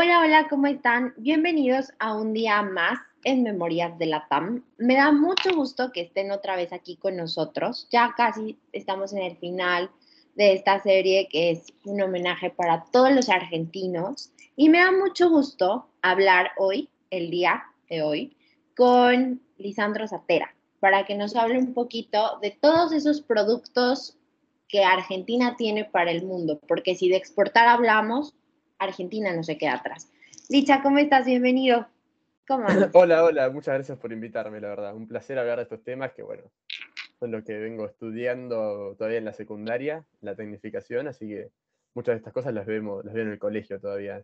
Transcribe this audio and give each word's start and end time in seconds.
Hola, 0.00 0.20
hola, 0.20 0.46
¿cómo 0.48 0.68
están? 0.68 1.12
Bienvenidos 1.16 1.92
a 1.98 2.14
un 2.14 2.32
día 2.32 2.62
más 2.62 3.00
en 3.24 3.42
Memorias 3.42 3.98
de 3.98 4.06
la 4.06 4.28
TAM. 4.28 4.62
Me 4.76 4.94
da 4.94 5.10
mucho 5.10 5.52
gusto 5.52 5.90
que 5.90 6.02
estén 6.02 6.30
otra 6.30 6.54
vez 6.54 6.72
aquí 6.72 6.94
con 6.94 7.16
nosotros. 7.16 7.88
Ya 7.90 8.14
casi 8.16 8.56
estamos 8.70 9.12
en 9.12 9.22
el 9.22 9.36
final 9.38 9.90
de 10.36 10.52
esta 10.52 10.80
serie 10.80 11.26
que 11.28 11.50
es 11.50 11.72
un 11.84 12.00
homenaje 12.00 12.48
para 12.48 12.84
todos 12.92 13.10
los 13.10 13.28
argentinos. 13.28 14.30
Y 14.54 14.68
me 14.68 14.78
da 14.78 14.92
mucho 14.92 15.30
gusto 15.30 15.88
hablar 16.00 16.52
hoy, 16.58 16.88
el 17.10 17.32
día 17.32 17.64
de 17.90 18.02
hoy, 18.02 18.36
con 18.76 19.42
Lisandro 19.56 20.06
Zatera, 20.06 20.54
para 20.78 21.06
que 21.06 21.16
nos 21.16 21.34
hable 21.34 21.58
un 21.58 21.74
poquito 21.74 22.38
de 22.40 22.52
todos 22.52 22.92
esos 22.92 23.20
productos 23.20 24.16
que 24.68 24.84
Argentina 24.84 25.56
tiene 25.56 25.86
para 25.86 26.12
el 26.12 26.24
mundo, 26.24 26.60
porque 26.68 26.94
si 26.94 27.08
de 27.08 27.16
exportar 27.16 27.66
hablamos, 27.66 28.36
Argentina 28.78 29.34
no 29.34 29.42
se 29.42 29.58
queda 29.58 29.74
atrás. 29.74 30.10
Licha, 30.48 30.82
¿cómo 30.82 30.98
estás? 30.98 31.26
Bienvenido. 31.26 31.86
¿Cómo 32.46 32.66
Hola, 32.94 33.24
hola, 33.24 33.50
muchas 33.50 33.74
gracias 33.74 33.98
por 33.98 34.12
invitarme, 34.12 34.60
la 34.60 34.68
verdad. 34.68 34.94
Un 34.94 35.06
placer 35.06 35.38
hablar 35.38 35.58
de 35.58 35.64
estos 35.64 35.82
temas 35.84 36.12
que, 36.12 36.22
bueno, 36.22 36.44
son 37.18 37.30
lo 37.30 37.44
que 37.44 37.58
vengo 37.58 37.86
estudiando 37.86 38.94
todavía 38.96 39.18
en 39.18 39.24
la 39.24 39.32
secundaria, 39.32 40.04
la 40.20 40.34
tecnificación, 40.34 41.08
así 41.08 41.28
que 41.28 41.50
muchas 41.94 42.14
de 42.14 42.18
estas 42.18 42.32
cosas 42.32 42.54
las 42.54 42.66
vemos, 42.66 43.04
las 43.04 43.12
veo 43.12 43.24
en 43.24 43.32
el 43.32 43.38
colegio 43.38 43.80
todavía. 43.80 44.22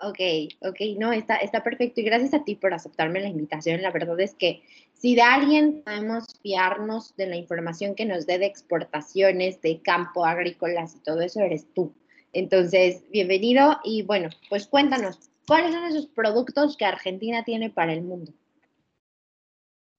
Ok, 0.00 0.18
ok, 0.62 0.80
no, 0.98 1.12
está, 1.12 1.36
está 1.36 1.62
perfecto 1.62 2.00
y 2.00 2.04
gracias 2.04 2.34
a 2.34 2.42
ti 2.42 2.56
por 2.56 2.74
aceptarme 2.74 3.20
la 3.20 3.28
invitación. 3.28 3.80
La 3.82 3.92
verdad 3.92 4.18
es 4.18 4.34
que 4.34 4.64
si 4.94 5.14
de 5.14 5.22
alguien 5.22 5.82
podemos 5.84 6.24
fiarnos 6.42 7.14
de 7.14 7.28
la 7.28 7.36
información 7.36 7.94
que 7.94 8.04
nos 8.04 8.26
dé 8.26 8.38
de 8.38 8.46
exportaciones, 8.46 9.60
de 9.60 9.80
campo, 9.80 10.24
agrícolas 10.24 10.96
y 10.96 11.00
todo 11.04 11.20
eso, 11.20 11.40
eres 11.40 11.72
tú. 11.72 11.94
Entonces, 12.32 13.04
bienvenido 13.10 13.78
y 13.84 14.02
bueno, 14.02 14.30
pues 14.48 14.66
cuéntanos, 14.66 15.18
¿cuáles 15.46 15.72
son 15.72 15.84
esos 15.84 16.06
productos 16.06 16.76
que 16.76 16.86
Argentina 16.86 17.44
tiene 17.44 17.70
para 17.70 17.92
el 17.92 18.02
mundo? 18.02 18.32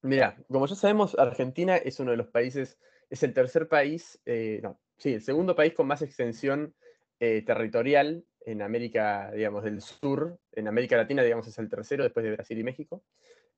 Mira, 0.02 0.38
como 0.50 0.66
ya 0.66 0.76
sabemos, 0.76 1.16
Argentina 1.18 1.78
es 1.78 2.00
uno 2.00 2.12
de 2.12 2.18
los 2.18 2.28
países, 2.28 2.80
es 3.10 3.24
el 3.24 3.34
tercer 3.34 3.68
país, 3.68 4.20
eh, 4.26 4.60
no, 4.64 4.80
sí, 4.98 5.14
el 5.14 5.22
segundo 5.22 5.56
país 5.56 5.74
con 5.74 5.88
más 5.88 6.02
extensión 6.02 6.74
eh, 7.20 7.44
territorial 7.46 8.26
en 8.46 8.62
América, 8.62 9.32
digamos, 9.34 9.64
del 9.64 9.82
sur. 9.82 10.40
En 10.52 10.68
América 10.68 10.98
Latina, 10.98 11.24
digamos, 11.24 11.48
es 11.48 11.58
el 11.58 11.70
tercero 11.70 12.04
después 12.04 12.24
de 12.26 12.32
Brasil 12.32 12.58
y 12.58 12.64
México. 12.64 13.04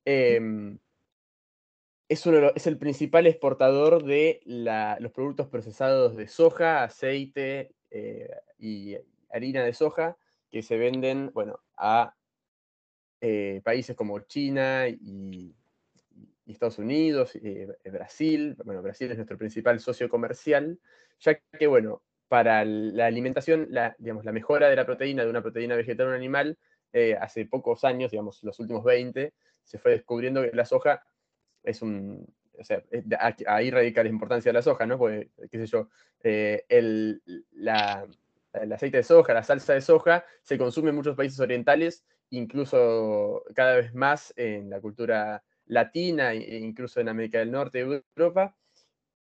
Em, 0.04 0.78
es, 2.08 2.26
uno 2.26 2.52
es, 2.54 2.68
el 2.68 2.78
principal 2.78 3.26
exportador 3.26 4.04
de 4.04 4.42
los 5.00 5.12
productos 5.12 5.48
procesados 5.48 6.16
de 6.16 6.28
soja, 6.28 6.84
aceite, 6.84 7.72
y 8.58 8.98
harina 9.30 9.64
de 9.64 9.74
soja 9.74 10.18
que 10.50 10.62
se 10.62 10.78
venden, 10.78 11.32
bueno, 11.34 11.60
a 11.78 12.16
eh, 13.22 13.62
países 13.64 13.96
como 13.96 14.20
China 14.20 14.88
y, 14.88 15.54
Estados 16.46 16.78
Unidos, 16.78 17.36
eh, 17.36 17.68
Brasil, 17.86 18.56
bueno, 18.64 18.82
Brasil 18.84 19.10
es 19.10 19.18
nuestro 19.18 19.38
principal 19.38 19.80
socio 19.80 20.08
comercial, 20.10 20.80
ya 21.20 21.40
que, 21.40 21.66
bueno, 21.66 22.04
para 22.28 22.64
la 22.64 23.08
alimentación, 23.08 23.68
la, 23.72 23.96
digamos, 23.98 24.26
la 24.26 24.32
mejora 24.32 24.70
de 24.70 24.76
la 24.76 24.86
proteína 24.86 25.24
de 25.24 25.30
una 25.30 25.42
proteína 25.42 25.76
vegetal 25.76 26.08
o 26.08 26.14
animal, 26.14 26.58
hace 27.20 27.46
pocos 27.46 27.84
años, 27.84 28.12
digamos, 28.12 28.42
los 28.44 28.58
últimos 28.60 28.86
20, 28.86 29.34
se 29.64 29.78
fue 29.80 29.92
descubriendo 29.92 30.42
que 30.44 30.56
la 30.56 30.64
soja 30.64 31.04
es 31.64 31.82
un, 31.82 32.26
o 32.60 32.64
sea, 32.64 32.84
ahí 33.48 33.72
radica 33.72 34.04
la 34.04 34.10
importancia 34.10 34.50
de 34.50 34.54
la 34.54 34.62
soja, 34.62 34.86
¿no? 34.86 34.98
Porque, 34.98 35.30
qué 35.50 35.58
sé 35.58 35.66
yo, 35.68 35.90
eh, 36.24 36.66
el, 36.70 37.22
aceite 38.72 38.98
de 38.98 39.04
soja, 39.04 39.34
la 39.34 39.44
salsa 39.44 39.74
de 39.74 39.82
soja, 39.82 40.26
se 40.42 40.58
consume 40.58 40.90
en 40.90 40.96
muchos 40.96 41.16
países 41.16 41.40
orientales, 41.40 42.06
incluso 42.30 43.44
cada 43.54 43.76
vez 43.76 43.94
más 43.94 44.34
en 44.38 44.70
la 44.70 44.82
cultura 44.82 45.44
latina 45.68 46.34
e 46.34 46.58
incluso 46.58 47.00
en 47.00 47.10
América 47.10 47.40
del 47.40 47.52
Norte 47.52 47.80
Europa, 47.80 48.56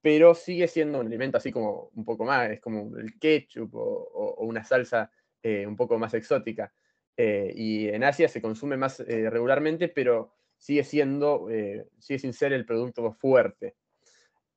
pero 0.01 0.35
sigue 0.35 0.69
siendo 0.69 1.01
un 1.01 1.07
alimento 1.07 1.39
así 1.39 1.51
como 1.51 1.91
un 1.95 2.05
poco 2.05 2.25
más, 2.25 2.51
es 2.51 2.61
como 2.61 2.97
el 2.97 3.19
ketchup 3.19 3.75
o, 3.75 4.37
una 4.41 4.63
salsa 4.65 5.11
eh, 5.43 5.67
un 5.67 5.77
poco 5.77 5.99
más 5.99 6.15
exótica. 6.15 6.73
Eh, 7.17 7.53
y 7.55 7.89
en 7.89 8.05
Asia 8.05 8.29
se 8.29 8.43
consume 8.43 8.77
más 8.77 8.99
regularmente, 8.99 9.89
pero 9.89 10.35
sigue 10.65 10.83
siendo, 10.83 11.51
eh, 11.51 11.87
sigue 11.99 12.21
sin 12.21 12.33
ser 12.33 12.55
el 12.55 12.65
producto 12.65 13.13
fuerte. 13.13 13.77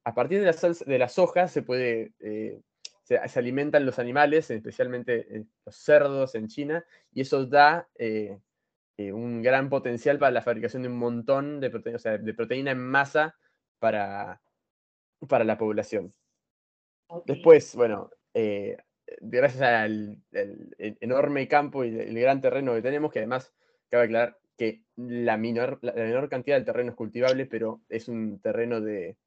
A 0.06 0.14
partir 0.14 0.40
de 0.40 0.46
las, 0.46 0.86
de 0.86 0.98
las 0.98 1.20
hojas 1.20 1.52
se 1.52 1.64
puede, 1.64 2.14
eh, 2.22 2.62
se, 3.04 3.18
alimentan 3.18 3.86
los 3.86 4.00
animales, 4.00 4.50
especialmente 4.50 5.28
eh, 5.30 5.44
los 5.66 5.76
cerdos 5.76 6.34
en 6.36 6.48
China, 6.48 6.86
y 7.12 7.20
eso 7.20 7.46
da 7.46 7.90
un 8.98 9.42
gran 9.42 9.68
potencial 9.70 10.18
para 10.18 10.32
la 10.32 10.42
fabricación 10.42 10.84
de 10.84 10.88
un 10.88 10.98
montón 10.98 11.60
de 11.60 11.70
proteína, 11.70 11.98
o 11.98 12.00
sea, 12.00 12.18
de 12.18 12.34
proteína 12.34 12.72
en 12.72 12.80
masa 12.80 13.36
para, 13.78 14.42
para 15.28 15.44
la 15.44 15.58
población. 15.58 16.14
Después, 17.26 17.76
bueno, 17.76 18.12
gracias 19.20 19.62
al 19.62 20.24
enorme 20.32 21.50
campo 21.50 21.84
y 21.84 21.90
el 22.00 22.18
gran 22.18 22.40
terreno 22.40 22.74
que 22.76 22.82
tenemos, 22.82 23.12
que 23.12 23.20
además, 23.20 23.54
cabe 23.90 24.06
aclarar, 24.06 24.38
que 24.58 24.82
la 24.96 25.38
menor, 25.38 25.80
la 25.82 25.94
menor 25.94 26.30
cantidad 26.30 26.56
del 26.56 26.66
terreno 26.66 26.92
es 26.92 26.96
cultivable, 26.96 27.46
pero 27.46 27.82
es 27.90 28.08
un 28.08 28.40
terreno 28.42 28.82
de, 28.82 29.18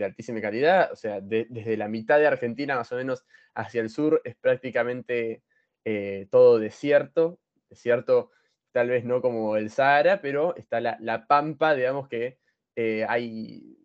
altísima 0.00 0.40
calidad, 0.40 0.92
o 0.92 0.96
sea, 0.96 1.20
desde 1.20 1.76
la 1.76 1.88
mitad 1.88 2.18
de 2.18 2.28
Argentina 2.28 2.76
más 2.76 2.92
o 2.92 2.96
menos 2.96 3.24
hacia 3.54 3.80
el 3.80 3.90
sur 3.90 4.22
es 4.24 4.36
prácticamente 4.36 5.42
eh, 5.84 6.28
todo 6.30 6.58
desierto, 6.58 7.40
desierto 7.68 8.30
tal 8.72 8.88
vez 8.88 9.04
no 9.04 9.20
como 9.20 9.56
el 9.56 9.70
Sahara, 9.70 10.20
pero 10.20 10.54
está 10.56 10.80
la, 10.80 11.26
pampa, 11.26 11.74
digamos 11.74 12.08
que 12.08 12.38
eh, 12.76 13.04
hay, 13.08 13.76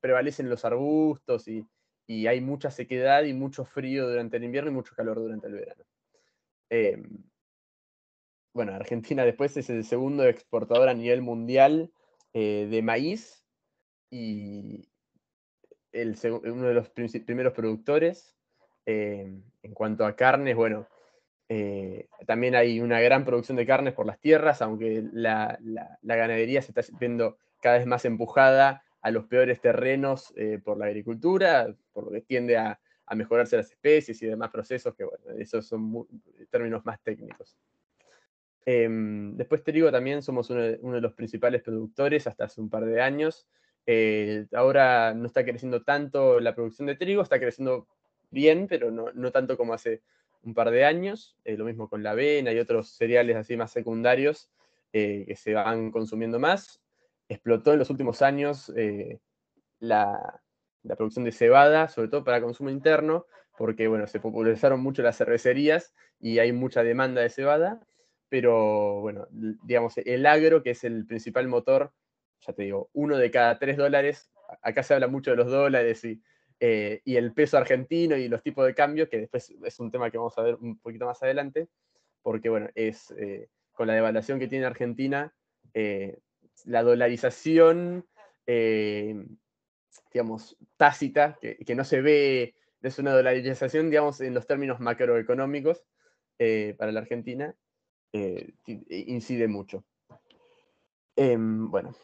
prevalecen 0.00 0.48
los 0.48 0.64
arbustos 0.64 1.46
y, 1.48 1.66
y, 2.06 2.26
hay 2.26 2.40
mucha 2.40 2.70
sequedad 2.70 3.24
y 3.24 3.34
mucho 3.34 3.64
frío 3.66 4.08
durante 4.08 4.38
el 4.38 4.44
invierno 4.44 4.70
y 4.70 4.74
mucho 4.74 4.94
calor 4.94 5.18
durante 5.18 5.48
el 5.48 5.54
verano. 5.54 5.84
Em, 6.70 7.22
bueno, 8.54 8.74
Argentina 8.74 9.24
después 9.24 9.56
es 9.56 9.70
el 9.70 9.84
segundo 9.84 10.24
exportador 10.24 10.88
a 10.88 10.94
nivel 10.94 11.22
mundial 11.22 11.90
eh, 12.34 12.68
de 12.70 12.82
maíz 12.82 13.44
y 14.10 14.88
el, 15.92 16.16
uno 16.44 16.68
de 16.68 16.74
los 16.74 16.90
primeros 16.90 17.52
productores. 17.54 18.36
Eh, 18.84 19.40
en 19.62 19.74
cuanto 19.74 20.04
a 20.04 20.16
carnes, 20.16 20.56
bueno, 20.56 20.86
eh, 21.48 22.08
también 22.26 22.54
hay 22.54 22.80
una 22.80 23.00
gran 23.00 23.24
producción 23.24 23.56
de 23.56 23.66
carnes 23.66 23.94
por 23.94 24.06
las 24.06 24.18
tierras, 24.18 24.60
aunque 24.60 25.04
la, 25.12 25.58
ganadería 26.02 26.60
se 26.62 26.72
está 26.72 26.82
viendo 26.98 27.38
cada 27.60 27.78
vez 27.78 27.86
más 27.86 28.04
empujada 28.04 28.82
a 29.00 29.10
los 29.10 29.26
peores 29.26 29.60
terrenos 29.60 30.34
por 30.64 30.78
la 30.78 30.86
agricultura, 30.86 31.74
por 31.92 32.04
lo 32.04 32.10
que 32.10 32.22
tiende 32.22 32.56
a, 32.56 32.80
a, 33.06 33.14
mejorarse 33.14 33.56
las 33.56 33.70
especies 33.70 34.20
y 34.22 34.26
demás 34.26 34.50
procesos, 34.50 34.94
que 34.94 35.04
bueno, 35.04 35.24
esos 35.38 35.66
son 35.66 36.06
términos 36.50 36.84
más 36.84 37.00
técnicos. 37.02 37.56
Em, 38.64 39.36
después 39.36 39.62
te 39.64 39.72
digo, 39.72 39.90
también 39.90 40.22
somos 40.22 40.48
uno 40.50 40.62
de, 40.62 41.00
los 41.00 41.14
principales 41.14 41.62
productores 41.62 42.26
hasta 42.26 42.44
hace 42.44 42.60
un 42.60 42.70
par 42.70 42.84
de 42.84 43.02
años. 43.02 43.46
Eh, 43.86 44.46
ahora 44.52 45.14
no 45.14 45.26
está 45.26 45.44
creciendo 45.44 45.82
tanto 45.82 46.38
la 46.38 46.54
producción 46.54 46.86
de 46.86 46.94
trigo, 46.94 47.22
está 47.22 47.40
creciendo 47.40 47.88
bien, 48.30 48.68
pero 48.68 48.90
no, 48.90 49.32
tanto 49.32 49.56
como 49.56 49.74
hace 49.74 50.02
un 50.42 50.54
par 50.54 50.70
de 50.70 50.84
años. 50.84 51.36
Eh, 51.44 51.56
lo 51.56 51.64
mismo 51.64 51.88
con 51.88 52.02
la 52.02 52.12
avena 52.12 52.52
y 52.52 52.58
otros 52.58 52.90
cereales 52.90 53.36
así 53.36 53.56
más 53.56 53.72
secundarios 53.72 54.50
eh, 54.92 55.24
que 55.26 55.36
se 55.36 55.54
van 55.54 55.90
consumiendo 55.90 56.38
más. 56.38 56.80
Explotó 57.28 57.72
en 57.72 57.80
los 57.80 57.90
últimos 57.90 58.22
años 58.22 58.72
la, 59.80 60.40
la, 60.82 60.96
producción 60.96 61.24
de 61.24 61.32
cebada, 61.32 61.88
sobre 61.88 62.08
todo 62.08 62.24
para 62.24 62.42
consumo 62.42 62.68
interno, 62.70 63.26
porque 63.56 63.88
bueno, 63.88 64.06
se 64.06 64.20
popularizaron 64.20 64.80
mucho 64.80 65.02
las 65.02 65.16
cervecerías 65.16 65.94
y 66.20 66.38
hay 66.40 66.52
mucha 66.52 66.82
demanda 66.82 67.22
de 67.22 67.30
cebada 67.30 67.80
pero 68.32 69.02
bueno, 69.02 69.28
digamos, 69.30 69.98
el 69.98 70.24
agro, 70.24 70.62
que 70.62 70.70
es 70.70 70.84
el 70.84 71.04
principal 71.04 71.48
motor, 71.48 71.92
ya 72.40 72.54
te 72.54 72.62
digo, 72.62 72.88
uno 72.94 73.18
de 73.18 73.30
cada 73.30 73.58
tres 73.58 73.76
dólares, 73.76 74.30
acá 74.62 74.82
se 74.82 74.94
habla 74.94 75.06
mucho 75.06 75.32
de 75.32 75.36
los 75.36 75.50
dólares 75.50 76.02
y, 76.06 76.22
eh, 76.58 77.02
y 77.04 77.16
el 77.16 77.34
peso 77.34 77.58
argentino 77.58 78.16
y 78.16 78.28
los 78.28 78.42
tipos 78.42 78.64
de 78.64 78.74
cambio, 78.74 79.10
que 79.10 79.18
después 79.18 79.50
es 79.50 79.80
un 79.80 79.90
tema 79.90 80.10
que 80.10 80.16
vamos 80.16 80.38
a 80.38 80.42
ver 80.44 80.54
un 80.54 80.78
poquito 80.78 81.04
más 81.04 81.22
adelante, 81.22 81.68
porque 82.22 82.48
bueno, 82.48 82.70
es 82.74 83.10
eh, 83.18 83.50
con 83.72 83.86
la 83.86 83.92
devaluación 83.92 84.38
que 84.38 84.48
tiene 84.48 84.64
Argentina, 84.64 85.34
eh, 85.74 86.18
la 86.64 86.82
dolarización, 86.82 88.06
digamos, 90.10 90.56
tácita, 90.78 91.36
que, 91.38 91.58
que, 91.58 91.74
no 91.74 91.84
se 91.84 92.00
ve, 92.00 92.54
es 92.80 92.98
una 92.98 93.12
dolarización, 93.12 93.90
digamos, 93.90 94.22
en 94.22 94.32
los 94.32 94.46
términos 94.46 94.80
macroeconómicos 94.80 95.84
para 96.78 96.92
la 96.92 97.00
Argentina, 97.00 97.54
eh, 98.12 98.52
incide 98.66 99.48
mucho. 99.48 99.84
Em, 101.16 101.70
bueno, 101.70 101.94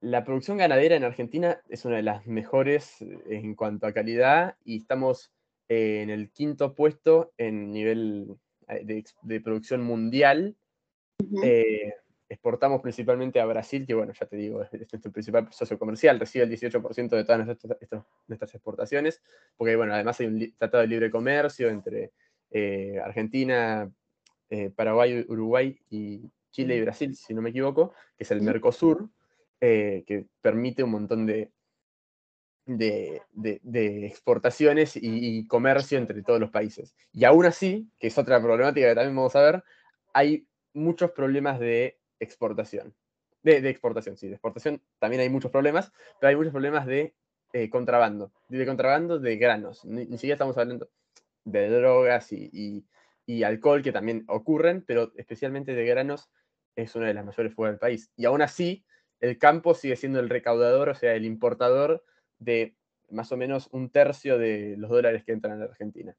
la 0.00 0.24
producción 0.24 0.58
ganadera 0.58 0.96
en 0.96 1.04
Argentina 1.04 1.60
es 1.68 1.84
una 1.84 1.96
de 1.96 2.02
las 2.02 2.26
mejores 2.26 3.00
eh, 3.02 3.20
en 3.28 3.54
cuanto 3.54 3.86
a 3.86 3.92
calidad 3.92 4.56
y 4.64 4.78
estamos 4.78 5.32
en 5.68 6.10
el 6.10 6.30
quinto 6.30 6.74
puesto 6.74 7.32
en 7.36 7.70
nivel 7.70 8.36
de, 8.66 9.40
producción 9.40 9.82
mundial. 9.84 10.56
exportamos 12.28 12.82
principalmente 12.82 13.40
a 13.40 13.46
Brasil, 13.46 13.86
que 13.86 13.94
bueno, 13.94 14.12
ya 14.12 14.26
te 14.26 14.36
digo, 14.36 14.62
es, 14.62 14.72
nuestro 14.72 15.12
principal 15.12 15.48
socio 15.52 15.78
comercial, 15.78 16.18
recibe 16.18 16.44
el 16.44 16.50
18% 16.50 17.08
de 17.10 17.24
todas 17.24 17.46
nuestras, 18.26 18.54
exportaciones, 18.54 19.22
porque 19.56 19.76
bueno, 19.76 19.94
además 19.94 20.18
hay 20.20 20.26
un 20.26 20.54
tratado 20.58 20.82
de 20.82 20.88
libre 20.88 21.10
comercio 21.10 21.68
entre 21.68 22.12
Argentina, 23.02 23.90
Paraguay, 24.74 25.24
Uruguay 25.28 25.78
y 25.90 26.30
Chile 26.50 26.76
y 26.76 26.80
Brasil, 26.80 27.14
si 27.14 27.34
no 27.34 27.42
me 27.42 27.50
equivoco, 27.50 27.92
que 28.16 28.24
es 28.24 28.30
el 28.30 28.42
Mercosur, 28.42 29.08
que 29.60 30.26
permite 30.40 30.82
un 30.82 30.90
montón 30.90 31.26
de, 31.26 31.50
de, 32.68 34.06
exportaciones 34.06 34.92
y, 34.96 35.46
comercio 35.46 35.98
entre 35.98 36.22
todos 36.22 36.40
los 36.40 36.50
países. 36.50 36.94
Y 37.12 37.24
aún 37.24 37.46
así, 37.46 37.88
que 37.98 38.08
es 38.08 38.18
otra 38.18 38.40
problemática 38.40 38.88
que 38.88 38.94
también 38.94 39.16
vamos 39.16 39.34
a 39.36 39.42
ver, 39.42 39.64
hay 40.12 40.46
muchos 40.74 41.12
problemas 41.12 41.58
de 41.58 41.98
exportación. 42.20 42.94
De, 43.42 43.68
exportación, 43.70 44.16
sí, 44.16 44.26
de 44.26 44.34
exportación 44.34 44.82
también 44.98 45.22
hay 45.22 45.30
muchos 45.30 45.50
problemas, 45.50 45.92
pero 46.20 46.28
hay 46.28 46.36
muchos 46.36 46.52
problemas 46.52 46.86
de 46.86 47.14
eh, 47.54 47.70
contrabando, 47.70 48.32
de 48.48 48.66
contrabando 48.66 49.18
de 49.18 49.36
granos. 49.36 49.84
Ni, 49.84 50.04
siquiera 50.18 50.34
estamos 50.34 50.58
hablando 50.58 50.90
de 51.44 51.70
drogas 51.70 52.32
y, 52.32 52.50
y, 52.52 52.84
alcohol 53.42 53.82
que 53.82 53.92
también 53.92 54.24
ocurren, 54.28 54.82
pero 54.86 55.12
especialmente 55.16 55.74
de 55.74 55.84
granos 55.84 56.30
es 56.76 56.94
una 56.94 57.06
de 57.06 57.14
las 57.14 57.24
mayores 57.24 57.54
fugas 57.54 57.72
del 57.72 57.78
país. 57.78 58.10
Y 58.16 58.24
aún 58.24 58.40
así, 58.40 58.84
el 59.20 59.38
campo 59.38 59.74
sigue 59.74 59.96
siendo 59.96 60.20
el 60.20 60.28
recaudador, 60.28 60.88
o 60.88 60.94
sea, 60.94 61.14
el 61.14 61.24
importador 61.24 62.04
de 62.38 62.76
más 63.10 63.32
o 63.32 63.36
menos 63.36 63.68
un 63.72 63.90
tercio 63.90 64.38
de 64.38 64.76
los 64.78 64.90
dólares 64.90 65.24
que 65.24 65.32
entran 65.32 65.54
a 65.54 65.64
la 65.64 65.70
Argentina. 65.70 66.16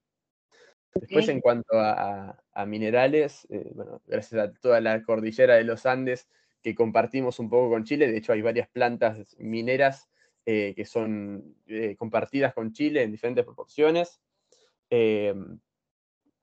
Después, 0.94 1.30
en 1.30 1.40
cuanto 1.40 1.80
a, 1.80 2.36
minerales, 2.66 3.48
eh, 3.50 3.72
bueno, 3.74 4.02
gracias 4.06 4.42
a 4.42 4.52
toda 4.54 4.82
la 4.82 5.02
cordillera 5.04 5.56
de 5.56 5.64
los 5.64 5.86
Andes 5.86 6.28
que 6.62 6.76
compartimos 6.76 7.40
un 7.40 7.50
poco 7.50 7.70
con 7.70 7.86
Chile, 7.86 8.12
de 8.12 8.18
hecho 8.18 8.34
hay 8.34 8.42
varias 8.42 8.68
plantas 8.68 9.36
mineras 9.40 10.10
eh, 10.46 10.74
que 10.76 10.86
son 10.86 11.56
eh, 11.68 11.96
compartidas 11.96 12.54
con 12.54 12.74
Chile 12.74 13.04
en 13.04 13.12
diferentes 13.12 13.46
proporciones, 13.46 14.20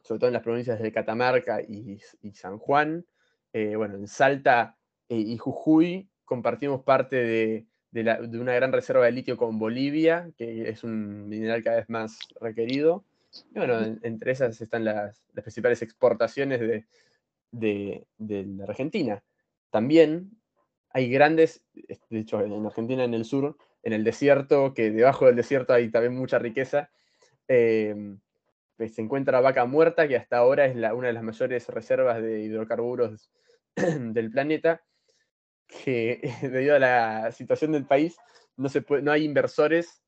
sobre 0.06 0.20
todo 0.20 0.28
en 0.28 0.34
las 0.34 0.42
provincias 0.42 0.80
de 0.80 0.92
Catamarca 0.92 1.60
y, 1.60 1.98
San 2.32 2.58
Juan. 2.58 3.04
bueno, 3.52 3.96
en 3.96 4.06
Salta 4.06 4.76
y 5.08 5.36
Jujuy 5.36 6.08
compartimos 6.24 6.82
parte 6.82 7.16
de, 7.16 7.66
de, 8.02 8.38
una 8.38 8.54
gran 8.54 8.72
reserva 8.72 9.06
de 9.06 9.12
litio 9.12 9.36
con 9.36 9.58
Bolivia, 9.58 10.30
que 10.36 10.68
es 10.68 10.84
un 10.84 11.28
mineral 11.28 11.62
cada 11.62 11.76
vez 11.76 11.88
más 11.88 12.18
requerido. 12.40 13.04
Y 13.54 13.58
bueno, 13.58 13.80
entre 14.02 14.32
esas 14.32 14.60
están 14.60 14.84
las, 14.84 15.22
principales 15.32 15.82
exportaciones 15.82 16.84
de, 17.50 18.06
la 18.18 18.64
Argentina. 18.64 19.22
También 19.70 20.30
hay 20.90 21.10
grandes, 21.10 21.64
de 22.10 22.18
hecho 22.18 22.40
en 22.40 22.66
Argentina, 22.66 23.04
en 23.04 23.14
el 23.14 23.24
sur, 23.24 23.56
en 23.82 23.92
el 23.92 24.04
desierto, 24.04 24.74
que 24.74 24.90
debajo 24.90 25.26
del 25.26 25.36
desierto 25.36 25.72
hay 25.72 25.90
también 25.90 26.16
mucha 26.16 26.38
riqueza, 26.38 26.90
pues 27.46 27.96
se 28.78 29.00
encuentra 29.00 29.40
vaca 29.40 29.64
muerta, 29.64 30.06
que 30.06 30.16
hasta 30.16 30.38
ahora 30.38 30.66
es 30.66 30.74
una 30.74 31.08
de 31.08 31.12
las 31.12 31.22
mayores 31.22 31.68
reservas 31.68 32.20
de 32.22 32.40
hidrocarburos 32.40 33.30
del 33.76 34.30
planeta, 34.30 34.82
que 35.66 36.20
debido 36.42 36.76
a 36.76 36.78
la 36.78 37.32
situación 37.32 37.72
del 37.72 37.86
país 37.86 38.16
no, 38.56 38.68
se 38.68 38.82
puede, 38.82 39.02
no 39.02 39.12
hay 39.12 39.24
inversores, 39.24 40.02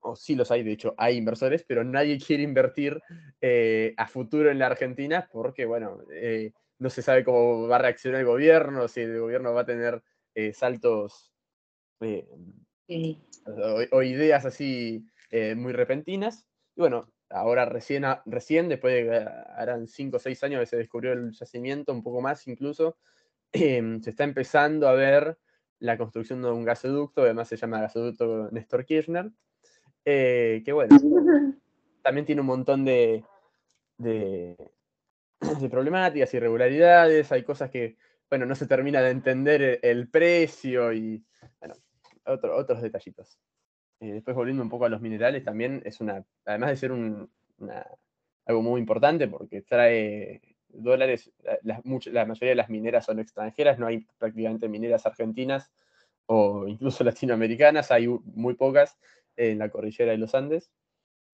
o 0.00 0.16
sí 0.16 0.34
los 0.34 0.50
hay, 0.50 0.62
de 0.62 0.72
hecho, 0.72 0.94
hay 0.98 1.16
inversores, 1.16 1.64
pero 1.66 1.82
nadie 1.82 2.18
quiere 2.18 2.42
invertir 2.42 3.00
eh, 3.40 3.94
a 3.96 4.06
futuro 4.06 4.50
en 4.50 4.58
la 4.58 4.66
Argentina 4.66 5.28
porque, 5.32 5.64
bueno, 5.64 6.02
eh, 6.12 6.52
no 6.78 6.90
se 6.90 7.02
sabe 7.02 7.24
cómo 7.24 7.66
va 7.66 7.76
a 7.76 7.80
reaccionar 7.80 8.20
el 8.20 8.26
gobierno, 8.26 8.86
si 8.86 9.00
el 9.00 9.18
gobierno 9.18 9.54
va 9.54 9.62
a 9.62 9.66
tener 9.66 10.02
eh, 10.34 10.52
saltos 10.52 11.32
o, 13.90 14.02
ideas 14.02 14.44
así 14.44 15.06
muy 15.56 15.72
repentinas. 15.72 16.46
Y 16.76 16.80
bueno, 16.82 17.13
ahora 17.34 17.64
recién, 17.64 18.04
recién 18.26 18.68
después 18.68 18.94
de, 18.94 19.28
harán 19.56 19.88
cinco 19.88 20.16
o 20.16 20.20
seis 20.20 20.42
años 20.44 20.60
que 20.60 20.66
se 20.66 20.76
descubrió 20.76 21.12
el 21.12 21.32
yacimiento, 21.32 21.92
un 21.92 22.02
poco 22.02 22.20
más 22.20 22.46
incluso, 22.46 22.96
Em, 23.56 24.00
se 24.02 24.10
está 24.10 24.24
empezando 24.24 24.88
a 24.88 24.94
ver 24.94 25.38
la 25.78 25.96
construcción 25.96 26.42
de 26.42 26.50
un 26.50 26.64
gasoducto, 26.64 27.22
además 27.22 27.46
se 27.46 27.56
llama 27.56 27.80
gasoducto 27.80 28.50
Néstor 28.50 28.84
Kirchner, 28.84 29.30
eh, 30.04 30.62
que 30.64 30.72
bueno, 30.72 30.96
también 32.02 32.26
tiene 32.26 32.40
un 32.40 32.48
montón 32.48 32.84
de, 32.84 33.24
de, 33.98 34.56
problemáticas, 35.70 36.34
irregularidades, 36.34 37.30
hay 37.30 37.44
cosas 37.44 37.70
que, 37.70 37.96
bueno, 38.28 38.44
no 38.44 38.56
se 38.56 38.66
termina 38.66 39.00
de 39.02 39.10
entender 39.10 39.78
el, 39.82 40.08
precio 40.08 40.92
y, 40.92 41.24
bueno, 41.60 41.74
otros 42.24 42.82
detallitos. 42.82 43.38
Eh, 44.00 44.12
después 44.12 44.36
volviendo 44.36 44.62
un 44.62 44.68
poco 44.68 44.84
a 44.84 44.88
los 44.88 45.00
minerales, 45.00 45.44
también 45.44 45.82
es 45.84 46.00
una, 46.00 46.24
además 46.44 46.70
de 46.70 46.76
ser 46.76 46.92
un, 46.92 47.30
algo 48.46 48.62
muy 48.62 48.80
importante 48.80 49.28
porque 49.28 49.62
trae 49.62 50.40
dólares, 50.68 51.30
la, 51.62 51.80
la, 51.84 52.26
mayoría 52.26 52.50
de 52.50 52.56
las 52.56 52.68
mineras 52.70 53.06
son 53.06 53.18
extranjeras, 53.20 53.78
no 53.78 53.86
hay 53.86 54.06
prácticamente 54.18 54.68
mineras 54.68 55.06
argentinas 55.06 55.70
o 56.26 56.66
incluso 56.66 57.04
latinoamericanas, 57.04 57.90
hay 57.90 58.08
muy 58.08 58.54
pocas 58.54 58.98
en 59.36 59.58
la 59.58 59.68
cordillera 59.68 60.12
de 60.12 60.18
los 60.18 60.34
Andes. 60.34 60.70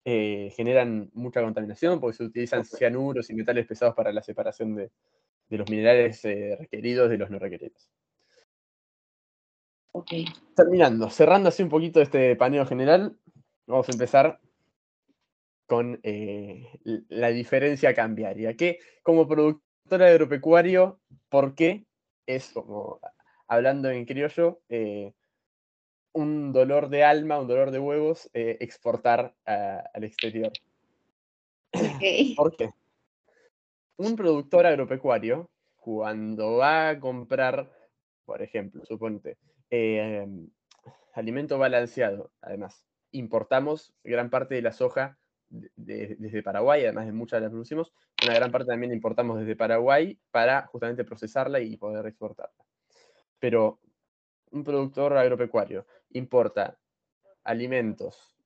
Eh, 0.03 0.51
generan 0.55 1.11
mucha 1.13 1.43
contaminación 1.43 1.99
porque 1.99 2.17
se 2.17 2.23
utilizan 2.23 2.65
cianuros 2.65 3.29
y 3.29 3.35
metales 3.35 3.67
pesados 3.67 3.93
para 3.93 4.11
la 4.11 4.23
separación 4.23 4.75
de, 4.75 4.89
los 5.49 5.69
minerales 5.69 6.25
eh, 6.25 6.55
requeridos 6.57 7.09
de 7.09 7.17
los 7.17 7.29
no 7.29 7.37
requeridos. 7.37 7.89
Terminando, 10.55 11.09
cerrando 11.09 11.49
así 11.49 11.63
un 11.63 11.69
poquito 11.69 12.01
este 12.01 12.35
paneo 12.35 12.65
general, 12.65 13.17
vamos 13.67 13.89
a 13.89 13.91
empezar 13.91 14.39
con 15.67 15.99
eh, 16.03 16.67
la 17.09 17.29
diferencia 17.29 17.93
cambiaria, 17.93 18.55
que 18.55 18.79
como 19.03 19.27
productor 19.27 20.03
agropecuario, 20.03 20.99
¿por 21.29 21.55
qué 21.55 21.85
es 22.25 22.51
como, 22.51 22.99
hablando 23.47 23.89
en 23.89 24.05
criollo, 24.05 24.61
eh, 24.69 25.13
un 26.13 26.51
dolor 26.51 26.89
de 26.89 27.03
alma, 27.03 27.39
un 27.39 27.47
dolor 27.47 27.71
de 27.71 27.79
huevos, 27.79 28.29
eh, 28.33 28.57
exportar 28.59 29.33
al 29.45 30.03
exterior? 30.03 30.51
¿Por 32.35 32.55
qué? 32.57 32.69
Un 33.97 34.15
productor 34.15 34.65
agropecuario, 34.65 35.49
cuando 35.77 36.57
va 36.57 36.89
a 36.89 36.99
comprar, 36.99 37.71
por 38.25 38.41
ejemplo, 38.41 38.85
suponte, 38.85 39.37
alimento 41.13 41.57
balanceado, 41.57 42.31
además, 42.41 42.85
importamos 43.11 43.93
gran 44.03 44.29
parte 44.29 44.55
de 44.55 44.61
la 44.61 44.71
soja 44.71 45.17
desde 45.49 46.43
Paraguay, 46.43 46.83
además 46.83 47.05
de 47.05 47.11
muchas 47.11 47.41
las 47.41 47.51
producimos, 47.51 47.93
una 48.23 48.35
gran 48.35 48.51
parte 48.51 48.67
también 48.67 48.93
importamos 48.93 49.39
desde 49.39 49.55
Paraguay 49.55 50.17
para 50.31 50.65
justamente 50.67 51.03
procesarla 51.03 51.59
y 51.59 51.75
poder 51.77 52.05
exportarla. 52.05 52.65
Pero 53.39 53.79
un 54.51 54.63
productor 54.63 55.17
agropecuario 55.17 55.85
importa 56.11 56.77
alimentos 57.43 58.37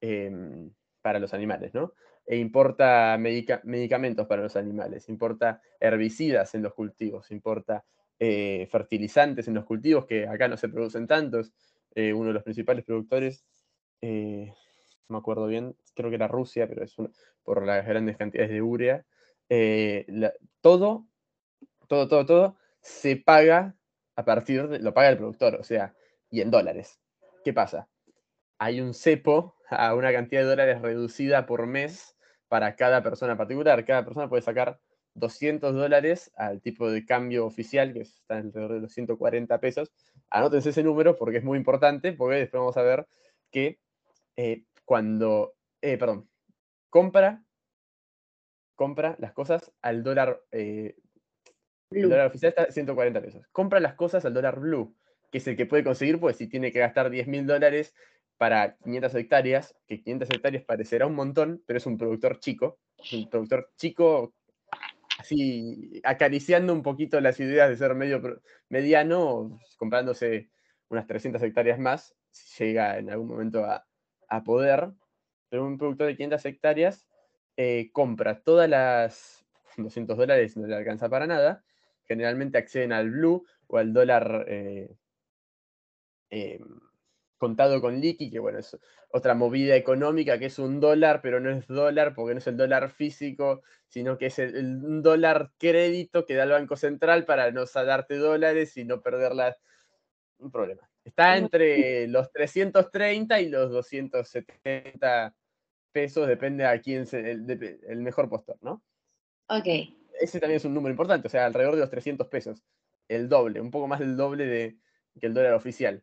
em, 0.00 0.70
para 1.02 1.18
los 1.18 1.34
animales, 1.34 1.74
¿no? 1.74 1.94
E 2.26 2.36
importa 2.36 3.18
medicamentos 3.18 4.26
para 4.26 4.42
los 4.42 4.56
animales, 4.56 5.08
importa 5.08 5.60
herbicidas 5.78 6.54
en 6.54 6.62
los 6.62 6.72
cultivos, 6.72 7.30
importa 7.30 7.84
eh, 8.26 8.66
fertilizantes 8.70 9.48
en 9.48 9.54
los 9.54 9.66
cultivos, 9.66 10.06
que 10.06 10.26
acá 10.26 10.48
no 10.48 10.56
se 10.56 10.70
producen 10.70 11.06
tantos. 11.06 11.52
Eh, 11.94 12.14
uno 12.14 12.28
de 12.28 12.32
los 12.32 12.42
principales 12.42 12.82
productores 12.82 13.44
eh, 14.00 14.50
no 15.08 15.14
me 15.14 15.18
acuerdo 15.18 15.46
bien, 15.46 15.76
creo 15.94 16.08
que 16.08 16.16
era 16.16 16.26
Rusia, 16.26 16.66
pero 16.66 16.82
es 16.84 16.96
por 17.42 17.66
las 17.66 17.86
grandes 17.86 18.16
cantidades 18.16 18.50
de 18.50 18.62
urea. 18.62 19.04
Todo, 20.62 21.06
todo, 21.86 22.08
todo, 22.08 22.24
todo 22.24 22.56
se 22.80 23.16
paga 23.16 23.76
a 24.16 24.24
partir 24.24 24.68
de, 24.68 24.78
lo 24.78 24.94
paga 24.94 25.10
el 25.10 25.18
productor, 25.18 25.56
o 25.56 25.62
sea, 25.62 25.94
y 26.30 26.40
en 26.40 26.50
dólares. 26.50 26.98
¿Qué 27.44 27.52
pasa? 27.52 27.88
Hay 28.58 28.80
un 28.80 28.94
cepo 28.94 29.54
a 29.68 29.94
una 29.94 30.12
cantidad 30.12 30.40
de 30.40 30.48
dólares 30.48 30.80
reducida 30.80 31.44
por 31.44 31.66
mes 31.66 32.16
para 32.48 32.74
cada 32.74 33.02
persona 33.02 33.36
particular. 33.36 33.84
Cada 33.84 34.02
persona 34.02 34.30
puede 34.30 34.40
sacar 34.40 34.80
200 35.14 35.74
dólares 35.74 36.32
al 36.36 36.60
tipo 36.60 36.90
de 36.90 37.06
cambio 37.06 37.46
oficial, 37.46 37.92
que 37.92 38.00
está 38.00 38.36
alrededor 38.36 38.74
de 38.74 38.80
los 38.80 38.92
140 38.92 39.58
pesos. 39.60 39.92
Anótense 40.30 40.70
ese 40.70 40.82
número 40.82 41.16
porque 41.16 41.38
es 41.38 41.44
muy 41.44 41.56
importante, 41.56 42.12
porque 42.12 42.36
después 42.36 42.60
vamos 42.60 42.76
a 42.76 42.82
ver 42.82 43.06
que 43.50 43.78
eh, 44.36 44.64
cuando, 44.84 45.54
eh, 45.80 45.96
perdón, 45.96 46.28
compra, 46.90 47.44
compra 48.74 49.16
las 49.20 49.32
cosas 49.32 49.72
al 49.82 50.02
dólar, 50.02 50.42
eh, 50.50 50.96
el 51.90 52.08
dólar 52.08 52.26
oficial 52.26 52.50
está 52.50 52.70
140 52.70 53.20
pesos. 53.20 53.46
Compra 53.52 53.78
las 53.78 53.94
cosas 53.94 54.24
al 54.24 54.34
dólar 54.34 54.58
blue, 54.58 54.96
que 55.30 55.38
es 55.38 55.46
el 55.46 55.56
que 55.56 55.66
puede 55.66 55.84
conseguir, 55.84 56.18
pues 56.18 56.36
si 56.36 56.48
tiene 56.48 56.72
que 56.72 56.80
gastar 56.80 57.08
10 57.08 57.28
mil 57.28 57.46
dólares 57.46 57.94
para 58.36 58.76
500 58.78 59.14
hectáreas, 59.14 59.76
que 59.86 60.02
500 60.02 60.30
hectáreas 60.30 60.64
parecerá 60.64 61.06
un 61.06 61.14
montón, 61.14 61.62
pero 61.66 61.76
es 61.76 61.86
un 61.86 61.96
productor 61.96 62.40
chico, 62.40 62.80
un 63.12 63.30
productor 63.30 63.70
chico 63.76 64.34
así 65.18 66.00
acariciando 66.04 66.72
un 66.72 66.82
poquito 66.82 67.20
las 67.20 67.38
ideas 67.40 67.68
de 67.68 67.76
ser 67.76 67.94
medio 67.94 68.20
mediano, 68.68 69.58
comprándose 69.76 70.50
unas 70.88 71.06
300 71.06 71.42
hectáreas 71.42 71.78
más, 71.78 72.14
si 72.30 72.64
llega 72.64 72.98
en 72.98 73.10
algún 73.10 73.28
momento 73.28 73.64
a, 73.64 73.86
poder, 74.44 74.90
pero 75.48 75.64
un 75.64 75.78
productor 75.78 76.08
de 76.08 76.16
500 76.16 76.44
hectáreas 76.46 77.06
eh, 77.56 77.90
compra 77.92 78.42
todas 78.42 78.68
las 78.68 79.46
200 79.76 80.16
dólares, 80.16 80.56
no 80.56 80.66
le 80.66 80.74
alcanza 80.74 81.08
para 81.08 81.28
nada, 81.28 81.64
generalmente 82.02 82.58
acceden 82.58 82.92
al 82.92 83.10
blue 83.10 83.46
o 83.68 83.78
al 83.78 83.92
dólar 83.92 84.44
eh, 84.48 84.96
em, 86.30 86.80
contado 87.44 87.82
con 87.82 88.00
liqui, 88.00 88.30
que 88.30 88.38
bueno, 88.38 88.58
es 88.58 88.78
otra 89.10 89.34
movida 89.34 89.76
económica 89.76 90.38
que 90.38 90.46
es 90.46 90.58
un 90.58 90.80
dólar, 90.80 91.20
pero 91.20 91.40
no 91.40 91.50
es 91.50 91.66
dólar 91.66 92.14
porque 92.14 92.32
no 92.32 92.38
es 92.38 92.46
el 92.46 92.56
dólar 92.56 92.90
físico, 92.90 93.62
sino 93.86 94.16
que 94.16 94.26
es 94.26 94.38
el, 94.38 95.02
dólar 95.02 95.50
crédito 95.58 96.24
que 96.24 96.36
da 96.36 96.44
el 96.44 96.52
Banco 96.52 96.76
Central 96.76 97.26
para 97.26 97.50
no 97.50 97.66
darte 97.66 98.16
dólares 98.16 98.78
y 98.78 98.86
no 98.86 99.02
perderlas. 99.02 99.60
Un 100.38 100.50
problema. 100.50 100.88
Está 101.04 101.36
entre 101.36 102.08
los 102.08 102.32
330 102.32 103.38
y 103.42 103.50
los 103.50 103.70
270 103.70 105.34
pesos, 105.92 106.26
depende 106.26 106.64
a 106.64 106.80
quién 106.80 107.02
es 107.02 107.12
el, 107.12 107.44
mejor 107.98 108.30
postor, 108.30 108.56
¿no? 108.62 108.82
Ok. 109.48 109.66
Ese 110.18 110.40
también 110.40 110.56
es 110.56 110.64
un 110.64 110.72
número 110.72 110.92
importante, 110.92 111.28
o 111.28 111.30
sea, 111.30 111.44
alrededor 111.44 111.74
de 111.74 111.82
los 111.82 111.90
300 111.90 112.26
pesos. 112.28 112.64
El 113.06 113.28
doble, 113.28 113.60
un 113.60 113.70
poco 113.70 113.86
más 113.86 114.00
del 114.00 114.16
doble 114.16 114.46
de, 114.46 114.78
que 115.20 115.26
el 115.26 115.34
dólar 115.34 115.52
oficial 115.52 116.02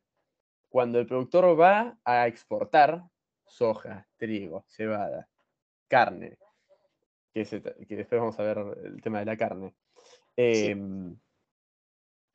cuando 0.71 0.99
el 0.99 1.05
productor 1.05 1.59
va 1.59 1.97
a 2.05 2.27
exportar 2.27 3.03
soja, 3.45 4.07
trigo, 4.15 4.63
cebada, 4.69 5.27
carne, 5.89 6.37
que, 7.33 7.43
después 7.43 8.21
vamos 8.21 8.39
a 8.39 8.43
ver 8.43 8.57
el 8.85 9.01
tema 9.01 9.19
de 9.19 9.25
la 9.25 9.35
carne, 9.35 9.75
em, 10.37 11.13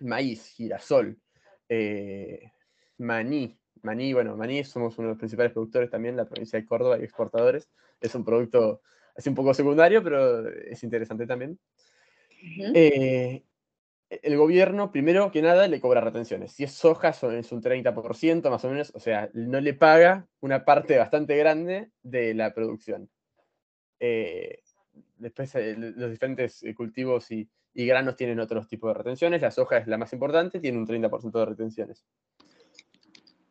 maíz, 0.00 0.48
girasol, 0.54 1.18
eh, 1.66 2.52
maní, 2.98 3.58
maní, 3.82 4.12
bueno, 4.12 4.36
maní 4.36 4.62
somos 4.64 4.98
uno 4.98 5.08
de 5.08 5.12
los 5.14 5.18
principales 5.18 5.52
productores 5.52 5.88
también 5.88 6.12
en 6.12 6.18
la 6.18 6.28
provincia 6.28 6.60
de 6.60 6.66
Córdoba 6.66 6.98
y 6.98 7.04
exportadores. 7.04 7.70
Es 8.02 8.14
un 8.14 8.24
producto 8.24 8.82
así 9.16 9.30
un 9.30 9.34
poco 9.34 9.54
secundario, 9.54 10.02
pero 10.02 10.46
es 10.46 10.84
interesante 10.84 11.26
también 11.26 11.58
el 14.08 14.36
gobierno, 14.36 14.92
primero 14.92 15.30
que 15.32 15.42
nada, 15.42 15.66
le 15.66 15.80
cobra 15.80 16.00
retenciones. 16.00 16.52
Si 16.52 16.64
es 16.64 16.72
soja, 16.72 17.08
es 17.10 17.52
un 17.52 17.62
30% 17.62 18.50
más 18.50 18.64
o 18.64 18.70
menos, 18.70 18.92
o 18.94 19.00
sea, 19.00 19.30
no 19.34 19.60
le 19.60 19.74
paga 19.74 20.28
una 20.40 20.64
parte 20.64 20.96
bastante 20.96 21.36
grande 21.36 21.90
de 22.02 22.34
la 22.34 22.54
producción. 22.54 23.10
Eh, 23.98 24.60
después, 25.16 25.54
eh, 25.56 25.74
los 25.76 26.10
diferentes 26.10 26.62
eh, 26.62 26.74
cultivos 26.74 27.30
y, 27.30 27.48
granos 27.74 28.16
tienen 28.16 28.40
otros 28.40 28.68
tipos 28.68 28.88
de 28.88 28.94
retenciones. 28.94 29.42
La 29.42 29.50
soja 29.50 29.76
es 29.76 29.86
la 29.86 29.98
más 29.98 30.12
importante, 30.14 30.60
tiene 30.60 30.78
un 30.78 30.86
30% 30.86 31.38
de 31.38 31.44
retenciones. 31.44 32.06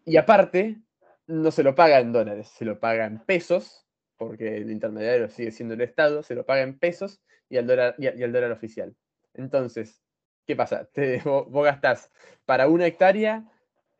Y 0.03 0.17
aparte, 0.17 0.81
no 1.27 1.51
se 1.51 1.61
lo 1.61 1.75
paga 1.75 1.99
en 1.99 2.11
dólares, 2.11 2.47
se 2.47 2.65
lo 2.65 2.79
paga 2.79 3.05
en 3.05 3.19
pesos, 3.19 3.85
porque 4.17 4.57
el 4.57 4.71
intermediario 4.71 5.29
sigue 5.29 5.51
siendo 5.51 5.75
el 5.75 5.81
Estado, 5.81 6.23
se 6.23 6.33
lo 6.33 6.43
paga 6.43 6.63
en 6.63 6.79
pesos 6.79 7.21
y 7.49 7.57
al 7.57 7.67
dólar, 7.67 7.95
y 7.99 8.07
al 8.07 8.31
dólar 8.31 8.51
oficial. 8.51 8.95
Entonces, 9.35 10.04
¿qué 10.45 10.55
pasa? 10.55 10.85
Te, 10.93 11.21
vos, 11.23 11.63
gastás 11.63 12.11
para 12.45 12.67
una 12.67 12.85
hectárea, 12.85 13.43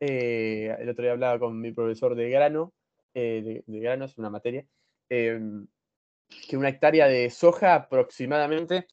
eh, 0.00 0.74
el 0.78 0.88
otro 0.88 1.02
día 1.02 1.12
hablaba 1.12 1.38
con 1.38 1.60
mi 1.60 1.72
profesor 1.72 2.14
de 2.14 2.30
grano, 2.30 2.72
eh, 3.14 3.62
de, 3.66 3.80
grano 3.80 4.04
es 4.04 4.16
una 4.18 4.30
materia, 4.30 4.64
em, 5.08 5.66
que 6.48 6.56
una 6.56 6.68
hectárea 6.68 7.08
de 7.08 7.30
soja 7.30 7.74
aproximadamente 7.74 8.86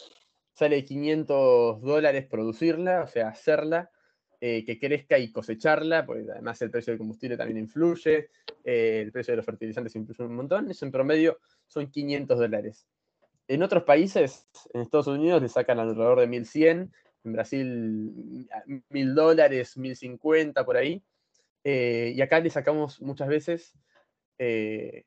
sale 0.53 0.85
500 0.85 1.81
dólares 1.81 2.27
producirla, 2.27 3.03
o 3.03 3.07
sea, 3.07 3.29
hacerla, 3.29 3.91
eh, 4.39 4.65
que 4.65 4.79
crezca 4.79 5.17
y 5.17 5.31
cosecharla, 5.31 6.05
porque 6.05 6.25
además 6.29 6.61
el 6.61 6.69
precio 6.69 6.91
del 6.91 6.99
combustible 6.99 7.37
también 7.37 7.57
influye, 7.57 8.29
el 8.63 9.11
precio 9.11 9.31
de 9.31 9.37
los 9.37 9.45
fertilizantes 9.45 9.95
influye 9.95 10.23
un 10.23 10.35
montón, 10.35 10.69
eso 10.69 10.85
en 10.85 10.91
promedio 10.91 11.39
son 11.67 11.89
500 11.89 12.39
dólares. 12.39 12.87
En 13.47 13.63
otros 13.63 13.83
países, 13.83 14.47
en 14.73 14.81
Estados 14.81 15.07
Unidos, 15.07 15.41
le 15.41 15.49
sacan 15.49 15.79
alrededor 15.79 16.19
de 16.19 16.27
1100, 16.27 16.93
en 17.23 17.33
Brasil 17.33 18.47
mil 18.89 19.15
dólares, 19.15 19.77
mil 19.77 19.95
cincuenta 19.95 20.65
por 20.65 20.77
ahí. 20.77 21.03
Eh, 21.63 22.13
y 22.15 22.21
acá 22.21 22.39
le 22.39 22.49
sacamos 22.49 23.01
muchas 23.01 23.27
veces, 23.29 23.77
eh, 24.37 25.05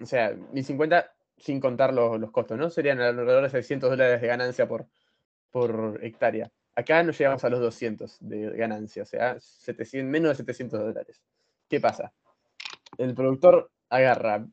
o 0.00 0.06
sea, 0.06 0.34
mil 0.52 0.64
cincuenta 0.64 1.14
sin 1.36 1.60
contar 1.60 1.92
los, 1.92 2.30
costos, 2.30 2.58
¿no? 2.58 2.70
Serían 2.70 3.00
alrededor 3.00 3.42
de 3.42 3.50
600 3.50 3.90
dólares 3.90 4.20
de 4.20 4.26
ganancia 4.26 4.68
por, 4.68 4.86
por 5.50 5.98
hectárea. 6.02 6.50
Acá 6.74 7.02
no 7.02 7.12
llegamos 7.12 7.44
a 7.44 7.50
los 7.50 7.60
200 7.60 8.18
de 8.20 8.50
ganancia, 8.56 9.02
o 9.02 9.06
sea, 9.06 9.38
700, 9.40 10.10
menos 10.10 10.30
de 10.30 10.36
700 10.36 10.80
dólares. 10.80 11.22
¿Qué 11.68 11.80
pasa? 11.80 12.12
El 12.98 13.14
productor 13.14 13.70
agarra, 13.88 14.46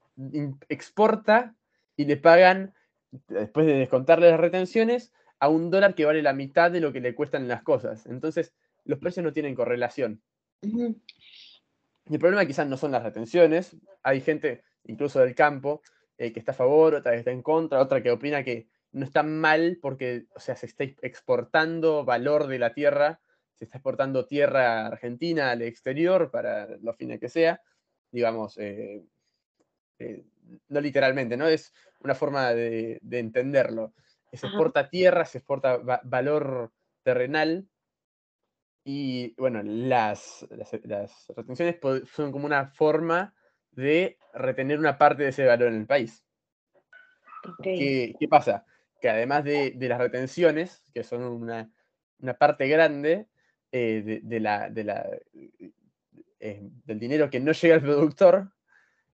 exporta 0.70 1.56
y 1.96 2.06
le 2.06 2.18
pagan, 2.18 2.74
después 3.28 3.66
de 3.66 3.74
descontarle 3.74 4.30
las 4.30 4.40
retenciones, 4.40 5.14
a 5.42 5.50
un 5.50 5.72
dólar 5.72 5.96
que 5.96 6.06
vale 6.06 6.22
la 6.22 6.34
mitad 6.34 6.70
de 6.72 6.80
lo 6.80 6.94
que 6.94 7.02
le 7.02 7.16
cuestan 7.16 7.48
las 7.48 7.64
cosas. 7.64 8.06
Entonces, 8.06 8.54
los 8.86 9.00
precios 9.00 9.24
no 9.24 9.34
tienen 9.34 9.56
correlación. 9.56 10.22
Y 10.62 12.14
el 12.14 12.20
problema 12.20 12.46
quizás 12.46 12.68
no 12.68 12.78
son 12.78 12.92
las 12.92 13.02
retenciones. 13.02 13.76
Hay 14.04 14.22
gente, 14.22 14.64
incluso 14.84 15.20
del 15.20 15.34
campo, 15.34 15.82
eh, 16.20 16.32
que 16.32 16.40
está 16.40 16.52
a 16.52 16.56
favor, 16.56 16.94
otra 16.94 17.14
que 17.14 17.18
está 17.18 17.32
en 17.32 17.42
contra, 17.42 17.82
otra 17.82 18.04
que 18.04 18.12
opina 18.12 18.44
que 18.44 18.68
no 18.92 19.04
está 19.04 19.24
mal 19.24 19.80
porque, 19.82 20.28
o 20.36 20.40
sea, 20.40 20.56
se 20.56 20.68
está 20.68 20.84
exportando 20.84 22.06
valor 22.06 22.46
de 22.46 22.60
la 22.60 22.76
tierra, 22.76 23.20
se 23.56 23.66
está 23.66 23.80
exportando 23.80 24.28
tierra 24.28 24.86
argentina 24.86 25.50
al 25.50 25.64
exterior 25.64 26.30
para 26.30 26.68
los 26.84 26.96
fines 26.98 27.20
que 27.20 27.30
sea. 27.30 27.64
Digamos, 28.12 28.60
eh, 28.60 29.04
eh, 29.98 30.24
no 30.68 30.82
literalmente, 30.82 31.36
¿no? 31.36 31.48
Es 31.48 31.74
una 32.00 32.14
forma 32.14 32.54
de 32.54 33.00
entenderlo 33.10 33.96
se 34.32 34.48
exporta 34.48 34.90
tierra, 34.90 35.26
se 35.26 35.40
exporta 35.40 35.78
valor 36.04 36.72
terrenal. 37.04 37.68
Y 38.84 39.36
bueno, 39.36 39.62
las, 39.64 40.48
las, 40.50 41.28
retenciones 41.36 41.78
son 42.12 42.32
como 42.32 42.46
una 42.46 42.68
forma 42.68 43.36
de 43.72 44.18
retener 44.34 44.80
una 44.80 44.98
parte 44.98 45.24
de 45.24 45.30
ese 45.30 45.46
valor 45.46 45.70
en 45.70 45.82
el 45.82 45.88
país. 45.88 46.26
¿Qué, 47.62 48.16
pasa? 48.30 48.66
Que 49.00 49.10
además 49.10 49.44
de, 49.44 49.76
las 49.78 50.00
retenciones, 50.00 50.84
que 50.94 51.04
son 51.04 51.24
una, 51.24 51.70
parte 52.38 52.68
grande 52.68 53.28
eh, 53.72 54.22
de, 54.24 54.40
la, 54.40 54.68
eh, 56.40 56.62
del 56.86 57.00
dinero 57.00 57.30
que 57.30 57.40
no 57.40 57.52
llega 57.52 57.76
al 57.76 57.82
productor, 57.82 58.52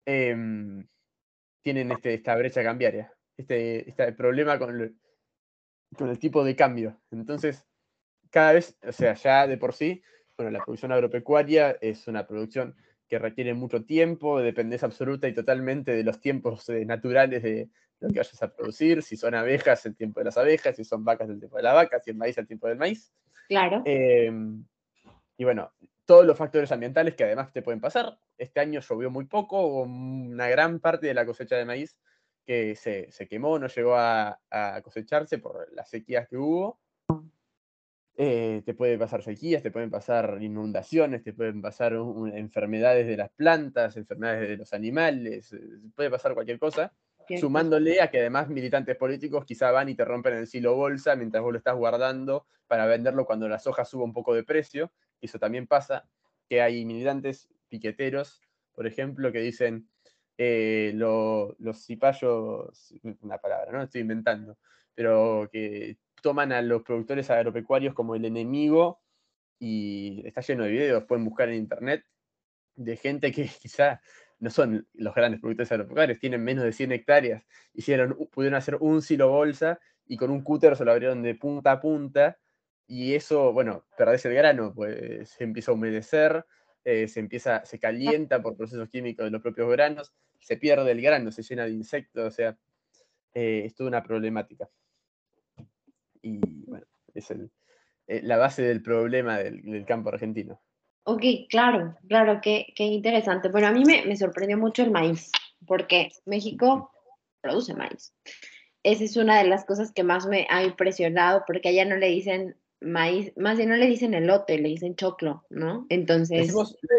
em, 0.05 0.87
tienen 1.63 1.93
este, 1.93 2.15
esta 2.15 2.37
brecha 2.37 2.63
cambiaria, 2.63 3.13
este, 3.37 3.89
este 3.89 4.13
problema 4.13 4.59
con, 4.59 4.99
con 5.97 6.09
el 6.09 6.19
tipo 6.19 6.45
de 6.45 6.57
cambio. 6.57 7.01
Entonces, 7.11 7.65
cada 8.31 8.53
vez, 8.53 8.77
o 8.87 8.93
sea, 8.93 9.15
ya 9.15 9.47
de 9.47 9.57
por 9.57 9.75
sí, 9.75 10.03
bueno, 10.37 10.51
la 10.51 10.65
producción 10.65 10.93
agropecuaria 10.93 11.77
es 11.81 12.09
una 12.09 12.27
producción 12.27 12.77
que 13.09 13.19
requiere 13.19 13.55
mucho 13.55 13.85
tiempo, 13.85 14.41
dependes 14.41 14.83
absoluta 14.83 15.29
y 15.29 15.35
totalmente 15.35 15.93
de 15.93 16.05
los 16.05 16.21
tiempos 16.21 16.69
eh, 16.69 16.85
naturales 16.85 17.43
de 17.43 17.69
lo 18.01 18.09
que 18.09 18.19
vayas 18.19 18.43
a 18.43 18.55
producir, 18.55 19.03
si 19.03 19.17
son 19.17 19.35
abejas, 19.35 19.87
el 19.87 19.97
tiempo 19.97 20.21
de 20.21 20.25
las 20.25 20.37
abejas, 20.37 20.77
si 20.77 20.85
son 20.85 21.05
vacas, 21.05 21.29
el 21.29 21.39
tiempo 21.39 21.57
de 21.57 21.63
la 21.63 21.73
vaca, 21.73 22.01
si 22.01 22.11
es 22.11 22.17
maíz, 22.17 22.37
el 22.39 22.47
tiempo 22.47 22.67
del 22.67 22.79
maíz. 22.79 23.13
Claro. 23.49 23.83
Em, 23.85 24.65
y 25.37 25.45
bueno, 25.45 25.73
todos 26.05 26.27
los 26.27 26.37
factores 26.37 26.73
ambientales 26.73 27.15
que 27.15 27.25
además 27.25 27.53
te 27.53 27.63
pueden 27.63 27.81
pasar. 27.81 28.19
Este 28.37 28.61
año 28.61 28.81
llovió 28.81 29.11
muy 29.11 29.27
poco, 29.27 29.83
una 29.83 30.49
gran 30.49 30.81
parte 30.81 31.07
de 31.07 31.15
la 31.15 31.25
cosecha 31.25 31.57
de 31.57 31.65
maíz 31.65 31.97
que 32.45 32.77
se, 32.77 33.09
quemó, 33.29 33.59
no 33.59 33.69
llegó 33.69 33.97
a, 33.97 34.39
cosecharse 34.83 35.39
por 35.39 35.73
las 35.73 35.89
sequías 35.89 36.29
que 36.29 36.37
hubo. 36.37 36.79
Eh, 38.17 38.63
te 38.65 38.75
puede 38.75 38.97
pasar 38.97 39.23
sequías, 39.23 39.63
te 39.63 39.73
pueden 39.73 39.91
pasar 39.91 40.39
inundaciones, 40.41 41.25
te 41.25 41.33
pueden 41.33 41.61
pasar 41.61 41.95
enfermedades 42.35 43.09
de 43.09 43.17
las 43.17 43.31
plantas, 43.31 43.97
enfermedades 43.97 44.49
de 44.49 44.57
los 44.57 44.73
animales, 44.73 45.53
eh, 45.53 45.61
puede 45.97 46.11
pasar 46.11 46.35
cualquier 46.35 46.59
cosa. 46.59 46.93
Sumándole 47.41 48.03
a 48.03 48.11
que 48.11 48.21
además 48.21 48.51
militantes 48.51 48.97
políticos 48.97 49.47
quizá 49.47 49.71
van 49.71 49.89
y 49.89 49.95
te 49.95 50.05
rompen 50.05 50.35
el 50.35 50.47
silo 50.47 50.77
bolsa 50.77 51.17
mientras 51.17 51.43
vos 51.43 51.53
lo 51.53 51.59
estás 51.59 51.75
guardando 51.75 52.47
para 52.67 52.85
venderlo 52.85 53.25
cuando 53.25 53.49
la 53.49 53.59
soja 53.59 53.87
suba 53.87 54.05
un 54.05 54.13
poco 54.13 54.35
de 54.35 54.45
precio. 54.45 54.93
Eso 55.23 55.39
también 55.39 55.67
pasa, 55.67 56.07
que 56.49 56.61
hay 56.61 56.85
militantes 56.85 57.49
piqueteros, 57.69 58.43
por 58.75 58.87
ejemplo, 58.87 59.33
que 59.33 59.41
dicen, 59.41 59.89
eh, 60.37 60.93
los 60.95 61.85
cipayos, 61.85 62.95
una 63.21 63.39
palabra, 63.39 63.73
¿no? 63.73 63.83
Estoy 63.83 64.01
inventando, 64.03 64.59
pero 64.95 65.49
que 65.53 65.99
toman 66.23 66.53
a 66.53 66.63
los 66.63 66.83
productores 66.83 67.31
agropecuarios 67.31 67.95
como 67.95 68.15
el 68.15 68.25
enemigo 68.25 69.01
y 69.59 70.23
está 70.27 70.41
lleno 70.41 70.65
de 70.65 70.71
videos, 70.71 71.05
pueden 71.05 71.25
buscar 71.25 71.49
en 71.49 71.57
internet, 71.57 72.05
de 72.77 72.97
gente 72.97 73.33
que 73.33 73.49
quizá 73.63 74.01
no 74.41 74.51
son 74.51 74.87
los 74.95 75.15
grandes 75.15 75.41
productores 75.41 75.71
agropecuarios, 75.73 76.19
tienen 76.19 76.43
menos 76.43 76.65
de 76.65 76.73
100 76.73 76.93
hectáreas, 76.93 77.45
hicieron, 77.73 78.17
pudieron 78.33 78.57
hacer 78.57 78.77
un 78.81 79.03
silo 79.03 79.29
bolsa 79.29 79.79
y 80.07 80.17
con 80.17 80.31
un 80.31 80.43
cúter 80.43 80.77
se 80.77 80.85
lo 80.85 80.93
abrieron 80.93 81.23
de 81.23 81.35
punta 81.35 81.73
a 81.73 81.81
punta 81.81 82.39
y 82.87 83.15
eso, 83.15 83.53
bueno, 83.53 83.87
perdés 83.97 84.25
el 84.27 84.35
grano, 84.35 84.75
pues 84.75 85.31
se 85.31 85.45
empieza 85.45 85.71
a 85.71 85.75
humedecer, 85.75 86.45
eh, 86.85 87.09
se 87.09 87.21
empieza, 87.21 87.65
se 87.65 87.79
calienta 87.79 88.43
por 88.43 88.57
procesos 88.57 88.89
químicos 88.91 89.25
de 89.25 89.31
los 89.31 89.41
propios 89.41 89.71
granos, 89.71 90.13
se 90.39 90.59
pierde 90.59 90.91
el 90.91 91.01
grano, 91.01 91.33
se 91.33 91.43
llena 91.43 91.65
de 91.65 91.71
insectos, 91.71 92.27
o 92.27 92.31
sea, 92.31 92.59
eh, 93.33 93.63
es 93.65 93.75
toda 93.75 93.89
una 93.89 94.03
problemática. 94.03 94.69
Y 96.21 96.39
bueno, 96.67 96.87
es 97.15 97.31
eh, 97.31 98.21
la 98.23 98.37
base 98.37 98.63
del 98.63 98.83
problema 98.83 99.39
del, 99.39 99.85
campo 99.87 100.11
argentino. 100.11 100.61
Ok, 101.05 101.23
claro, 101.49 101.97
claro, 102.09 102.41
qué, 102.43 102.67
qué 102.77 102.85
interesante. 102.85 103.49
Bueno, 103.49 103.69
a 103.69 103.73
mí 103.73 103.85
me, 103.85 104.05
me, 104.05 104.17
sorprendió 104.17 104.59
mucho 104.59 104.83
el 104.83 104.91
maíz, 104.91 105.31
porque 105.67 106.11
México 106.27 106.91
produce 107.41 107.75
maíz. 107.75 108.15
Esa 108.83 109.05
es 109.05 109.17
una 109.17 109.39
de 109.39 109.49
las 109.49 109.65
cosas 109.65 109.93
que 109.93 110.05
más 110.05 110.27
me 110.27 110.47
ha 110.51 110.63
impresionado, 110.63 111.45
porque 111.47 111.71
allá 111.71 111.87
no 111.87 111.97
le 111.97 112.09
dicen 112.09 112.57
maíz, 112.85 113.33
más 113.37 113.57
bien 113.57 113.71
no 113.71 113.77
le 113.77 113.87
dicen 113.87 114.15
elote, 114.15 114.59
le 114.59 114.69
dicen 114.69 114.95
choclo, 114.95 115.45
¿no? 115.51 115.87
Entonces... 115.89 116.55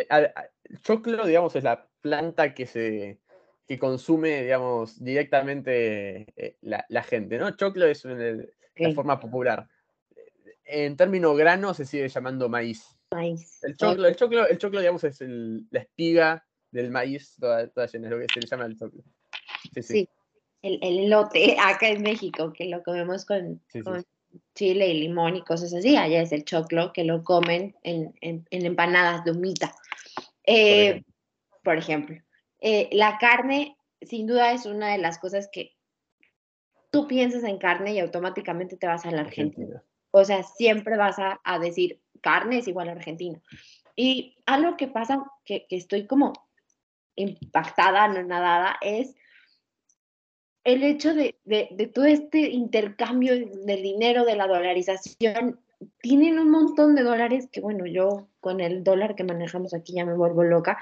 Eh, 0.10 0.34
choclo, 0.82 1.26
digamos, 1.26 1.56
es 1.56 1.64
la 1.64 1.88
planta 2.02 2.54
que 2.54 2.66
se 2.66 3.20
que 3.68 3.80
consume, 3.80 4.44
digamos, 4.44 5.04
directamente 5.04 6.28
eh, 6.36 6.58
la, 6.62 7.04
gente, 7.04 7.38
¿no? 7.40 7.56
Choclo 7.56 7.88
es 7.88 8.06
la 8.06 8.94
forma 8.94 9.20
popular. 9.20 9.68
En 10.64 10.96
términos 10.96 11.36
grano 11.36 11.74
se 11.74 11.86
sigue 11.86 12.08
llamando 12.08 12.48
maíz. 12.48 12.96
Maíz. 13.12 13.64
El 13.64 13.76
choclo, 13.76 14.08
el 14.08 14.16
choclo, 14.16 14.48
el 14.48 14.58
choclo 14.58 14.80
digamos, 14.80 15.04
es 15.04 15.20
la 15.22 15.80
espiga 15.80 16.46
del 16.70 16.92
maíz 16.92 17.36
toda, 17.40 17.66
llena, 17.88 18.08
es 18.08 18.12
lo 18.12 18.20
que 18.20 18.28
se 18.34 18.40
le 18.42 18.48
llama 18.48 18.66
el 18.66 18.78
choclo. 18.78 19.04
Sí, 19.74 19.82
sí. 19.82 20.10
El, 20.62 20.80
el, 20.84 21.00
elote 21.06 21.56
acá 21.62 21.90
en 21.90 22.04
México, 22.04 22.54
que 22.54 22.66
lo 22.66 22.84
comemos 22.84 23.26
con, 23.26 23.62
con 23.84 24.06
chile 24.54 24.88
y 24.88 25.00
limón 25.00 25.36
y 25.36 25.44
cosas 25.44 25.74
así. 25.74 25.98
Allá 25.98 26.22
es 26.22 26.32
el 26.32 26.46
choclo 26.46 26.94
que 26.94 27.04
lo 27.04 27.24
comen 27.24 27.76
en, 27.84 28.14
empanadas 28.52 29.24
de 29.24 29.32
humita. 29.32 29.74
Eh, 30.44 31.04
por 31.64 31.78
ejemplo, 31.78 32.22
eh, 32.60 32.90
la 32.92 33.18
carne, 33.18 33.78
sin 34.02 34.28
duda, 34.28 34.54
es 34.54 34.66
una 34.66 34.92
de 34.92 34.98
las 34.98 35.18
cosas 35.18 35.50
que 35.52 35.76
tú 36.92 37.08
piensas 37.08 37.44
en 37.44 37.58
carne 37.58 37.94
y 37.94 38.00
automáticamente 38.00 38.78
te 38.78 38.88
vas 38.88 39.06
a 39.06 39.12
la 39.12 39.22
Argentina. 39.22 39.84
O 40.12 40.24
sea, 40.24 40.44
siempre 40.44 40.96
vas 40.96 41.18
a, 41.20 41.60
decir 41.60 42.00
carne 42.22 42.60
es 42.60 42.68
igual 42.68 42.90
a 42.90 42.94
Argentina. 42.94 43.42
Y 43.96 44.38
algo 44.46 44.78
que 44.78 44.88
pasa, 44.88 45.24
que, 45.44 45.66
que 45.68 45.76
estoy 45.76 46.08
como 46.08 46.34
impactada, 47.16 48.08
no 48.08 48.24
nadada, 48.24 48.78
es 48.82 49.16
el 50.66 50.84
hecho 50.84 51.14
de, 51.14 51.36
todo 51.94 52.06
este 52.06 52.50
intercambio 52.50 53.34
del 53.34 53.84
dinero, 53.84 54.26
de 54.26 54.36
la 54.36 54.48
dolarización, 54.48 55.60
tienen 56.02 56.40
un 56.40 56.50
montón 56.50 56.96
de 56.96 57.04
dólares 57.04 57.48
que, 57.52 57.62
bueno, 57.62 57.86
yo 57.86 58.28
con 58.40 58.60
el 58.60 58.84
dólar 58.84 59.16
que 59.16 59.24
manejamos 59.24 59.74
aquí 59.76 59.94
ya 59.94 60.06
me 60.06 60.16
vuelvo 60.16 60.44
loca. 60.44 60.80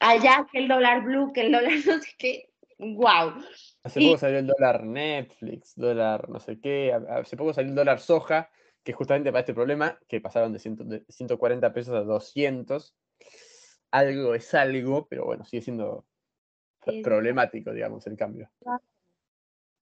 Allá 0.00 0.46
que 0.50 0.58
el 0.58 0.68
dólar 0.68 1.04
blue, 1.04 1.32
que 1.34 1.42
el 1.42 1.52
dólar 1.52 1.70
no 1.86 2.00
sé 2.00 2.08
qué, 2.18 2.50
wow. 2.78 3.34
Hace 3.84 4.00
poco 4.00 4.18
salió 4.18 4.38
el 4.38 4.46
dólar 4.46 4.84
Netflix, 4.84 5.74
dólar 5.76 6.30
no 6.30 6.40
sé 6.40 6.58
qué, 6.58 6.92
hace 6.92 7.36
poco 7.36 7.52
salió 7.52 7.68
el 7.70 7.76
dólar 7.76 8.00
soja, 8.00 8.50
que 8.82 8.94
justamente 8.94 9.30
para 9.30 9.40
este 9.40 9.54
problema, 9.54 9.98
que 10.08 10.22
pasaron 10.22 10.54
de, 10.54 11.04
140 11.08 11.72
pesos 11.74 11.94
a 11.94 12.00
200. 12.00 12.94
Algo 13.90 14.34
es 14.34 14.54
algo, 14.54 15.06
pero 15.08 15.26
bueno, 15.26 15.44
sigue 15.44 15.62
siendo 15.62 16.06
problemático, 17.02 17.72
digamos, 17.72 18.06
el 18.06 18.16
cambio. 18.16 18.50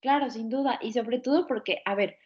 Claro, 0.05 0.29
sin 0.29 0.49
duda. 0.49 0.77
Y 0.83 0.93
sobre 0.93 1.17
todo 1.17 1.47
porque, 1.47 1.81
a 1.83 1.95
ver, 1.95 2.19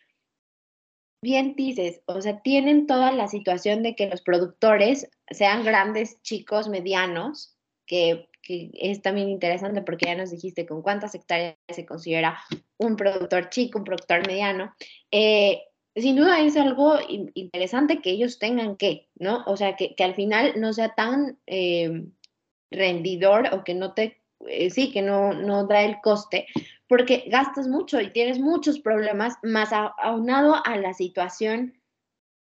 bien 1.24 1.56
dices, 1.56 2.02
o 2.08 2.20
sea, 2.20 2.42
tienen 2.42 2.88
toda 2.88 3.14
la 3.14 3.30
situación 3.30 3.84
de 3.84 3.96
que 3.96 4.10
los 4.10 4.22
productores 4.22 5.10
sean 5.30 5.64
grandes, 5.64 6.22
chicos, 6.22 6.68
medianos, 6.68 7.56
que, 7.86 8.28
es 8.44 9.02
también 9.02 9.30
interesante 9.30 9.82
porque 9.82 10.08
ya 10.08 10.16
nos 10.16 10.32
dijiste 10.32 10.66
con 10.66 10.82
cuántas 10.82 11.16
hectáreas 11.16 11.56
se 11.70 11.86
considera 11.86 12.38
un 12.78 12.98
productor 12.98 13.50
chico, 13.50 13.78
un 13.78 13.86
productor 13.86 14.28
mediano. 14.28 14.76
Eh, 15.10 15.62
sin 15.96 16.18
duda 16.18 16.42
es 16.42 16.58
algo 16.58 16.98
interesante 17.08 18.02
que 18.02 18.10
ellos 18.10 18.40
tengan 18.40 18.76
que, 18.76 19.08
¿no? 19.16 19.46
O 19.46 19.56
sea, 19.56 19.78
que, 19.78 19.96
al 20.04 20.16
final 20.16 20.60
no 20.60 20.74
sea 20.74 20.96
tan 20.96 21.40
eh, 21.48 22.08
rendidor 22.72 23.54
o 23.54 23.64
que 23.64 23.74
no 23.74 23.94
te, 23.94 24.22
eh, 24.48 24.70
sí, 24.70 24.92
que 24.92 25.02
no, 25.02 25.32
no 25.32 25.66
da 25.66 25.84
el 25.84 26.02
coste, 26.02 26.48
porque 26.90 27.26
gastas 27.28 27.68
mucho 27.68 28.02
y 28.02 28.12
tienes 28.12 28.40
muchos 28.40 28.80
problemas, 28.80 29.38
más 29.44 29.70
aunado 29.72 30.56
a 30.66 30.76
la 30.76 30.94
situación 30.94 31.80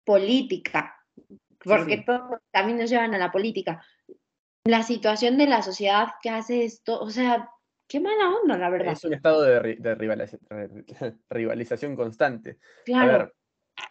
política, 0.04 0.94
porque 1.64 2.04
todos 2.04 2.40
también 2.52 2.78
nos 2.78 2.90
llevan 2.90 3.14
a 3.14 3.18
la 3.18 3.32
política. 3.32 3.82
La 4.66 4.82
situación 4.82 5.38
de 5.38 5.46
la 5.46 5.62
sociedad 5.62 6.08
que 6.22 6.28
hace 6.28 6.64
esto, 6.64 7.00
o 7.00 7.08
sea, 7.08 7.48
qué 7.88 8.00
mala 8.00 8.34
onda, 8.42 8.58
la 8.58 8.68
verdad. 8.68 8.92
Es 8.92 9.04
un 9.04 9.14
estado 9.14 9.42
de, 9.42 9.78
rivalización 11.30 11.96
constante. 11.96 12.58
Claro. 12.84 13.14
A 13.14 13.18
ver, 13.18 13.34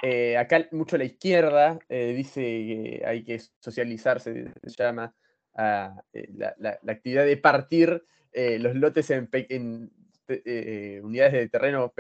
eh, 0.03 0.37
acá 0.37 0.67
mucho 0.71 0.99
la 0.99 1.05
izquierda 1.05 1.79
eh, 1.89 2.13
dice 2.15 2.41
que 2.41 3.03
hay 3.03 3.23
que 3.23 3.39
socializarse, 3.59 4.53
se 4.63 4.83
llama 4.83 5.15
ah, 5.55 5.99
eh, 6.13 6.29
la, 6.37 6.79
actividad 6.87 7.25
de 7.25 7.37
partir 7.37 8.05
los 8.35 8.75
lotes 8.75 9.11
en, 9.11 9.29
en 9.31 9.91
eh, 10.27 11.01
unidades 11.03 11.33
de 11.33 11.49
terreno 11.49 11.93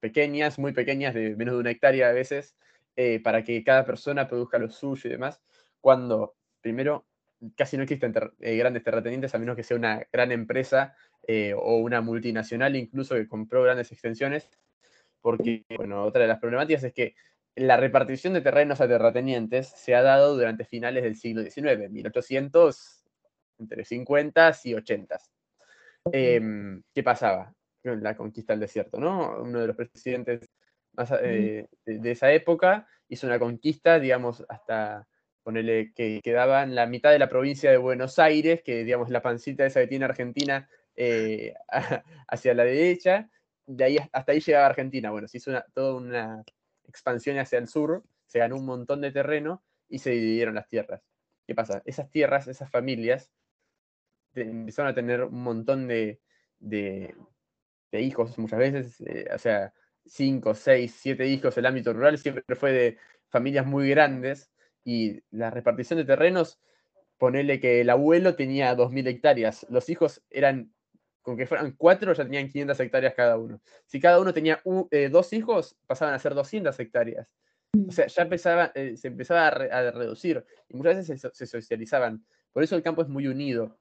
pequeñas, 0.00 0.58
muy 0.58 0.72
pequeñas, 0.72 1.14
de 1.14 1.36
menos 1.36 1.54
de 1.54 1.60
una 1.60 1.70
hectárea 1.70 2.08
a 2.08 2.12
veces, 2.12 2.56
eh, 2.96 3.20
para 3.22 3.42
que 3.44 3.62
cada 3.64 3.84
persona 3.84 4.28
produzca 4.28 4.58
lo 4.58 4.70
suyo 4.70 5.08
y 5.08 5.12
demás, 5.12 5.42
cuando 5.80 6.36
primero 6.60 7.06
casi 7.56 7.76
no 7.76 7.82
existen 7.82 8.14
eh, 8.40 8.56
grandes 8.56 8.82
terratenientes 8.82 9.34
a 9.34 9.38
menos 9.38 9.56
que 9.56 9.62
sea 9.62 9.76
una 9.76 10.06
gran 10.12 10.32
empresa 10.32 10.94
o 11.56 11.78
una 11.78 12.00
multinacional 12.02 12.76
incluso 12.76 13.16
que 13.16 13.26
compró 13.26 13.64
grandes 13.64 13.90
extensiones, 13.90 14.48
porque, 15.20 15.64
bueno, 15.76 16.04
otra 16.04 16.22
de 16.22 16.28
las 16.28 16.38
problemáticas 16.38 16.84
es 16.84 16.92
que 16.92 17.16
la 17.56 17.76
repartición 17.76 18.32
de 18.34 18.42
terrenos 18.42 18.80
a 18.80 18.86
terratenientes 18.86 19.68
se 19.68 19.96
ha 19.96 20.02
dado 20.02 20.36
durante 20.36 20.64
finales 20.64 21.02
del 21.02 21.16
siglo 21.16 21.42
XIX, 21.42 21.90
1800, 21.90 23.04
entre 23.58 23.84
50 23.84 24.52
y 24.64 24.74
80. 24.74 25.18
Em, 26.12 26.82
¿Qué 26.94 27.02
pasaba? 27.02 27.52
La 27.82 28.16
conquista 28.16 28.52
del 28.52 28.60
desierto, 28.60 28.98
¿no? 28.98 29.42
Uno 29.42 29.60
de 29.60 29.66
los 29.68 29.76
presidentes 29.76 30.50
más, 30.92 31.12
eh, 31.22 31.68
de, 31.84 32.10
esa 32.10 32.32
época 32.32 32.88
hizo 33.08 33.26
una 33.26 33.38
conquista, 33.38 34.00
digamos, 34.00 34.44
hasta 34.48 35.06
ponerle 35.42 35.92
que 35.94 36.20
quedaban 36.22 36.74
la 36.74 36.86
mitad 36.86 37.12
de 37.12 37.18
la 37.18 37.28
provincia 37.28 37.70
de 37.70 37.76
Buenos 37.76 38.18
Aires, 38.18 38.62
que 38.64 38.82
digamos 38.82 39.10
la 39.10 39.22
pancita 39.22 39.64
esa 39.64 39.80
que 39.80 39.86
tiene 39.86 40.06
Argentina 40.06 40.68
eh, 40.96 41.54
hacia 42.28 42.54
la 42.54 42.64
derecha, 42.64 43.30
de 43.66 43.84
ahí 43.84 43.98
hasta 44.12 44.32
ahí 44.32 44.40
llegaba 44.40 44.66
Argentina. 44.66 45.10
Bueno, 45.10 45.28
se 45.28 45.38
hizo 45.38 45.52
toda 45.74 45.94
una 45.94 46.42
expansión 46.88 47.38
hacia 47.38 47.58
el 47.58 47.68
sur, 47.68 48.02
se 48.26 48.38
ganó 48.38 48.56
un 48.56 48.66
montón 48.66 49.00
de 49.00 49.12
terreno 49.12 49.62
y 49.88 49.98
se 49.98 50.10
dividieron 50.10 50.54
las 50.54 50.68
tierras. 50.68 51.02
¿Qué 51.46 51.54
pasa? 51.54 51.82
Esas 51.84 52.10
tierras, 52.10 52.48
esas 52.48 52.70
familias, 52.70 53.30
empezaron 54.42 54.90
a 54.90 54.94
tener 54.94 55.24
un 55.24 55.42
montón 55.42 55.86
de, 55.88 56.20
hijos 57.92 58.38
muchas 58.38 58.58
veces, 58.58 59.00
eh, 59.00 59.26
o 59.34 59.38
sea, 59.38 59.72
cinco, 60.04 60.54
seis, 60.54 60.94
siete 60.98 61.26
hijos, 61.26 61.56
el 61.56 61.66
ámbito 61.66 61.92
rural 61.92 62.18
siempre 62.18 62.54
fue 62.54 62.72
de 62.72 62.98
familias 63.28 63.66
muy 63.66 63.88
grandes 63.88 64.50
y 64.84 65.22
la 65.30 65.50
repartición 65.50 65.98
de 65.98 66.04
terrenos, 66.04 66.60
ponele 67.18 67.60
que 67.60 67.80
el 67.80 67.90
abuelo 67.90 68.36
tenía 68.36 68.76
2.000 68.76 69.08
hectáreas, 69.08 69.66
los 69.70 69.88
hijos 69.88 70.22
eran, 70.30 70.72
con 71.22 71.36
que 71.36 71.46
fueran 71.46 71.72
cuatro, 71.72 72.12
ya 72.12 72.24
tenían 72.24 72.48
500 72.48 72.80
hectáreas 72.80 73.14
cada 73.14 73.38
uno. 73.38 73.60
Si 73.86 74.00
cada 74.00 74.20
uno 74.20 74.32
tenía 74.32 74.60
eh, 74.90 75.08
dos 75.08 75.32
hijos, 75.32 75.76
pasaban 75.86 76.14
a 76.14 76.18
ser 76.18 76.34
200 76.34 76.78
hectáreas. 76.78 77.28
O 77.88 77.92
sea, 77.92 78.06
ya 78.06 78.22
empezaba, 78.22 78.72
eh, 78.74 78.96
se 78.96 79.08
empezaba 79.08 79.48
a, 79.48 79.90
reducir 79.90 80.44
y 80.68 80.76
muchas 80.76 80.96
veces 81.08 81.28
se 81.32 81.46
socializaban. 81.46 82.24
Por 82.52 82.62
eso 82.62 82.76
el 82.76 82.82
campo 82.82 83.02
es 83.02 83.08
muy 83.08 83.26
unido 83.26 83.78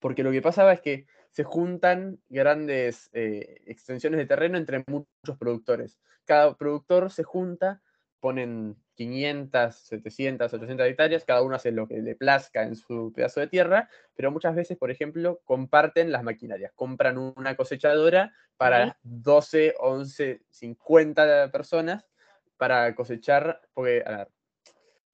porque 0.00 0.22
lo 0.22 0.30
que 0.30 0.42
pasaba 0.42 0.72
es 0.72 0.80
que 0.80 1.06
se 1.30 1.44
juntan 1.44 2.20
grandes 2.28 3.10
eh, 3.12 3.62
extensiones 3.66 4.18
de 4.18 4.26
terreno 4.26 4.58
entre 4.58 4.84
muchos 4.86 5.36
productores. 5.38 5.98
Cada 6.24 6.56
productor 6.56 7.10
se 7.10 7.22
junta, 7.22 7.82
ponen 8.20 8.76
500, 8.94 9.74
700, 9.74 10.52
800 10.52 10.86
hectáreas, 10.86 11.24
cada 11.24 11.42
uno 11.42 11.54
hace 11.54 11.70
lo 11.70 11.86
que 11.86 11.98
le 11.98 12.16
plazca 12.16 12.64
en 12.64 12.74
su 12.74 13.12
pedazo 13.14 13.40
de 13.40 13.46
tierra, 13.46 13.88
pero 14.14 14.32
muchas 14.32 14.54
veces, 14.54 14.76
por 14.76 14.90
ejemplo, 14.90 15.40
comparten 15.44 16.10
las 16.10 16.24
maquinarias, 16.24 16.72
compran 16.74 17.18
una 17.18 17.54
cosechadora 17.54 18.32
para 18.56 18.98
12, 19.02 19.74
11, 19.78 20.42
50 20.50 21.52
personas 21.52 22.08
para 22.56 22.94
cosechar, 22.96 23.60
porque, 23.72 24.02
a 24.04 24.16
ver, 24.16 24.28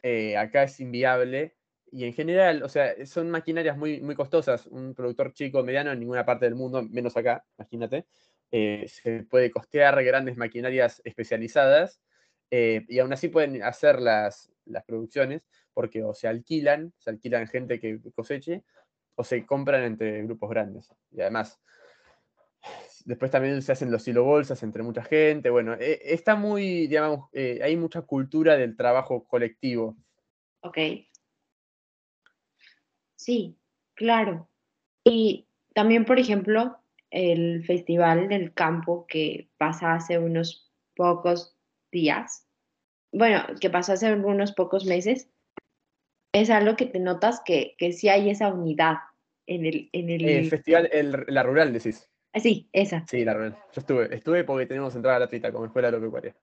eh, 0.02 0.36
acá 0.36 0.62
es 0.62 0.80
inviable 0.80 1.56
y 1.94 2.04
en 2.04 2.12
general, 2.12 2.64
o 2.64 2.68
sea, 2.68 3.06
son 3.06 3.30
maquinarias 3.30 3.78
muy, 3.78 4.00
muy 4.00 4.16
costosas. 4.16 4.66
Un 4.66 4.94
productor 4.94 5.32
chico, 5.32 5.62
mediano, 5.62 5.92
en 5.92 6.00
ninguna 6.00 6.26
parte 6.26 6.44
del 6.44 6.56
mundo, 6.56 6.82
menos 6.82 7.16
acá, 7.16 7.44
imagínate, 7.56 8.06
eh, 8.50 8.86
se 8.88 9.22
puede 9.22 9.52
costear 9.52 10.02
grandes 10.02 10.36
maquinarias 10.36 11.00
especializadas 11.04 12.00
eh, 12.50 12.84
y 12.88 12.98
aún 12.98 13.12
así 13.12 13.28
pueden 13.28 13.62
hacer 13.62 14.00
las, 14.00 14.50
las 14.64 14.84
producciones 14.84 15.46
porque 15.72 16.02
o 16.02 16.14
se 16.14 16.26
alquilan, 16.26 16.92
se 16.98 17.10
alquilan 17.10 17.46
gente 17.46 17.78
que 17.78 18.00
coseche 18.12 18.64
o 19.14 19.22
se 19.22 19.46
compran 19.46 19.84
entre 19.84 20.24
grupos 20.24 20.50
grandes. 20.50 20.92
Y 21.12 21.20
además, 21.20 21.60
después 23.04 23.30
también 23.30 23.62
se 23.62 23.70
hacen 23.70 23.92
los 23.92 24.04
bolsas 24.04 24.60
entre 24.64 24.82
mucha 24.82 25.04
gente. 25.04 25.48
Bueno, 25.48 25.74
eh, 25.74 26.00
está 26.02 26.34
muy, 26.34 26.88
digamos, 26.88 27.30
hay 27.32 27.76
mucha 27.76 28.02
cultura 28.02 28.56
del 28.56 28.76
trabajo 28.76 29.22
colectivo. 29.28 29.96
Ok. 30.60 30.78
Sí, 33.24 33.56
claro. 33.94 34.50
Y 35.02 35.48
también, 35.72 36.04
por 36.04 36.18
ejemplo, 36.18 36.76
el 37.10 37.64
Festival 37.64 38.28
del 38.28 38.52
Campo 38.52 39.06
que 39.06 39.48
pasa 39.56 39.94
hace 39.94 40.18
unos 40.18 40.70
pocos 40.94 41.56
días, 41.90 42.46
bueno, 43.12 43.42
que 43.62 43.70
pasó 43.70 43.94
hace 43.94 44.12
unos 44.12 44.52
pocos 44.52 44.84
meses, 44.84 45.30
es 46.34 46.50
algo 46.50 46.76
que 46.76 46.84
te 46.84 46.98
notas 46.98 47.40
que, 47.46 47.74
que 47.78 47.92
sí 47.92 48.10
hay 48.10 48.28
esa 48.28 48.52
unidad 48.52 48.96
en 49.46 49.64
el... 49.64 49.88
En 49.92 50.10
el... 50.10 50.28
el 50.28 50.50
festival, 50.50 50.90
la 51.28 51.42
rural, 51.44 51.72
decís. 51.72 52.06
Ah, 52.34 52.40
sí, 52.40 52.68
esa. 52.74 53.06
Sí, 53.06 53.24
la 53.24 53.32
rural. 53.32 53.56
Yo 53.72 53.80
estuve, 53.80 54.14
estuve 54.14 54.44
porque 54.44 54.66
tenemos 54.66 54.94
entrada 54.94 55.20
gratuita 55.20 55.50
como 55.50 55.64
escuela 55.64 55.88
agropecuaria. 55.88 56.36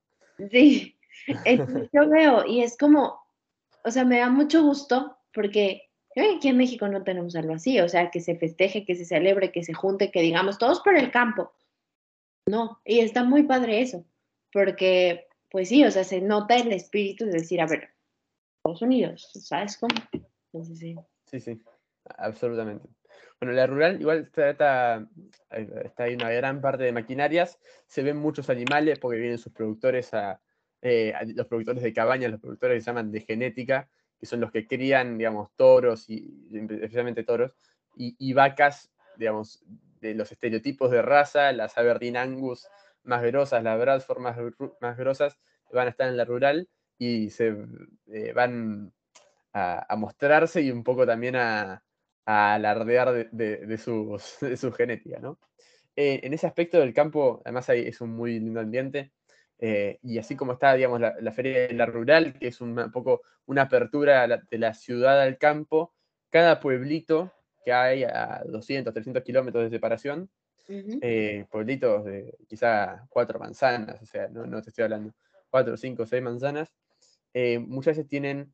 Sí, 0.50 0.98
yo 1.94 2.10
veo 2.10 2.44
y 2.48 2.64
es 2.64 2.76
como, 2.76 3.22
o 3.84 3.92
sea, 3.92 4.04
me 4.04 4.18
da 4.18 4.32
mucho 4.32 4.64
gusto 4.64 5.20
porque 5.32 5.91
aquí 6.16 6.50
en 6.50 6.58
México 6.58 6.88
no 6.88 7.04
tenemos 7.04 7.36
algo 7.36 7.54
así, 7.54 7.80
o 7.80 7.88
sea, 7.88 8.12
que 8.12 8.20
se 8.20 8.36
festeje, 8.36 8.86
que 8.86 8.96
se 8.96 9.06
celebre, 9.06 9.52
que 9.52 9.64
se 9.64 9.74
junte, 9.74 10.12
que 10.12 10.22
digamos 10.22 10.58
todos 10.58 10.82
por 10.82 10.98
el 10.98 11.12
campo. 11.12 11.54
No, 12.48 12.82
y 12.84 13.00
está 13.00 13.24
muy 13.24 13.44
padre 13.44 13.82
eso, 13.82 14.06
porque 14.52 15.28
pues 15.50 15.70
sí, 15.70 15.84
o 15.84 15.92
sea, 15.92 16.04
se 16.04 16.22
nota 16.22 16.56
el 16.56 16.72
espíritu 16.72 17.26
de 17.26 17.34
decir, 17.34 17.62
a 17.62 17.68
ver, 17.68 17.90
Estados 18.58 18.82
Unidos, 18.82 19.30
¿sabes 19.34 19.78
cómo? 19.78 19.96
sí. 20.76 20.96
Sí, 21.26 21.40
sí, 21.40 21.62
absolutamente. 22.18 22.90
Bueno, 23.40 23.54
la 23.54 23.66
rural 23.66 24.00
igual 24.00 24.30
está, 24.36 25.08
está 25.50 26.04
ahí 26.04 26.14
una 26.14 26.30
gran 26.30 26.62
parte 26.62 26.84
de 26.84 26.92
maquinarias, 26.92 27.58
se 27.88 28.04
ven 28.04 28.18
muchos 28.18 28.50
animales 28.50 29.00
porque 29.00 29.20
vienen 29.20 29.38
sus 29.38 29.52
productores 29.52 30.14
a, 30.14 30.42
eh, 30.82 31.14
los 31.36 31.48
productores 31.48 31.82
de 31.82 31.94
cabañas, 31.94 32.32
los 32.32 32.40
productores 32.40 32.76
que 32.76 32.82
se 32.82 32.86
llaman 32.88 33.12
de 33.12 33.22
genética, 33.22 33.90
que 34.22 34.28
son 34.28 34.40
los 34.40 34.52
que 34.52 34.68
crían, 34.68 35.18
digamos, 35.18 35.50
toros, 35.56 36.08
y 36.08 36.32
especialmente 36.54 37.24
toros, 37.24 37.56
y, 37.96 38.34
vacas, 38.34 38.92
digamos, 39.18 39.66
de 40.00 40.14
los 40.14 40.32
estereotipos 40.32 40.92
de 40.92 41.02
raza, 41.02 41.52
las 41.52 41.78
Aberdeen 41.78 42.18
Angus 42.18 42.68
más 43.04 43.24
grosas, 43.24 43.64
las 43.64 43.80
Bradford 43.80 44.20
más, 44.20 44.38
más 44.80 44.96
grosas, 44.96 45.38
van 45.74 45.88
a 45.88 45.90
estar 45.90 46.08
en 46.08 46.18
la 46.18 46.26
rural 46.26 46.70
y 47.00 47.32
se 47.32 47.56
eh, 48.12 48.32
van 48.34 48.94
a, 49.54 49.96
mostrarse 49.98 50.62
y 50.62 50.72
un 50.72 50.84
poco 50.84 51.06
también 51.06 51.36
a, 51.36 51.84
alardear 52.26 53.30
de, 53.32 53.78
su, 53.78 54.72
genética, 54.78 55.20
¿no? 55.20 55.40
Eh, 55.96 56.22
en 56.24 56.34
ese 56.34 56.48
aspecto 56.48 56.80
del 56.80 56.94
campo, 56.94 57.42
además 57.44 57.68
es 57.70 58.00
un 58.02 58.12
muy 58.12 58.40
lindo 58.40 58.60
ambiente, 58.60 59.12
eh, 59.64 60.00
y 60.02 60.18
así 60.18 60.36
como 60.36 60.54
está, 60.54 60.74
digamos, 60.74 61.00
la, 61.00 61.32
Feria 61.32 61.68
de 61.68 61.74
la 61.76 61.86
Rural, 61.86 62.34
que 62.34 62.48
es 62.48 62.62
un 62.62 62.92
poco 62.92 63.22
una 63.46 63.64
apertura 63.64 64.28
de 64.28 64.58
la 64.58 64.74
ciudad 64.74 65.22
al 65.22 65.38
campo, 65.38 65.94
cada 66.32 66.60
pueblito 66.60 67.32
que 67.64 67.72
hay 67.72 68.04
a 68.04 68.42
200, 68.44 68.92
300 68.92 69.24
kilómetros 69.24 69.64
de 69.64 69.70
separación, 69.70 70.32
eh, 70.68 71.46
pueblitos 71.52 72.06
de 72.06 72.36
quizá 72.48 73.06
cuatro 73.10 73.38
manzanas, 73.38 74.02
o 74.02 74.06
sea, 74.08 74.28
no, 74.30 74.62
te 74.64 74.70
estoy 74.70 74.86
hablando, 74.86 75.14
cuatro, 75.52 75.78
cinco, 75.78 76.08
seis 76.08 76.24
manzanas, 76.24 76.74
eh, 77.34 77.60
muchas 77.60 77.98
veces 77.98 78.08
tienen 78.10 78.52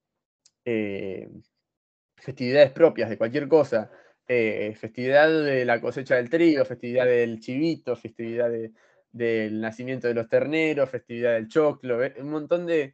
festividades 2.17 2.71
propias 2.73 3.09
de 3.09 3.17
cualquier 3.17 3.47
cosa, 3.47 3.89
festividad 4.27 5.29
de 5.29 5.63
la 5.63 5.79
cosecha 5.79 6.15
del 6.15 6.29
trigo, 6.29 6.65
festividad 6.65 7.05
del 7.05 7.39
chivito, 7.39 7.95
festividad 7.95 8.49
de, 8.49 8.73
del 9.17 9.59
nacimiento 9.59 10.07
de 10.07 10.13
los 10.13 10.29
terneros, 10.29 10.89
festividad 10.89 11.33
del 11.33 11.47
choclo, 11.47 12.03
eh, 12.03 12.13
un 12.19 12.29
montón 12.29 12.65
de, 12.65 12.93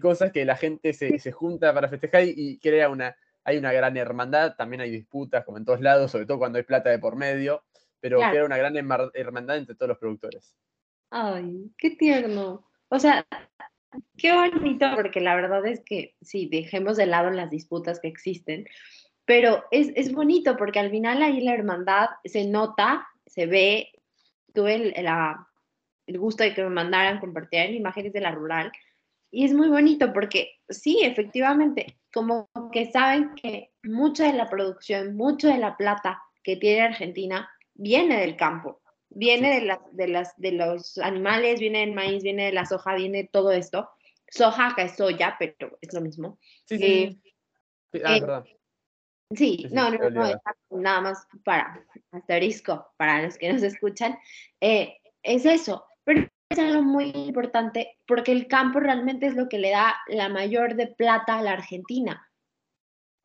cosas 0.00 0.32
que 0.32 0.44
la 0.44 0.56
gente 0.56 0.92
se, 0.92 1.32
junta 1.32 1.72
para 1.72 1.88
festejar 1.88 2.24
y, 2.26 2.58
crea 2.58 2.88
una, 2.88 3.16
hay 3.44 3.56
una 3.56 3.72
gran 3.72 3.96
hermandad, 3.96 4.54
también 4.56 4.82
hay 4.82 4.90
disputas 4.90 5.44
como 5.44 5.58
en 5.58 5.64
todos 5.64 5.80
lados, 5.80 6.10
sobre 6.10 6.26
todo 6.26 6.38
cuando 6.38 6.58
hay 6.58 6.64
plata 6.64 6.90
de 6.90 6.98
por 6.98 7.16
medio, 7.16 7.64
pero 8.00 8.18
crea 8.18 8.44
una 8.44 8.56
gran 8.56 8.76
hermandad 8.76 9.56
entre 9.56 9.74
todos 9.74 9.88
los 9.88 9.98
productores. 9.98 10.54
Ay, 11.10 11.70
qué 11.76 11.90
tierno. 11.90 12.66
O 12.88 12.98
sea, 12.98 13.26
qué 14.16 14.32
bonito, 14.32 14.86
porque 14.94 15.20
la 15.20 15.34
verdad 15.34 15.66
es 15.66 15.82
que 15.84 16.14
sí, 16.20 16.48
dejemos 16.50 16.96
de 16.96 17.06
lado 17.06 17.30
las 17.30 17.50
disputas 17.50 18.00
que 18.00 18.08
existen, 18.08 18.66
pero 19.24 19.64
es, 19.70 19.92
es 19.94 20.12
bonito 20.12 20.56
porque 20.56 20.80
al 20.80 20.90
final 20.90 21.22
ahí 21.22 21.40
la 21.40 21.54
hermandad 21.54 22.08
se 22.24 22.46
nota, 22.46 23.06
se 23.26 23.46
ve, 23.46 23.92
tuve 24.52 24.92
la, 25.02 25.46
el 26.10 26.18
gusto 26.18 26.42
de 26.42 26.54
que 26.54 26.62
me 26.62 26.70
mandaran 26.70 27.20
compartir 27.20 27.70
imágenes 27.70 28.12
de 28.12 28.20
la 28.20 28.32
rural. 28.32 28.72
Y 29.30 29.44
es 29.44 29.54
muy 29.54 29.68
bonito 29.68 30.12
porque 30.12 30.58
sí, 30.68 31.00
efectivamente, 31.02 31.98
como 32.12 32.50
que 32.72 32.90
saben 32.90 33.34
que 33.36 33.70
mucha 33.84 34.24
de 34.24 34.32
la 34.32 34.48
producción, 34.48 35.16
mucho 35.16 35.46
de 35.46 35.58
la 35.58 35.76
plata 35.76 36.20
que 36.42 36.56
tiene 36.56 36.82
Argentina 36.82 37.48
viene 37.74 38.20
del 38.20 38.36
campo, 38.36 38.80
viene 39.08 39.60
de, 39.60 39.66
las, 39.66 39.78
de, 39.92 40.08
las, 40.08 40.36
de 40.36 40.52
los 40.52 40.98
animales, 40.98 41.60
viene 41.60 41.80
del 41.80 41.94
maíz, 41.94 42.24
viene 42.24 42.46
de 42.46 42.52
la 42.52 42.66
soja, 42.66 42.94
viene 42.96 43.28
todo 43.32 43.52
esto. 43.52 43.88
Soja 44.28 44.68
acá 44.68 44.82
es 44.82 44.96
soya, 44.96 45.36
pero 45.38 45.78
es 45.80 45.92
lo 45.92 46.00
mismo. 46.00 46.38
Sí, 46.64 46.78
sí. 46.78 47.22
Eh, 47.92 48.02
ah, 48.04 48.44
eh, 48.46 48.56
sí, 49.36 49.66
no, 49.70 49.90
no, 49.90 50.10
no, 50.10 50.40
nada 50.70 51.00
más 51.00 51.26
para 51.44 51.84
asterisco, 52.10 52.92
para 52.96 53.22
los 53.22 53.38
que 53.38 53.52
nos 53.52 53.62
escuchan. 53.62 54.18
Eh, 54.60 54.96
es 55.22 55.44
eso, 55.44 55.84
pero 56.04 56.28
es 56.48 56.58
algo 56.58 56.82
muy 56.82 57.10
importante 57.10 57.96
porque 58.06 58.32
el 58.32 58.48
campo 58.48 58.80
realmente 58.80 59.26
es 59.26 59.34
lo 59.34 59.48
que 59.48 59.58
le 59.58 59.70
da 59.70 59.96
la 60.08 60.28
mayor 60.28 60.74
de 60.74 60.88
plata 60.88 61.38
a 61.38 61.42
la 61.42 61.52
Argentina. 61.52 62.28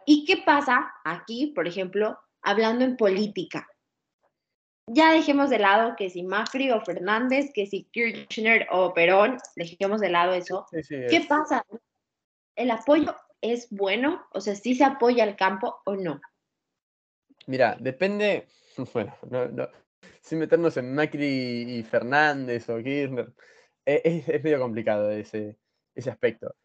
¿Y 0.06 0.26
qué 0.26 0.38
pasa 0.46 0.94
aquí, 1.04 1.48
por 1.48 1.68
ejemplo, 1.68 2.20
hablando 2.42 2.86
en 2.86 2.96
política? 2.96 3.68
Ya 4.88 5.12
dejemos 5.12 5.50
de 5.50 5.58
lado 5.58 5.96
que 5.96 6.12
si 6.12 6.22
Macri 6.22 6.70
o 6.70 6.80
Fernández, 6.82 7.52
que 7.54 7.66
si 7.66 7.86
Kirchner 7.86 8.68
o 8.70 8.94
Perón, 8.94 9.38
dejemos 9.56 10.00
de 10.00 10.10
lado 10.10 10.34
eso. 10.34 10.68
¿Qué 10.72 11.26
pasa? 11.28 11.66
¿El 12.56 12.70
apoyo 12.70 13.16
es 13.42 13.68
bueno? 13.72 14.28
O 14.32 14.42
sea, 14.42 14.56
¿sí 14.56 14.76
se 14.76 14.84
apoya 14.84 15.24
al 15.24 15.36
campo 15.36 15.82
o 15.86 15.96
no? 15.96 16.22
Mira, 17.48 17.76
depende, 17.80 18.48
bueno, 18.94 19.16
no, 19.30 19.48
no, 19.48 19.68
sin 20.26 20.40
meternos 20.40 20.76
en 20.78 20.94
Macri 20.96 21.78
y 21.78 21.84
Fernández 21.84 22.68
o 22.70 22.82
Kirchner, 22.82 23.32
e, 23.86 24.02
es, 24.28 24.44
medio 24.44 24.60
complicado 24.60 25.12
ese, 25.12 25.56
ese 25.94 26.10
aspecto. 26.10 26.56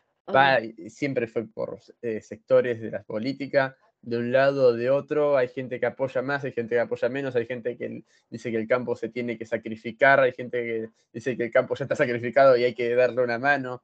siempre 0.89 1.27
fue 1.27 1.47
por 1.47 1.79
eh, 2.01 2.23
sectores 2.23 2.81
de 2.81 2.91
la 2.91 3.03
política, 3.03 3.77
de 4.01 4.17
un 4.17 4.33
lado 4.33 4.69
o 4.69 4.73
de 4.73 4.89
otro, 4.89 5.37
hay 5.37 5.49
gente 5.49 5.79
que 5.79 5.85
apoya 5.85 6.23
más, 6.23 6.43
hay 6.43 6.53
gente 6.53 6.75
que 6.75 6.81
apoya 6.81 7.11
menos, 7.11 7.37
hay 7.37 7.45
gente 7.45 7.77
que 7.77 8.03
dice 8.31 8.51
que 8.51 8.57
el 8.57 8.67
campo 8.67 8.97
se 8.97 9.11
tiene 9.11 9.37
que 9.37 9.45
sacrificar, 9.45 10.21
hay 10.21 10.33
gente 10.33 10.65
que 10.65 10.89
dice 11.13 11.37
que 11.37 11.45
el 11.45 11.51
campo 11.51 11.75
ya 11.75 11.85
está 11.85 11.97
sacrificado 11.97 12.57
y 12.57 12.65
hay 12.65 12.75
que 12.75 12.95
darle 12.95 13.23
una 13.23 13.39
mano. 13.39 13.83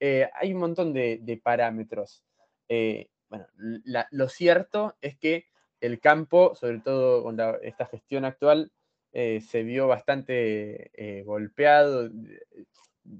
Eh, 0.00 0.26
hay 0.40 0.54
un 0.54 0.60
montón 0.60 0.94
de, 0.94 1.40
parámetros. 1.44 2.24
Eh, 2.66 3.08
bueno, 3.28 3.46
lo 4.10 4.28
cierto 4.30 4.96
es 5.02 5.18
que 5.18 5.44
el 5.82 6.00
campo, 6.00 6.54
sobre 6.54 6.78
todo 6.78 7.22
con 7.22 7.38
esta 7.62 7.84
gestión 7.84 8.24
actual, 8.24 8.72
eh, 9.12 9.42
se 9.42 9.62
vio 9.62 9.86
bastante 9.88 10.90
eh, 10.94 11.22
golpeado, 11.22 12.10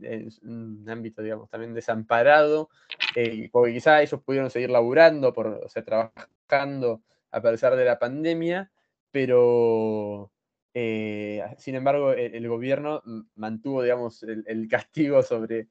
en 0.00 0.28
un 0.42 0.88
ámbito, 0.88 1.22
digamos, 1.22 1.50
también 1.50 1.74
desamparado, 1.74 2.70
eh, 3.14 3.50
porque 3.52 3.74
quizá 3.74 4.00
ellos 4.00 4.22
pudieron 4.22 4.48
seguir 4.48 4.70
laburando, 4.70 5.34
por, 5.34 5.48
o 5.48 5.68
sea, 5.68 5.84
trabajando 5.84 7.02
a 7.30 7.42
pesar 7.42 7.76
de 7.76 7.84
la 7.84 7.98
pandemia, 7.98 8.70
pero 9.10 10.30
sin 10.74 11.74
embargo 11.74 12.12
el, 12.12 12.48
gobierno 12.48 13.02
mantuvo, 13.34 13.82
digamos, 13.82 14.22
el, 14.22 14.68
castigo 14.70 15.22
sobre, 15.22 15.68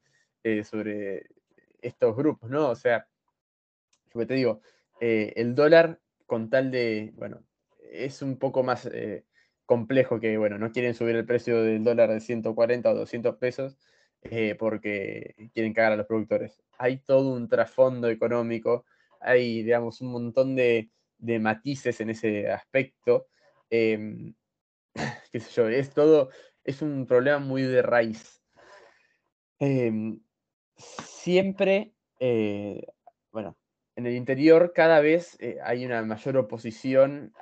sobre 0.62 1.26
estos 1.80 2.14
grupos, 2.14 2.48
¿no? 2.48 2.70
O 2.70 2.76
sea, 2.76 3.08
como 4.12 4.26
te 4.26 4.34
digo, 4.34 4.60
el 5.00 5.56
dólar 5.56 5.98
con 6.26 6.50
tal 6.50 6.70
de, 6.70 7.12
bueno, 7.16 7.42
es 7.90 8.22
un 8.22 8.38
poco 8.38 8.62
más 8.62 8.88
complejo 9.72 10.20
que, 10.20 10.36
bueno, 10.36 10.58
no 10.58 10.70
quieren 10.70 10.92
subir 10.92 11.16
el 11.16 11.24
precio 11.24 11.62
del 11.62 11.82
dólar 11.82 12.10
de 12.10 12.20
140 12.20 12.90
o 12.90 12.94
200 12.94 13.36
pesos 13.36 13.78
eh, 14.20 14.54
porque 14.58 15.34
quieren 15.54 15.72
cagar 15.72 15.92
a 15.92 15.96
los 15.96 16.06
productores. 16.06 16.62
Hay 16.76 16.98
todo 16.98 17.32
un 17.32 17.48
trasfondo 17.48 18.10
económico, 18.10 18.84
hay, 19.18 19.62
digamos, 19.62 20.02
un 20.02 20.12
montón 20.12 20.54
de, 20.54 20.90
matices 21.40 22.02
en 22.02 22.10
ese 22.10 22.50
aspecto. 22.50 23.28
Em, 23.70 24.34
qué 25.32 25.40
sé 25.40 25.50
yo, 25.54 25.68
es 25.70 25.94
todo, 25.94 26.28
es 26.64 26.82
un 26.82 27.06
problema 27.06 27.38
muy 27.38 27.62
de 27.62 27.80
raíz. 27.80 28.42
Em, 29.58 30.20
siempre, 30.76 31.94
eh, 32.20 32.84
bueno, 33.30 33.56
en 33.96 34.04
el 34.04 34.16
interior 34.16 34.74
cada 34.74 35.00
vez 35.00 35.38
eh, 35.40 35.56
hay 35.64 35.86
una 35.86 36.02
mayor 36.02 36.36
oposición 36.36 37.32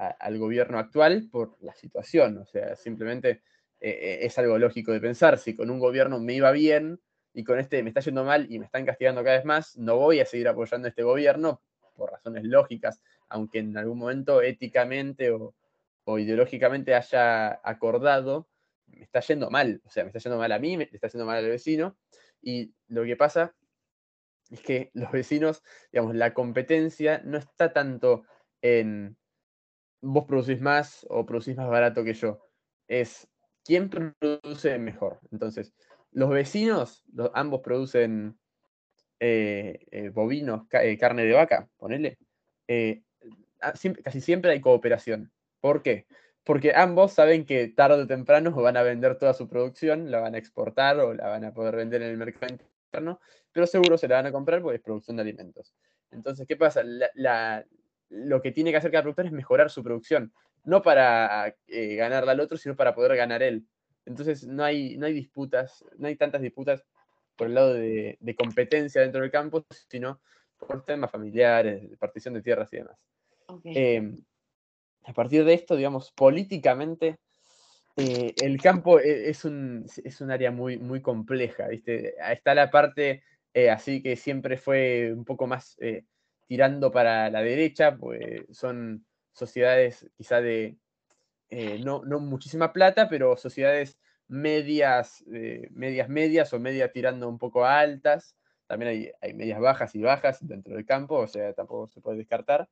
al 0.00 0.38
gobierno 0.38 0.78
actual 0.78 1.28
por 1.30 1.56
la 1.60 1.74
situación. 1.74 2.38
O 2.38 2.46
sea, 2.46 2.74
simplemente 2.76 3.42
eh, 3.80 4.20
es 4.22 4.38
algo 4.38 4.58
lógico 4.58 4.92
de 4.92 5.00
pensar. 5.00 5.38
Si 5.38 5.54
con 5.54 5.70
un 5.70 5.78
gobierno 5.78 6.18
me 6.18 6.34
iba 6.34 6.50
bien 6.52 7.00
y 7.34 7.44
con 7.44 7.58
este 7.58 7.82
me 7.82 7.90
está 7.90 8.00
yendo 8.00 8.24
mal 8.24 8.46
y 8.50 8.58
me 8.58 8.64
están 8.64 8.86
castigando 8.86 9.22
cada 9.22 9.36
vez 9.36 9.44
más, 9.44 9.76
no 9.76 9.96
voy 9.96 10.20
a 10.20 10.26
seguir 10.26 10.48
apoyando 10.48 10.86
a 10.86 10.90
este 10.90 11.02
gobierno 11.02 11.62
por 11.96 12.12
razones 12.12 12.44
lógicas, 12.44 13.02
aunque 13.28 13.58
en 13.58 13.76
algún 13.76 13.98
momento 13.98 14.40
éticamente 14.40 15.30
o, 15.32 15.54
o 16.04 16.18
ideológicamente 16.18 16.94
haya 16.94 17.60
acordado, 17.62 18.48
me 18.86 19.02
está 19.02 19.20
yendo 19.20 19.50
mal. 19.50 19.82
O 19.84 19.90
sea, 19.90 20.04
me 20.04 20.08
está 20.08 20.18
yendo 20.18 20.38
mal 20.38 20.52
a 20.52 20.58
mí, 20.58 20.78
me 20.78 20.84
está 20.84 21.08
yendo 21.08 21.26
mal 21.26 21.36
al 21.36 21.50
vecino. 21.50 21.98
Y 22.40 22.72
lo 22.88 23.04
que 23.04 23.16
pasa 23.16 23.54
es 24.50 24.62
que 24.62 24.90
los 24.94 25.12
vecinos, 25.12 25.62
digamos, 25.92 26.14
la 26.14 26.32
competencia 26.32 27.20
no 27.24 27.36
está 27.36 27.74
tanto 27.74 28.24
en 28.62 29.16
vos 30.00 30.24
producís 30.26 30.60
más 30.60 31.06
o 31.08 31.26
producís 31.26 31.56
más 31.56 31.68
barato 31.68 32.04
que 32.04 32.14
yo. 32.14 32.40
Es 32.88 33.28
quién 33.64 33.88
produce 33.88 34.78
mejor. 34.78 35.20
Entonces, 35.30 35.72
los 36.12 36.30
vecinos, 36.30 37.04
ambos 37.34 37.60
producen 37.60 38.38
eh, 39.20 39.86
eh, 39.90 40.08
bovinos, 40.08 40.62
eh, 40.72 40.96
carne 40.98 41.24
de 41.24 41.34
vaca, 41.34 41.68
ponele. 41.76 42.18
Ah, 43.60 43.74
casi 44.02 44.20
siempre 44.20 44.52
hay 44.52 44.60
cooperación. 44.60 45.30
¿Por 45.60 45.82
qué? 45.82 46.06
Porque 46.44 46.72
ambos 46.74 47.12
saben 47.12 47.44
que 47.44 47.68
tarde 47.68 48.02
o 48.02 48.06
temprano 48.06 48.52
van 48.52 48.76
a 48.76 48.82
vender 48.82 49.18
toda 49.18 49.34
su 49.34 49.48
producción, 49.48 50.10
la 50.10 50.20
van 50.20 50.34
a 50.34 50.38
exportar 50.38 50.98
o 51.00 51.12
la 51.12 51.28
van 51.28 51.44
a 51.44 51.52
poder 51.52 51.76
vender 51.76 52.02
en 52.02 52.10
el 52.10 52.16
mercado 52.16 52.54
interno, 52.90 53.20
pero 53.52 53.66
seguro 53.66 53.98
se 53.98 54.08
la 54.08 54.16
van 54.16 54.26
a 54.26 54.32
comprar 54.32 54.62
porque 54.62 54.76
es 54.76 54.82
producción 54.82 55.16
de 55.16 55.22
alimentos. 55.22 55.74
Entonces, 56.10 56.46
¿qué 56.46 56.56
pasa? 56.56 56.82
Lo 58.10 58.42
que 58.42 58.52
tiene 58.52 58.70
que 58.70 58.76
hacer 58.76 58.90
cada 58.90 59.02
productor 59.02 59.26
es 59.26 59.32
mejorar 59.32 59.70
su 59.70 59.82
producción, 59.82 60.32
no 60.64 60.82
para 60.82 61.54
eh, 61.66 61.94
ganarla 61.96 62.32
al 62.32 62.40
otro, 62.40 62.58
sino 62.58 62.76
para 62.76 62.94
poder 62.94 63.16
ganar 63.16 63.42
él. 63.42 63.66
Entonces, 64.04 64.46
no 64.46 64.64
hay, 64.64 64.96
no 64.98 65.06
hay 65.06 65.12
disputas, 65.12 65.84
no 65.96 66.08
hay 66.08 66.16
tantas 66.16 66.42
disputas 66.42 66.84
por 67.36 67.46
el 67.46 67.54
lado 67.54 67.74
de, 67.74 68.36
competencia 68.36 69.00
dentro 69.00 69.22
del 69.22 69.30
campo, 69.30 69.64
sino 69.88 70.20
por 70.58 70.84
temas 70.84 71.10
familiares, 71.10 71.82
partición 71.98 72.34
de 72.34 72.42
tierras 72.42 72.72
y 72.72 72.76
demás. 72.76 72.98
Em, 73.64 74.16
a 75.04 75.12
partir 75.12 75.44
de 75.44 75.54
esto, 75.54 75.76
digamos, 75.76 76.12
políticamente, 76.12 77.18
eh, 77.96 78.34
el 78.42 78.60
campo 78.60 79.00
e, 79.00 79.30
es 79.30 79.44
un, 79.44 79.86
es 80.04 80.20
un 80.20 80.30
área 80.30 80.50
muy, 80.50 80.78
muy 80.78 81.00
compleja, 81.00 81.68
¿viste? 81.68 82.14
Está 82.30 82.54
la 82.54 82.70
parte 82.70 83.22
eh, 83.52 83.70
así 83.70 84.02
que 84.02 84.16
siempre 84.16 84.56
fue 84.56 85.12
un 85.12 85.24
poco 85.24 85.46
más 85.46 85.76
eh, 85.80 86.04
tirando 86.50 86.90
para 86.90 87.30
la 87.30 87.42
derecha, 87.42 87.96
pues 87.96 88.44
son 88.50 89.06
sociedades 89.30 90.10
quizá 90.16 90.40
de 90.40 90.76
no, 91.84 92.02
no, 92.04 92.18
muchísima 92.18 92.72
plata, 92.72 93.08
pero 93.08 93.36
sociedades 93.36 94.00
medias, 94.26 95.24
medias 95.70 96.08
medias 96.08 96.52
o 96.52 96.58
medias 96.58 96.92
tirando 96.92 97.28
un 97.28 97.38
poco 97.38 97.64
altas. 97.64 98.36
También 98.66 98.90
hay, 98.90 99.12
hay 99.20 99.34
medias 99.34 99.60
bajas 99.60 99.94
y 99.94 100.02
bajas 100.02 100.44
dentro 100.46 100.74
del 100.74 100.84
campo, 100.84 101.16
o 101.18 101.28
sea, 101.28 101.52
tampoco 101.52 101.86
se 101.86 102.00
puede 102.00 102.18
descartar 102.18 102.68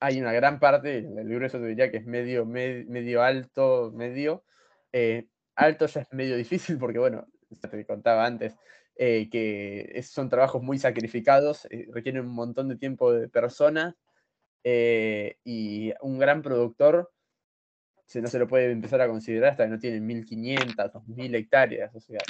hay 0.00 0.20
una 0.20 0.32
gran 0.32 0.58
parte, 0.58 0.98
el 0.98 1.28
grueso 1.28 1.58
te 1.58 1.66
diría 1.66 1.90
que 1.90 1.98
es 1.98 2.06
medio, 2.06 2.44
medio 2.44 3.22
alto, 3.22 3.90
medio. 3.94 4.44
Eh, 4.92 5.28
alto 5.54 5.86
ya 5.86 6.02
es 6.02 6.12
medio 6.12 6.36
difícil 6.36 6.78
porque, 6.78 6.98
bueno, 6.98 7.26
te 7.70 7.86
contaba 7.86 8.26
antes, 8.26 8.56
eh, 8.96 9.28
que 9.30 10.00
son 10.02 10.28
trabajos 10.28 10.62
muy 10.62 10.78
sacrificados, 10.78 11.66
eh, 11.70 11.88
requieren 11.92 12.26
un 12.26 12.34
montón 12.34 12.68
de 12.68 12.76
tiempo 12.76 13.12
de 13.12 13.28
persona 13.28 13.96
y 14.66 15.92
un 16.00 16.18
gran 16.18 16.40
productor 16.40 17.10
no 18.14 18.28
se 18.28 18.38
lo 18.38 18.46
puede 18.46 18.70
empezar 18.70 19.00
a 19.00 19.08
considerar 19.08 19.50
hasta 19.50 19.64
que 19.64 19.70
no 19.70 19.78
tienen 19.78 20.06
1.500, 20.06 20.92
2.000 20.92 21.34
hectáreas, 21.34 21.94
o 21.94 22.00
sea, 22.00 22.20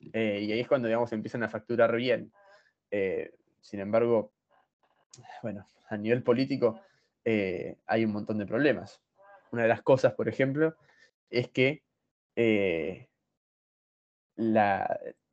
y 0.00 0.16
ahí 0.16 0.60
es 0.60 0.66
cuando, 0.66 0.88
digamos, 0.88 1.12
empiezan 1.12 1.42
a 1.42 1.48
facturar 1.48 1.94
bien. 1.94 2.32
sin 3.60 3.80
embargo, 3.80 4.32
bueno, 5.42 5.66
a 5.88 5.96
nivel 5.96 6.22
político, 6.22 6.80
eh, 7.24 7.76
hay 7.86 8.04
un 8.04 8.12
montón 8.12 8.38
de 8.38 8.46
problemas. 8.46 9.00
Una 9.52 9.62
de 9.62 9.68
las 9.68 9.82
cosas, 9.82 10.14
por 10.14 10.28
ejemplo, 10.28 10.76
es 11.28 11.48
que 11.50 11.82
eh, 12.36 13.08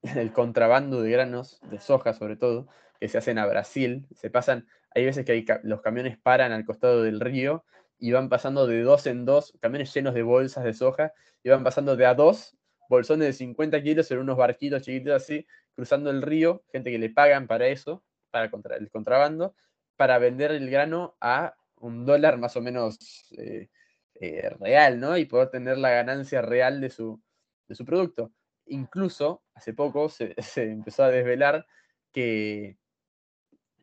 el 0.15 0.31
contrabando 0.31 1.01
de 1.01 1.11
granos, 1.11 1.59
de 1.69 1.79
soja 1.79 2.13
sobre 2.13 2.35
todo, 2.35 2.67
que 2.99 3.07
se 3.07 3.17
hacen 3.17 3.37
a 3.37 3.45
Brasil, 3.45 4.07
se 4.15 4.29
pasan, 4.29 4.67
hay 4.91 5.05
veces 5.05 5.25
que 5.25 5.45
los 5.63 5.81
camiones 5.81 6.17
paran 6.17 6.51
al 6.51 6.65
costado 6.65 7.03
del 7.03 7.19
río 7.19 7.63
y 7.99 8.11
van 8.11 8.29
pasando 8.29 8.67
de 8.67 8.81
dos 8.81 9.07
en 9.07 9.25
dos, 9.25 9.53
camiones 9.59 9.93
llenos 9.93 10.13
de 10.13 10.23
bolsas 10.23 10.63
de 10.63 10.73
soja, 10.73 11.13
y 11.43 11.49
van 11.49 11.63
pasando 11.63 11.95
de 11.95 12.05
a 12.05 12.13
dos 12.13 12.57
bolsones 12.89 13.27
de 13.27 13.33
50 13.33 13.81
kilos 13.81 14.09
en 14.11 14.19
unos 14.19 14.37
barquitos 14.37 14.81
chiquitos 14.81 15.13
así, 15.13 15.45
cruzando 15.75 16.09
el 16.09 16.21
río, 16.21 16.63
gente 16.71 16.91
que 16.91 16.99
le 16.99 17.09
pagan 17.09 17.47
para 17.47 17.67
eso, 17.67 18.03
para 18.31 18.49
contra 18.49 18.77
el 18.77 18.89
contrabando, 18.89 19.55
para 19.95 20.17
vender 20.19 20.51
el 20.51 20.69
grano 20.69 21.15
a 21.19 21.55
un 21.79 22.05
dólar 22.05 22.37
más 22.37 22.55
o 22.55 22.61
menos 22.61 22.97
eh, 23.37 23.69
eh, 24.15 24.49
real, 24.59 24.99
¿no? 24.99 25.17
Y 25.17 25.25
poder 25.25 25.49
tener 25.49 25.77
la 25.77 25.91
ganancia 25.91 26.41
real 26.41 26.81
de 26.81 26.89
su, 26.89 27.21
de 27.67 27.75
su 27.75 27.85
producto. 27.85 28.31
Incluso, 28.67 29.43
hace 29.53 29.73
poco 29.73 30.09
se, 30.09 30.35
empezó 30.55 31.03
a 31.03 31.11
desvelar 31.11 31.65
que 32.11 32.77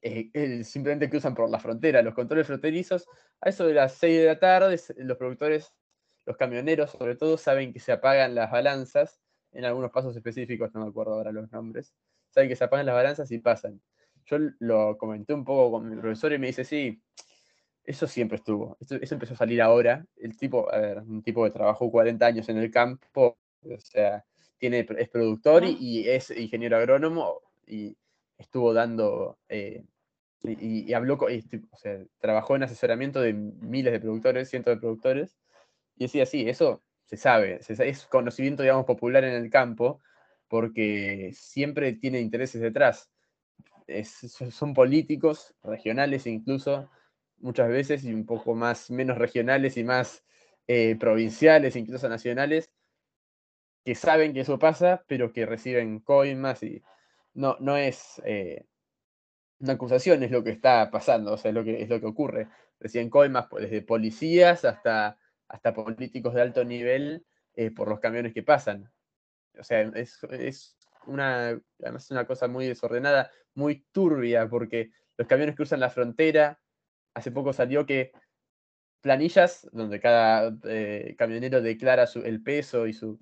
eh, 0.02 0.64
simplemente 0.64 1.08
cruzan 1.08 1.34
por 1.34 1.48
la 1.48 1.58
frontera, 1.58 2.02
los 2.02 2.14
controles 2.14 2.46
fronterizos, 2.46 3.06
a 3.40 3.48
eso 3.48 3.66
de 3.66 3.74
las 3.74 3.94
6 3.94 4.18
de 4.20 4.26
la 4.26 4.38
tarde, 4.38 4.80
los 4.98 5.16
productores, 5.16 5.72
los 6.26 6.36
camioneros 6.36 6.90
sobre 6.90 7.16
todo, 7.16 7.38
saben 7.38 7.72
que 7.72 7.80
se 7.80 7.92
apagan 7.92 8.34
las 8.34 8.50
balanzas, 8.50 9.20
en 9.52 9.64
algunos 9.64 9.90
pasos 9.92 10.16
específicos, 10.16 10.74
no 10.74 10.80
me 10.80 10.88
acuerdo 10.88 11.14
ahora 11.14 11.32
los 11.32 11.50
nombres, 11.52 11.94
saben 12.30 12.48
que 12.48 12.56
se 12.56 12.64
apagan 12.64 12.86
las 12.86 12.94
balanzas 12.94 13.30
y 13.30 13.38
pasan. 13.38 13.80
Yo 14.26 14.38
lo 14.58 14.96
comenté 14.98 15.32
un 15.32 15.44
poco 15.44 15.72
con 15.72 15.88
mi 15.88 15.96
profesor 16.00 16.32
y 16.32 16.38
me 16.38 16.48
dice, 16.48 16.64
sí, 16.64 17.02
eso 17.84 18.06
siempre 18.06 18.36
estuvo. 18.36 18.76
Eso, 18.80 19.14
empezó 19.14 19.34
a 19.34 19.36
salir 19.36 19.60
ahora. 19.60 20.06
El 20.16 20.36
tipo, 20.36 20.72
a 20.72 20.78
ver, 20.78 20.98
un 21.00 21.22
tipo 21.22 21.44
que 21.44 21.50
trabajó 21.50 21.90
40 21.90 22.26
años 22.26 22.48
en 22.48 22.58
el 22.58 22.70
campo, 22.70 23.38
o 23.62 23.80
sea, 23.80 24.24
tiene, 24.70 24.86
es 24.98 25.10
productor 25.10 25.62
y, 25.62 26.08
es 26.08 26.30
ingeniero 26.30 26.78
agrónomo 26.78 27.42
y 27.66 27.94
estuvo 28.38 28.72
dando, 28.72 29.38
eh, 29.50 29.84
y, 30.42 30.90
habló, 30.94 31.18
con, 31.18 31.30
o 31.30 31.76
sea, 31.76 32.02
trabajó 32.18 32.56
en 32.56 32.62
asesoramiento 32.62 33.20
de 33.20 33.34
miles 33.34 33.92
de 33.92 34.00
productores, 34.00 34.48
cientos 34.48 34.74
de 34.74 34.80
productores, 34.80 35.36
y 35.96 36.04
decía, 36.04 36.24
sí, 36.24 36.48
eso 36.48 36.82
se 37.04 37.18
sabe, 37.18 37.60
es 37.60 38.06
conocimiento, 38.06 38.62
digamos, 38.62 38.86
popular 38.86 39.22
en 39.24 39.34
el 39.34 39.50
campo, 39.50 40.00
porque 40.48 41.32
siempre 41.34 41.92
tiene 41.92 42.20
intereses 42.20 42.62
detrás. 42.62 43.10
son 44.50 44.72
políticos, 44.72 45.54
regionales 45.62 46.26
incluso, 46.26 46.88
muchas 47.36 47.68
veces 47.68 48.02
y 48.04 48.14
un 48.14 48.24
poco 48.24 48.54
más, 48.54 48.90
menos 48.90 49.18
regionales 49.18 49.76
y 49.76 49.84
más 49.84 50.24
eh, 50.66 50.96
provinciales, 50.98 51.76
incluso 51.76 52.08
nacionales, 52.08 52.70
que 53.84 53.94
saben 53.94 54.32
que 54.32 54.40
eso 54.40 54.58
pasa, 54.58 55.04
pero 55.06 55.32
que 55.32 55.46
reciben 55.46 56.00
coimas 56.00 56.62
y 56.62 56.82
no, 57.34 57.56
no 57.60 57.76
es 57.76 58.20
eh, 58.24 58.66
una 59.58 59.74
acusación, 59.74 60.22
es 60.22 60.30
lo 60.30 60.42
que 60.42 60.50
está 60.50 60.90
pasando, 60.90 61.32
o 61.34 61.36
sea, 61.36 61.50
es 61.50 61.54
lo 61.54 61.64
que, 61.64 61.82
es 61.82 61.88
lo 61.88 62.00
que 62.00 62.06
ocurre. 62.06 62.48
Reciben 62.80 63.10
coimas 63.10 63.46
desde 63.50 63.82
policías 63.82 64.64
hasta, 64.64 65.18
hasta 65.48 65.74
políticos 65.74 66.34
de 66.34 66.42
alto 66.42 66.64
nivel 66.64 67.26
eh, 67.54 67.70
por 67.70 67.88
los 67.88 68.00
camiones 68.00 68.32
que 68.32 68.42
pasan. 68.42 68.90
O 69.58 69.62
sea, 69.62 69.82
es, 69.82 70.18
es 70.30 70.76
una, 71.06 71.60
además 71.80 72.10
una 72.10 72.26
cosa 72.26 72.48
muy 72.48 72.66
desordenada, 72.66 73.30
muy 73.54 73.86
turbia, 73.92 74.48
porque 74.48 74.90
los 75.16 75.28
camiones 75.28 75.56
cruzan 75.56 75.80
la 75.80 75.90
frontera, 75.90 76.58
hace 77.14 77.30
poco 77.30 77.52
salió 77.52 77.86
que 77.86 78.12
planillas 79.02 79.68
donde 79.72 80.00
cada 80.00 80.56
eh, 80.64 81.14
camionero 81.18 81.60
declara 81.60 82.06
el 82.24 82.42
peso 82.42 82.86
y 82.86 82.94
su 82.94 83.20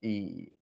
y, 0.00 0.52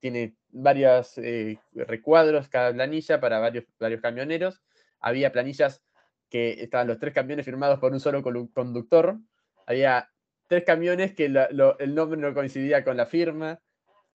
tiene 0.00 0.36
varios 0.50 1.18
eh, 1.18 1.58
recuadros 1.72 2.48
cada 2.48 2.72
planilla 2.72 3.20
para 3.20 3.38
varios, 3.38 3.64
varios 3.78 4.00
camioneros. 4.00 4.62
Había 5.00 5.32
planillas 5.32 5.82
que 6.30 6.62
estaban 6.62 6.86
los 6.86 6.98
tres 6.98 7.14
camiones 7.14 7.44
firmados 7.44 7.78
por 7.78 7.92
un 7.92 8.00
solo 8.00 8.22
conductor. 8.22 9.18
Había 9.66 10.08
tres 10.48 10.64
camiones 10.64 11.14
que 11.14 11.26
el 11.26 11.94
nombre 11.94 12.20
no 12.20 12.34
coincidía 12.34 12.84
con 12.84 12.96
la 12.96 13.06
firma. 13.06 13.60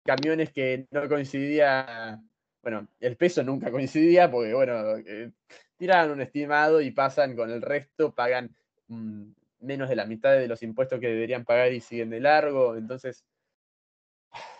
Camiones 0.04 0.52
que 0.52 0.86
no 0.90 1.08
coincidía, 1.08 2.20
bueno, 2.62 2.88
el 3.00 3.16
peso 3.16 3.42
nunca 3.42 3.70
coincidía 3.70 4.30
porque, 4.30 4.54
bueno, 4.54 4.96
eh, 4.98 5.32
tiran 5.76 6.10
un 6.10 6.20
estimado 6.20 6.80
y 6.80 6.90
pasan 6.90 7.36
con 7.36 7.50
el 7.50 7.62
resto, 7.62 8.14
pagan 8.14 8.54
un 8.88 9.36
menos 9.60 9.88
de 9.88 9.96
la 9.96 10.06
mitad 10.06 10.32
de 10.32 10.48
los 10.48 10.62
impuestos 10.62 11.00
que 11.00 11.08
deberían 11.08 11.44
pagar 11.44 11.72
y 11.72 11.80
siguen 11.80 12.10
de 12.10 12.20
largo. 12.20 12.76
Entonces, 12.76 13.24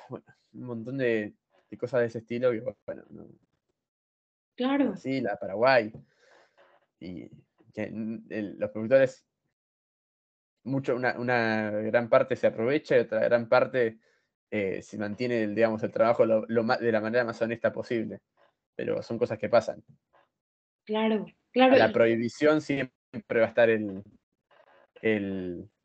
bueno, 0.09 0.27
un 0.53 0.63
montón 0.63 0.99
de, 0.99 1.35
cosas 1.79 2.01
de 2.01 2.07
ese 2.07 2.19
estilo 2.19 2.51
que, 2.51 2.63
bueno, 2.87 3.05
no. 3.11 3.29
Claro. 4.57 4.97
Sí, 4.97 5.21
la 5.21 5.37
Paraguay. 5.37 5.93
Y 7.01 7.31
que 7.73 7.91
los 7.93 8.71
productores, 8.71 9.25
mucho, 10.65 10.97
una, 10.97 11.71
gran 11.71 12.09
parte 12.09 12.35
se 12.35 12.49
aprovecha 12.49 12.97
y 12.97 13.01
otra 13.01 13.21
gran 13.21 13.49
parte 13.49 13.99
eh, 14.51 14.83
se 14.83 14.99
mantiene, 14.99 15.47
digamos, 15.49 15.83
el 15.83 15.93
trabajo 15.93 16.27
de 16.27 16.93
la 16.93 17.01
manera 17.01 17.25
más 17.25 17.41
honesta 17.41 17.73
posible. 17.73 18.21
Pero 18.75 19.03
son 19.03 19.19
cosas 19.19 19.39
que 19.39 19.49
pasan. 19.49 19.83
Claro, 20.85 21.27
claro. 21.53 21.77
la 21.77 21.93
prohibición 21.93 22.61
siempre 22.61 23.41
va 23.41 23.45
a 23.45 23.49
estar 23.49 23.69
el, 23.69 24.03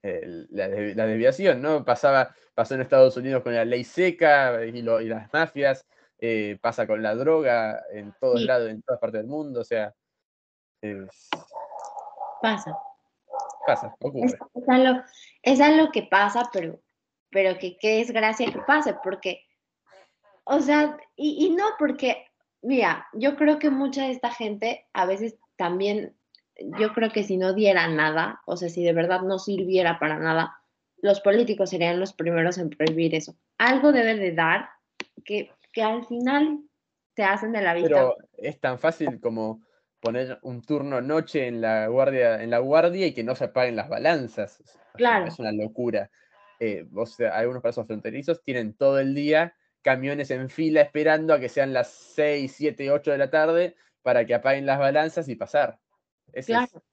la, 0.04 0.68
desviación, 0.68 1.62
¿no? 1.62 1.86
Pasaba, 1.86 2.36
pasó 2.54 2.76
en 2.76 2.82
Estados 2.82 3.16
Unidos 3.16 3.42
con 3.42 3.56
la 3.56 3.64
ley 3.64 3.84
seca 3.84 4.64
y, 4.66 4.82
las 4.82 5.32
mafias, 5.32 5.86
eh, 6.20 6.58
pasa 6.62 6.86
con 6.86 7.02
la 7.02 7.16
droga 7.16 7.82
en 7.92 8.14
todos 8.20 8.42
lados, 8.42 8.70
en 8.70 8.82
todas 8.82 9.00
partes 9.00 9.22
del 9.22 9.30
mundo, 9.30 9.62
o 9.62 9.64
sea. 9.64 9.94
Pasa. 12.42 12.78
Pasa, 13.66 13.96
ocurre. 14.00 14.26
Es, 15.42 15.62
algo, 15.62 15.92
que 15.92 16.04
pasa, 16.04 16.50
pero, 16.52 16.82
pero 17.30 17.58
que 17.58 17.78
qué 17.78 18.00
desgracia 18.00 18.52
que 18.52 18.60
pase, 18.60 18.96
porque, 19.02 19.46
o 20.44 20.60
sea, 20.60 20.98
y, 21.16 21.46
y 21.46 21.56
no 21.56 21.64
porque, 21.80 22.28
mira, 22.62 23.08
yo 23.14 23.38
creo 23.38 23.58
que 23.58 23.70
mucha 23.70 24.04
de 24.04 24.12
esta 24.12 24.32
gente 24.32 24.86
a 24.92 25.06
veces 25.06 25.38
también 25.56 26.18
yo 26.60 26.94
creo 26.94 27.12
que 27.12 27.24
si 27.24 27.38
no 27.38 27.54
diera 27.54 27.88
nada, 27.88 28.42
o 28.46 28.58
sea, 28.58 28.70
si 28.70 28.84
de 28.84 28.94
verdad 28.94 29.22
no 29.22 29.40
sirviera 29.40 30.00
para 30.00 30.20
nada, 30.20 30.58
los 30.98 31.20
políticos 31.22 31.70
serían 31.70 32.00
los 32.00 32.14
primeros 32.14 32.58
en 32.58 32.70
prohibir 32.70 33.16
eso. 33.16 33.36
Algo 33.58 33.92
debe 33.92 34.16
de 34.16 34.34
dar 34.34 34.70
que, 35.26 35.52
que 35.72 35.84
al 35.84 36.06
final 36.06 36.60
te 37.14 37.24
hacen 37.24 37.52
de 37.52 37.62
la 37.62 37.74
vista. 37.74 37.90
Pero 37.90 38.16
es 38.38 38.60
tan 38.60 38.80
fácil 38.80 39.20
como 39.20 39.62
poner 40.00 40.40
un 40.44 40.62
turno 40.62 41.02
noche 41.02 41.48
en 41.48 41.62
la 41.62 41.88
guardia, 41.88 42.42
en 42.42 42.50
la 42.50 42.60
guardia 42.60 43.08
y 43.08 43.14
que 43.14 43.24
no 43.24 43.36
se 43.36 43.46
apaguen 43.46 43.76
las 43.76 43.90
balanzas. 43.90 44.62
Claro. 44.94 45.26
es 45.26 45.40
una 45.40 45.52
locura. 45.52 46.12
Eh, 46.60 46.86
o 46.96 47.06
sea, 47.06 47.36
algunos 47.36 47.64
pasos 47.64 47.88
fronterizos 47.88 48.44
tienen 48.44 48.74
todo 48.74 49.00
el 49.00 49.16
día 49.16 49.56
camiones 49.82 50.32
en 50.32 50.50
fila 50.50 50.82
esperando 50.82 51.34
a 51.34 51.40
que 51.40 51.50
sean 51.50 51.74
las 51.74 51.90
6, 51.90 52.54
7, 52.56 52.92
8 52.92 53.12
de 53.12 53.18
la 53.18 53.30
tarde 53.30 53.76
para 54.02 54.26
que 54.26 54.34
apaguen 54.34 54.66
las 54.66 54.80
balanzas 54.80 55.28
y 55.28 55.36
pasar 55.36 55.80
claro. 56.46 56.84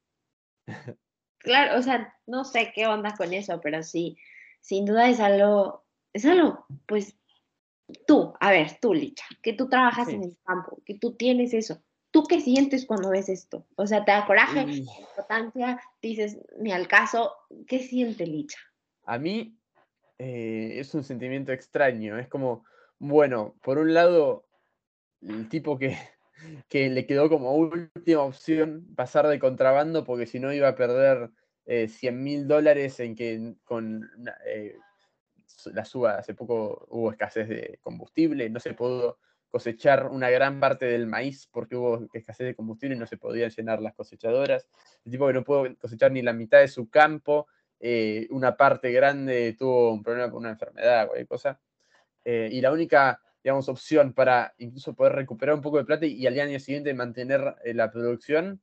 claro, 1.38 1.78
o 1.78 1.82
sea, 1.82 2.14
no 2.26 2.44
sé 2.44 2.72
qué 2.74 2.86
onda 2.86 3.14
con 3.16 3.32
eso, 3.32 3.60
pero 3.60 3.82
sí, 3.82 4.16
sin 4.60 4.84
duda 4.84 5.08
es 5.08 5.20
algo, 5.20 5.84
es 6.12 6.24
algo, 6.24 6.64
pues, 6.86 7.16
tú, 8.06 8.34
a 8.40 8.50
ver, 8.50 8.78
tú, 8.80 8.94
Licha, 8.94 9.24
que 9.42 9.52
tú 9.52 9.68
trabajas 9.68 10.08
en 10.08 10.24
el 10.24 10.36
campo, 10.44 10.80
que 10.84 10.94
tú 10.94 11.14
tienes 11.16 11.54
eso. 11.54 11.82
¿Tú 12.12 12.24
qué 12.24 12.40
sientes 12.40 12.86
cuando 12.86 13.10
ves 13.10 13.28
esto? 13.28 13.66
O 13.76 13.86
sea, 13.86 14.04
¿te 14.04 14.10
da 14.10 14.26
coraje, 14.26 14.62
importancia? 14.62 15.80
Dices, 16.02 16.38
ni 16.58 16.72
al 16.72 16.88
caso, 16.88 17.32
¿qué 17.68 17.78
siente 17.78 18.26
Licha? 18.26 18.58
A 19.04 19.16
mí 19.18 19.56
eh, 20.18 20.80
es 20.80 20.92
un 20.94 21.04
sentimiento 21.04 21.52
extraño, 21.52 22.18
es 22.18 22.28
como, 22.28 22.64
bueno, 22.98 23.54
por 23.62 23.78
un 23.78 23.94
lado, 23.94 24.44
el 25.22 25.48
tipo 25.48 25.78
que, 25.78 25.96
que 26.68 26.88
le 26.88 27.07
quedó 27.07 27.29
como 27.29 27.55
última 27.55 28.22
opción 28.22 28.87
pasar 28.94 29.26
de 29.29 29.38
contrabando 29.38 30.05
porque 30.05 30.26
si 30.26 30.40
no 30.40 30.53
iba 30.53 30.68
a 30.68 30.74
perder 30.74 31.31
100 31.66 32.14
eh, 32.14 32.16
mil 32.16 32.48
dólares 32.48 32.98
en 33.00 33.14
que 33.14 33.55
con 33.64 34.11
eh, 34.46 34.76
la 35.72 35.85
suba, 35.85 36.16
hace 36.16 36.35
poco 36.35 36.87
hubo 36.90 37.11
escasez 37.11 37.48
de 37.48 37.79
combustible, 37.83 38.48
no 38.50 38.61
se 38.61 38.74
pudo 38.74 39.18
cosechar 39.50 40.07
una 40.07 40.31
gran 40.31 40.61
parte 40.61 40.87
del 40.87 41.07
maíz 41.07 41.48
porque 41.50 41.76
hubo 41.76 42.09
escasez 42.12 42.46
de 42.46 42.55
combustible 42.55 42.96
y 42.96 42.98
no 42.98 43.07
se 43.07 43.16
podían 43.16 43.50
llenar 43.50 43.83
las 43.83 43.94
cosechadoras. 43.94 44.68
El 45.05 45.12
tipo 45.12 45.26
que 45.26 45.33
no 45.33 45.44
pudo 45.44 45.66
cosechar 45.76 46.12
ni 46.12 46.22
la 46.22 46.33
mitad 46.33 46.61
de 46.61 46.68
su 46.68 46.88
campo, 46.88 47.48
eh, 47.79 48.26
una 48.31 48.57
parte 48.57 48.92
grande 48.92 49.55
tuvo 49.59 49.92
un 49.92 50.03
problema 50.03 50.31
con 50.31 50.40
una 50.40 50.50
enfermedad, 50.50 51.07
cualquier 51.07 51.29
cosa. 51.29 51.61
y 52.24 52.61
la 52.61 52.70
única 52.72 53.20
digamos, 53.42 53.68
opción 53.68 54.12
para 54.12 54.55
incluso 54.59 54.94
poder 54.94 55.14
recuperar 55.14 55.55
un 55.55 55.62
poco 55.62 55.79
de 55.79 55.85
plata 55.85 56.07
y, 56.07 56.26
al 56.26 56.38
año 56.38 56.59
siguiente 56.61 56.94
mantener 56.94 57.57
eh, 57.64 57.74
la 57.74 57.90
producción. 57.90 58.61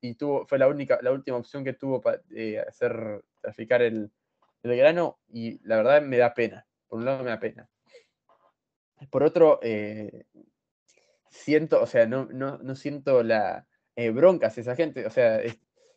Y 0.00 0.14
tuvo, 0.14 0.46
fue 0.46 0.58
la 0.58 0.68
única, 0.68 0.98
la 1.02 1.12
última 1.12 1.36
opción 1.36 1.64
que 1.64 1.72
tuvo 1.72 2.00
para 2.00 2.20
eh, 2.34 2.60
hacer 2.60 3.24
traficar 3.40 3.82
el, 3.82 4.10
grano. 4.62 5.18
Y 5.28 5.60
la 5.66 5.76
verdad 5.76 6.02
me 6.02 6.18
da 6.18 6.34
pena. 6.34 6.66
Por 6.88 6.98
un 6.98 7.04
lado 7.04 7.22
me 7.22 7.30
da 7.30 7.40
pena. 7.40 7.68
Por 9.10 9.22
otro, 9.22 9.60
eh, 9.62 10.24
siento, 11.30 11.80
o 11.80 11.86
sea, 11.86 12.06
no, 12.06 12.26
no, 12.26 12.74
siento 12.74 13.22
la 13.22 13.66
broncas 14.12 14.58
esa 14.58 14.74
gente. 14.74 15.06
O 15.06 15.10
sea, 15.10 15.40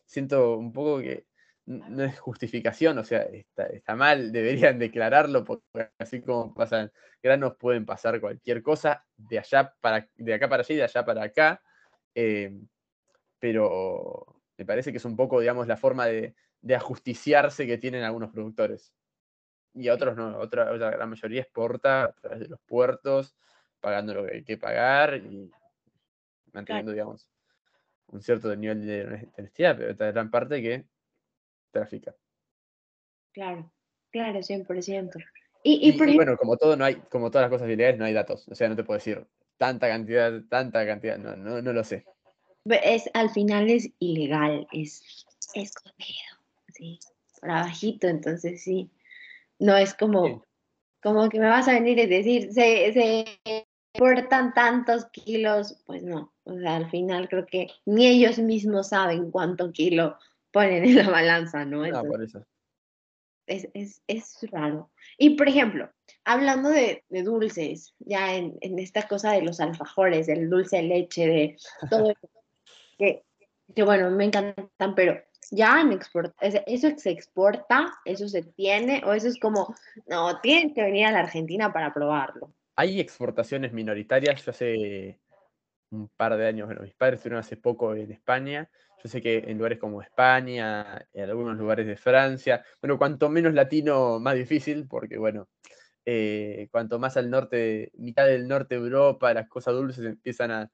siento 0.06 0.56
un 0.56 0.72
poco 0.72 1.00
que 1.00 1.26
no 1.66 2.04
es 2.04 2.18
justificación, 2.18 2.98
o 2.98 3.04
sea, 3.04 3.22
está, 3.22 3.94
mal, 3.94 4.32
deberían 4.32 4.78
declararlo, 4.78 5.44
porque 5.44 5.90
así 5.98 6.20
como 6.20 6.52
pasan 6.54 6.90
granos, 7.22 7.54
pueden 7.56 7.86
pasar 7.86 8.20
cualquier 8.20 8.62
cosa 8.62 9.04
de 9.16 9.38
allá 9.38 9.74
para, 9.80 10.08
de 10.16 10.34
acá 10.34 10.48
para 10.48 10.62
allá 10.62 10.74
y 10.74 10.78
de 10.78 10.84
allá 10.84 11.04
para 11.04 11.22
acá. 11.24 11.62
Eh, 12.14 12.58
pero 13.38 14.26
me 14.58 14.66
parece 14.66 14.90
que 14.90 14.98
es 14.98 15.04
un 15.04 15.16
poco, 15.16 15.40
digamos, 15.40 15.66
la 15.66 15.76
forma 15.76 16.06
de, 16.06 16.34
ajusticiarse 16.74 17.66
que 17.66 17.78
tienen 17.78 18.02
algunos 18.04 18.30
productores. 18.30 18.92
Y 19.72 19.88
otros 19.88 20.16
no, 20.16 20.38
otra, 20.38 20.72
otra 20.72 20.90
gran 20.90 21.08
mayoría 21.08 21.42
exporta 21.42 22.04
a 22.04 22.12
través 22.12 22.40
de 22.40 22.48
los 22.48 22.60
puertos, 22.60 23.36
pagando 23.80 24.12
lo 24.12 24.26
que 24.26 24.34
hay 24.34 24.44
que 24.44 24.58
pagar 24.58 25.16
y 25.16 25.50
manteniendo, 26.52 26.92
digamos, 26.92 27.28
un 28.08 28.20
cierto 28.20 28.54
nivel 28.56 28.84
de 28.86 29.28
honestidad, 29.38 29.76
pero 29.76 29.92
otra 29.92 30.10
gran 30.10 30.30
parte 30.30 30.60
que 30.60 30.84
tráfica. 31.70 32.14
Claro, 33.32 33.72
claro, 34.10 34.42
100%. 34.42 35.22
Y, 35.62 35.90
y, 35.90 36.16
bueno, 36.16 36.36
como 36.36 36.56
todo, 36.56 36.76
no 36.76 36.84
hay, 36.84 36.96
como 37.10 37.30
todas 37.30 37.44
las 37.44 37.50
cosas 37.50 37.68
ilegales, 37.68 37.98
no 37.98 38.06
hay 38.06 38.14
datos. 38.14 38.48
O 38.48 38.54
sea, 38.54 38.68
no 38.68 38.76
te 38.76 38.84
puedo 38.84 38.98
decir 38.98 39.26
tanta 39.58 39.88
cantidad, 39.88 40.32
tanta 40.48 40.86
cantidad, 40.86 41.18
no, 41.18 41.36
no, 41.36 41.60
no 41.60 41.72
lo 41.72 41.84
sé. 41.84 42.06
Es, 42.64 43.10
al 43.12 43.30
final 43.30 43.68
es 43.68 43.90
ilegal, 43.98 44.66
es 44.72 45.26
escondido, 45.54 46.38
sí, 46.68 46.98
por 47.40 47.50
abajito, 47.50 48.08
entonces 48.08 48.62
sí. 48.62 48.90
No 49.58 49.76
es 49.76 49.92
como, 49.92 50.44
como 51.02 51.28
que 51.28 51.38
me 51.38 51.48
vas 51.48 51.68
a 51.68 51.74
venir 51.74 51.98
y 51.98 52.06
decir, 52.06 52.52
se, 52.52 52.92
se 52.94 53.24
portan 53.92 54.54
tantos 54.54 55.04
kilos, 55.06 55.82
pues 55.84 56.02
no. 56.02 56.32
O 56.44 56.58
sea, 56.58 56.76
al 56.76 56.90
final 56.90 57.28
creo 57.28 57.44
que 57.44 57.68
ni 57.84 58.06
ellos 58.06 58.38
mismos 58.38 58.88
saben 58.88 59.30
cuánto 59.30 59.72
kilo 59.72 60.16
ponen 60.52 60.84
en 60.84 60.96
la 60.96 61.10
balanza, 61.10 61.64
¿no? 61.64 61.86
no, 61.86 62.04
por 62.04 62.22
eso. 62.22 62.44
Es, 63.46 64.38
raro. 64.52 64.90
Y 65.18 65.30
por 65.30 65.48
ejemplo, 65.48 65.90
hablando 66.24 66.68
de, 66.70 67.04
dulces, 67.08 67.94
ya 67.98 68.34
en, 68.34 68.58
esta 68.78 69.08
cosa 69.08 69.32
de 69.32 69.42
los 69.42 69.60
alfajores, 69.60 70.28
del 70.28 70.48
dulce 70.48 70.76
de 70.76 70.82
leche, 70.84 71.26
de 71.26 71.56
todo 71.88 72.10
eso, 72.10 72.30
que, 72.96 73.24
que 73.74 73.82
bueno, 73.82 74.10
me 74.10 74.26
encantan, 74.26 74.94
pero 74.94 75.20
ya 75.50 75.80
en 75.80 75.92
export, 75.92 76.34
eso 76.40 76.88
se 76.96 77.10
exporta, 77.10 77.92
eso 78.04 78.28
se 78.28 78.42
tiene, 78.42 79.02
o 79.04 79.12
eso 79.12 79.28
es 79.28 79.38
como, 79.38 79.74
no, 80.06 80.40
tienen 80.40 80.72
que 80.72 80.82
venir 80.82 81.06
a 81.06 81.12
la 81.12 81.20
Argentina 81.20 81.72
para 81.72 81.92
probarlo. 81.92 82.54
Hay 82.76 83.00
exportaciones 83.00 83.72
minoritarias, 83.72 84.44
yo 84.44 84.50
hace 84.52 85.18
un 85.90 86.08
par 86.08 86.36
de 86.36 86.46
años, 86.46 86.66
bueno, 86.66 86.82
mis 86.82 86.94
padres 86.94 87.18
estuvieron 87.18 87.40
hace 87.40 87.56
poco 87.56 87.94
en 87.94 88.10
España 88.12 88.70
yo 89.02 89.08
sé 89.08 89.20
que 89.22 89.38
en 89.38 89.56
lugares 89.56 89.78
como 89.78 90.02
España, 90.02 91.06
en 91.12 91.24
algunos 91.24 91.56
lugares 91.56 91.86
de 91.86 91.96
Francia, 91.96 92.64
bueno, 92.82 92.98
cuanto 92.98 93.28
menos 93.30 93.54
latino, 93.54 94.20
más 94.20 94.34
difícil, 94.34 94.86
porque 94.88 95.16
bueno, 95.18 95.48
eh, 96.04 96.68
cuanto 96.70 96.98
más 96.98 97.16
al 97.16 97.30
norte, 97.30 97.90
mitad 97.94 98.26
del 98.26 98.48
norte 98.48 98.76
de 98.76 98.82
Europa, 98.82 99.32
las 99.34 99.48
cosas 99.48 99.74
dulces 99.74 100.04
empiezan 100.04 100.50
a, 100.52 100.70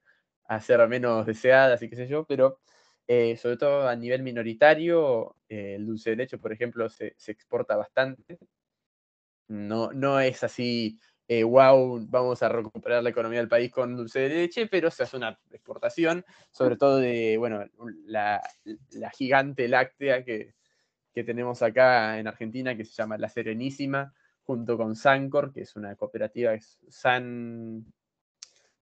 ser 0.61 0.87
menos 0.87 1.25
deseadas 1.25 1.81
y 1.81 1.89
qué 1.89 1.95
sé 1.97 2.07
yo, 2.07 2.25
pero 2.25 2.59
eh, 3.07 3.37
sobre 3.37 3.57
todo 3.57 3.87
a 3.87 3.95
nivel 3.95 4.23
minoritario, 4.23 5.35
eh, 5.49 5.75
el 5.75 5.85
dulce 5.85 6.11
de 6.11 6.15
leche, 6.17 6.37
por 6.37 6.53
ejemplo, 6.53 6.89
se, 6.89 7.15
se 7.17 7.31
exporta 7.31 7.75
bastante. 7.77 8.39
No, 9.47 9.91
no 9.93 10.19
es 10.19 10.43
así 10.43 10.99
wow, 11.29 11.99
eh, 11.99 12.05
vamos 12.07 12.41
a 12.41 12.49
recuperar 12.49 13.03
la 13.03 13.09
economía 13.09 13.39
del 13.39 13.49
país 13.49 13.71
con 13.71 13.95
dulce 13.95 14.21
de 14.21 14.29
leche, 14.29 14.67
pero 14.67 14.89
se 14.89 15.03
hace 15.03 15.17
una 15.17 15.37
exportación, 15.51 16.23
sobre 16.51 16.77
todo 16.77 16.97
de, 16.97 17.37
bueno, 17.37 17.65
la, 18.05 18.41
gigante 19.13 19.67
láctea 19.67 20.23
que, 20.23 20.55
tenemos 21.25 21.63
acá 21.63 22.19
en 22.19 22.27
Argentina, 22.27 22.77
que 22.77 22.85
se 22.85 22.93
llama 22.93 23.17
La 23.17 23.27
Serenísima, 23.27 24.13
junto 24.43 24.77
con 24.77 24.95
Sancor, 24.95 25.51
que 25.51 25.61
es 25.61 25.75
una 25.75 25.95
cooperativa, 25.95 26.53
es 26.53 26.77
San, 26.89 27.91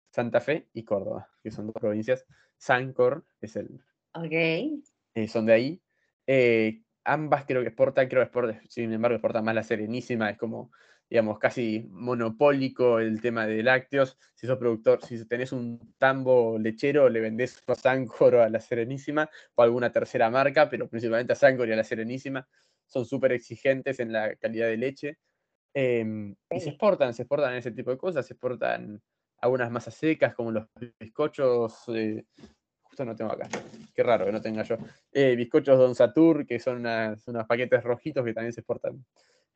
Santa 0.10 0.42
Fe 0.42 0.68
y 0.74 0.84
Córdoba, 0.84 1.30
que 1.42 1.50
son 1.50 1.68
dos 1.68 1.76
provincias. 1.76 2.26
Sancor 2.58 3.26
es 3.40 3.56
el... 3.56 3.82
Ok. 4.14 4.34
Eh, 4.34 5.28
son 5.30 5.46
de 5.46 5.54
ahí. 5.54 5.82
Eh, 6.28 6.82
ambas 7.06 7.46
creo 7.46 7.62
que 7.62 7.70
exportan, 7.70 8.10
creo 8.10 8.22
que 8.22 8.26
exportan, 8.26 8.62
sin 8.68 8.92
embargo 8.92 9.16
exportan 9.16 9.46
más 9.46 9.56
la 9.56 9.64
Serenísima, 9.64 10.30
es 10.30 10.38
como, 10.38 10.72
digamos, 11.10 11.40
casi 11.40 11.88
monopólico 11.90 13.00
el 13.00 13.20
tema 13.22 13.48
de 13.48 13.64
lácteos. 13.64 14.18
Si 14.36 14.46
sos 14.46 14.58
productor, 14.58 15.04
si 15.04 15.26
tenés 15.26 15.52
un 15.52 15.96
tambo 15.98 16.58
lechero, 16.60 17.10
le 17.10 17.20
vendés 17.20 17.62
a 17.68 17.76
Sancor 17.76 18.36
o 18.36 18.44
a 18.44 18.50
la 18.50 18.60
Serenísima 18.60 19.30
o 19.56 19.62
a 19.62 19.66
alguna 19.66 19.92
tercera 19.92 20.30
marca, 20.30 20.70
pero 20.70 20.88
principalmente 20.88 21.34
a 21.34 21.36
Sancor 21.36 21.68
y 21.68 21.74
a 21.74 21.76
la 21.76 21.84
Serenísima. 21.84 22.48
Son 22.86 23.06
súper 23.06 23.32
exigentes 23.32 24.00
en 24.00 24.12
la 24.12 24.36
calidad 24.36 24.68
de 24.68 24.78
leche. 24.78 25.18
Em, 25.74 26.36
y 26.52 26.60
se 26.60 26.70
exportan, 26.70 27.14
se 27.14 27.24
exportan 27.24 27.56
ese 27.56 27.72
tipo 27.72 27.92
de 27.92 27.98
cosas, 27.98 28.26
se 28.26 28.34
exportan 28.34 29.02
algunas 29.42 29.72
masas 29.72 29.96
secas 29.96 30.36
como 30.36 30.52
los 30.52 30.68
bizcochos, 31.00 31.84
eh, 31.90 32.26
justo 32.82 33.06
no 33.06 33.16
tengo 33.16 33.32
acá, 33.32 33.48
qué 33.94 34.04
raro 34.04 34.26
que 34.26 34.32
no 34.32 34.42
tenga 34.42 34.64
yo, 34.64 34.78
eh, 35.12 35.36
bizcochos 35.36 35.78
Don 35.78 35.94
Satur, 35.94 36.46
que 36.48 36.60
son 36.60 36.80
unos 36.80 37.46
paquetes 37.48 37.84
rojitos 37.84 38.26
que 38.26 38.34
también 38.34 38.52
se 38.52 38.62
exportan 38.62 39.06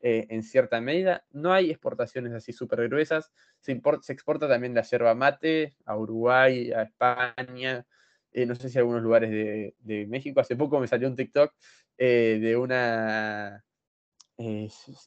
eh, 0.03 0.27
en 0.29 0.43
cierta 0.43 0.79
medida. 0.81 1.25
No 1.31 1.51
hay 1.51 1.71
exportaciones 1.71 2.33
así 2.33 2.53
súper 2.53 2.87
gruesas, 2.87 3.31
se, 3.61 3.71
exporta 4.09 4.47
también 4.47 4.75
la 4.75 4.83
yerba 4.83 5.15
mate 5.15 5.75
a 5.85 5.97
Uruguay, 5.97 6.71
a 6.71 6.83
España, 6.83 7.85
no 8.33 8.55
sé 8.55 8.69
si 8.69 8.77
a 8.77 8.81
algunos 8.81 9.01
lugares 9.01 9.31
de, 9.31 10.05
México. 10.07 10.39
Hace 10.39 10.55
poco 10.55 10.79
me 10.79 10.87
salió 10.87 11.07
un 11.07 11.15
TikTok 11.15 11.53
de 11.97 12.55
una 12.57 13.63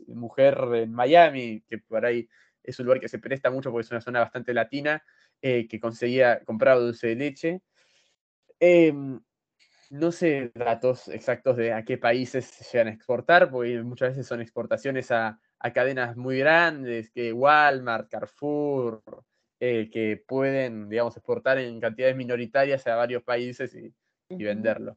mujer 0.08 0.58
en 0.74 0.92
Miami, 0.92 1.62
que 1.68 1.78
por 1.78 2.04
ahí 2.04 2.28
es 2.66 2.78
un 2.80 2.86
lugar 2.86 3.00
que 3.00 3.08
se 3.08 3.18
presta 3.18 3.50
mucho 3.50 3.70
porque 3.70 3.84
es 3.84 3.90
una 3.90 4.00
zona 4.00 4.20
bastante 4.20 4.52
latina, 4.52 5.02
eh, 5.40 5.68
que 5.68 5.78
conseguía, 5.78 6.42
comprar 6.44 6.78
dulce 6.78 7.08
de 7.08 7.14
leche. 7.14 7.62
No 9.90 10.12
sé 10.12 10.50
datos 10.54 11.08
exactos 11.08 11.56
de 11.56 11.72
a 11.72 11.84
qué 11.84 11.98
países 11.98 12.44
se 12.44 12.64
llegan 12.64 12.88
a 12.88 12.94
exportar, 12.94 13.50
porque 13.50 13.82
muchas 13.82 14.10
veces 14.10 14.26
son 14.26 14.40
exportaciones 14.40 15.10
a, 15.10 15.40
cadenas 15.74 16.16
muy 16.16 16.38
grandes, 16.38 17.10
que 17.10 17.32
Walmart, 17.32 18.08
Carrefour, 18.08 19.02
eh, 19.58 19.90
que 19.90 20.22
pueden, 20.26 20.88
digamos, 20.88 21.16
exportar 21.16 21.58
en 21.58 21.80
cantidades 21.80 22.16
minoritarias 22.16 22.86
a 22.86 22.94
varios 22.94 23.22
países 23.24 23.74
y, 23.74 23.92
venderlo. 24.28 24.96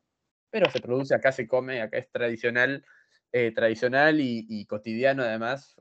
Pero 0.51 0.69
se 0.69 0.79
produce 0.79 1.15
acá, 1.15 1.31
se 1.31 1.47
come, 1.47 1.81
acá 1.81 1.97
es 1.97 2.11
tradicional, 2.11 2.83
eh, 3.31 3.51
tradicional 3.51 4.19
y, 4.19 4.65
cotidiano 4.65 5.23
además 5.23 5.75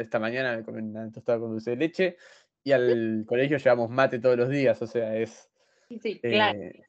esta 0.00 0.18
mañana 0.18 0.56
me 0.56 0.64
comí 0.64 0.80
una 0.80 1.10
tostada 1.10 1.38
con 1.38 1.50
dulce 1.50 1.70
de 1.70 1.76
leche 1.76 2.16
y 2.64 2.72
al 2.72 3.24
colegio 3.26 3.58
llevamos 3.58 3.90
mate 3.90 4.18
todos 4.18 4.36
los 4.36 4.48
días, 4.48 4.80
o 4.82 4.86
sea, 4.86 5.16
es... 5.16 5.50
Sí, 5.88 6.18
claro. 6.18 6.58
Eh, 6.58 6.82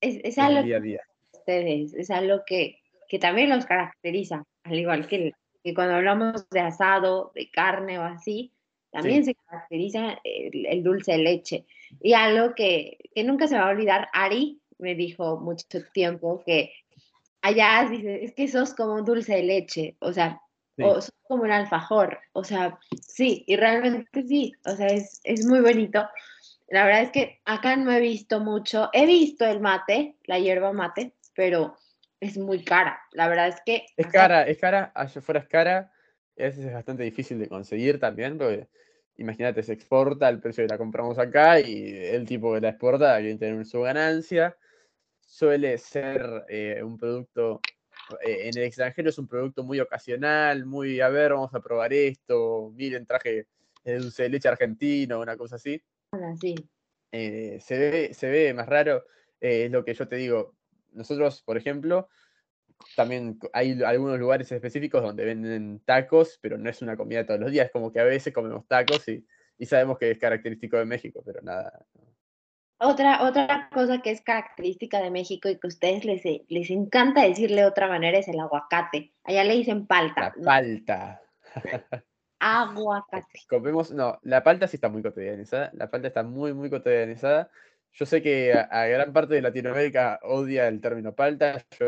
es, 0.00 0.38
algo 0.38 0.62
día 0.62 0.76
a 0.76 0.80
día. 0.80 1.00
ustedes, 1.32 1.94
es 1.94 2.10
algo 2.10 2.42
que, 2.46 2.78
también 3.20 3.50
los 3.50 3.66
caracteriza, 3.66 4.44
al 4.64 4.78
igual 4.78 5.08
que, 5.08 5.32
que, 5.62 5.74
cuando 5.74 5.94
hablamos 5.94 6.48
de 6.50 6.60
asado, 6.60 7.32
de 7.34 7.50
carne 7.50 7.98
o 7.98 8.02
así, 8.02 8.52
también 8.90 9.24
se 9.24 9.34
caracteriza 9.34 10.18
el, 10.24 10.82
dulce 10.82 11.12
de 11.12 11.18
leche. 11.18 11.66
Y 12.00 12.14
algo 12.14 12.54
que, 12.54 12.98
que 13.14 13.24
nunca 13.24 13.46
se 13.46 13.56
va 13.56 13.66
a 13.66 13.70
olvidar, 13.70 14.08
Ari 14.12 14.60
me 14.78 14.94
dijo 14.94 15.38
mucho 15.38 15.66
tiempo 15.92 16.42
que 16.44 16.72
allá 17.42 17.86
dice, 17.90 18.24
es 18.24 18.34
que 18.34 18.48
sos 18.48 18.74
como 18.74 18.94
un 18.94 19.04
dulce 19.04 19.36
de 19.36 19.42
leche, 19.42 19.96
o 20.00 20.12
sea, 20.12 20.40
o 20.80 21.00
sos 21.00 21.12
como 21.26 21.42
un 21.42 21.50
alfajor, 21.50 22.20
o 22.32 22.44
sea, 22.44 22.78
sí, 23.00 23.44
y 23.46 23.56
realmente 23.56 24.22
sí, 24.22 24.52
o 24.64 24.70
sea, 24.76 24.86
es, 24.86 25.20
es 25.24 25.44
muy 25.44 25.60
bonito. 25.60 26.06
La 26.68 26.84
verdad 26.84 27.02
es 27.02 27.10
que 27.10 27.40
acá 27.44 27.76
no 27.76 27.90
he 27.90 28.00
visto 28.00 28.40
mucho, 28.40 28.90
he 28.92 29.06
visto 29.06 29.46
el 29.46 29.60
mate, 29.60 30.16
la 30.24 30.38
hierba 30.38 30.72
mate, 30.72 31.14
pero 31.34 31.76
es 32.20 32.36
muy 32.36 32.62
cara. 32.62 33.00
La 33.12 33.28
verdad 33.28 33.48
es 33.48 33.60
que... 33.64 33.86
Es 33.96 34.06
cara, 34.08 34.42
es 34.42 34.58
cara, 34.58 34.92
allá 34.94 35.18
afuera 35.20 35.40
es 35.40 35.48
cara, 35.48 35.92
a 36.38 36.42
veces 36.42 36.66
es 36.66 36.72
bastante 36.72 37.04
difícil 37.04 37.38
de 37.38 37.48
conseguir 37.48 37.98
también, 37.98 38.36
porque 38.36 38.68
imagínate, 39.16 39.62
se 39.62 39.72
exporta 39.72 40.28
el 40.28 40.40
precio 40.40 40.64
que 40.64 40.68
la 40.68 40.78
compramos 40.78 41.18
acá 41.18 41.58
y 41.60 41.94
el 41.94 42.26
tipo 42.26 42.54
que 42.54 42.60
la 42.60 42.70
exporta 42.70 43.18
quiere 43.18 43.36
tener 43.36 43.64
su 43.64 43.80
ganancia 43.80 44.56
suele 45.28 45.76
ser 45.78 46.44
eh, 46.48 46.82
un 46.82 46.96
producto, 46.96 47.60
eh, 48.24 48.48
en 48.48 48.58
el 48.58 48.64
extranjero 48.64 49.10
es 49.10 49.18
un 49.18 49.28
producto 49.28 49.62
muy 49.62 49.78
ocasional, 49.78 50.64
muy, 50.64 51.00
a 51.00 51.08
ver, 51.08 51.32
vamos 51.32 51.54
a 51.54 51.60
probar 51.60 51.92
esto, 51.92 52.72
miren, 52.74 53.06
traje 53.06 53.46
de 53.84 53.98
dulce 53.98 54.24
de 54.24 54.28
leche 54.30 54.48
argentino, 54.48 55.20
una 55.20 55.36
cosa 55.36 55.56
así. 55.56 55.82
Sí. 56.40 56.54
Eh, 57.12 57.58
se, 57.60 57.78
ve, 57.78 58.14
se 58.14 58.30
ve 58.30 58.54
más 58.54 58.66
raro, 58.68 59.04
es 59.40 59.70
lo 59.70 59.84
que 59.84 59.94
yo 59.94 60.08
te 60.08 60.16
digo. 60.16 60.54
Nosotros, 60.92 61.42
por 61.42 61.56
ejemplo, 61.56 62.08
también 62.96 63.38
hay 63.52 63.82
algunos 63.82 64.18
lugares 64.18 64.50
específicos 64.50 65.02
donde 65.02 65.24
venden 65.24 65.80
tacos, 65.84 66.38
pero 66.40 66.58
no 66.58 66.70
es 66.70 66.82
una 66.82 66.96
comida 66.96 67.26
todos 67.26 67.40
los 67.40 67.50
días, 67.50 67.66
es 67.66 67.72
como 67.72 67.92
que 67.92 68.00
a 68.00 68.04
veces 68.04 68.32
comemos 68.32 68.66
tacos 68.66 69.06
y, 69.08 69.26
y 69.58 69.66
sabemos 69.66 69.98
que 69.98 70.10
es 70.10 70.18
característico 70.18 70.76
de 70.76 70.84
México, 70.84 71.22
pero 71.24 71.42
nada, 71.42 71.86
otra, 72.80 73.24
otra 73.24 73.68
cosa 73.72 74.00
que 74.02 74.12
es 74.12 74.20
característica 74.20 75.00
de 75.00 75.10
México 75.10 75.48
y 75.48 75.58
que 75.58 75.66
a 75.66 75.68
ustedes 75.68 76.04
les, 76.04 76.22
les 76.48 76.70
encanta 76.70 77.22
decirle 77.22 77.62
de 77.62 77.66
otra 77.66 77.88
manera 77.88 78.18
es 78.18 78.28
el 78.28 78.38
aguacate. 78.38 79.12
Allá 79.24 79.42
le 79.42 79.56
dicen 79.56 79.86
palta. 79.86 80.32
La 80.36 80.44
palta. 80.44 81.20
aguacate. 82.38 83.40
Comemos, 83.48 83.90
no, 83.90 84.18
la 84.22 84.42
palta 84.42 84.66
sí 84.66 84.76
está 84.76 84.88
muy 84.88 85.02
cotidianizada. 85.02 85.70
La 85.74 85.90
palta 85.90 86.08
está 86.08 86.22
muy, 86.22 86.54
muy 86.54 86.70
cotidianizada. 86.70 87.50
Yo 87.92 88.06
sé 88.06 88.22
que 88.22 88.52
a, 88.52 88.86
gran 88.86 89.12
parte 89.12 89.34
de 89.34 89.42
Latinoamérica 89.42 90.20
odia 90.22 90.68
el 90.68 90.80
término 90.80 91.14
palta. 91.14 91.64
Yo 91.78 91.86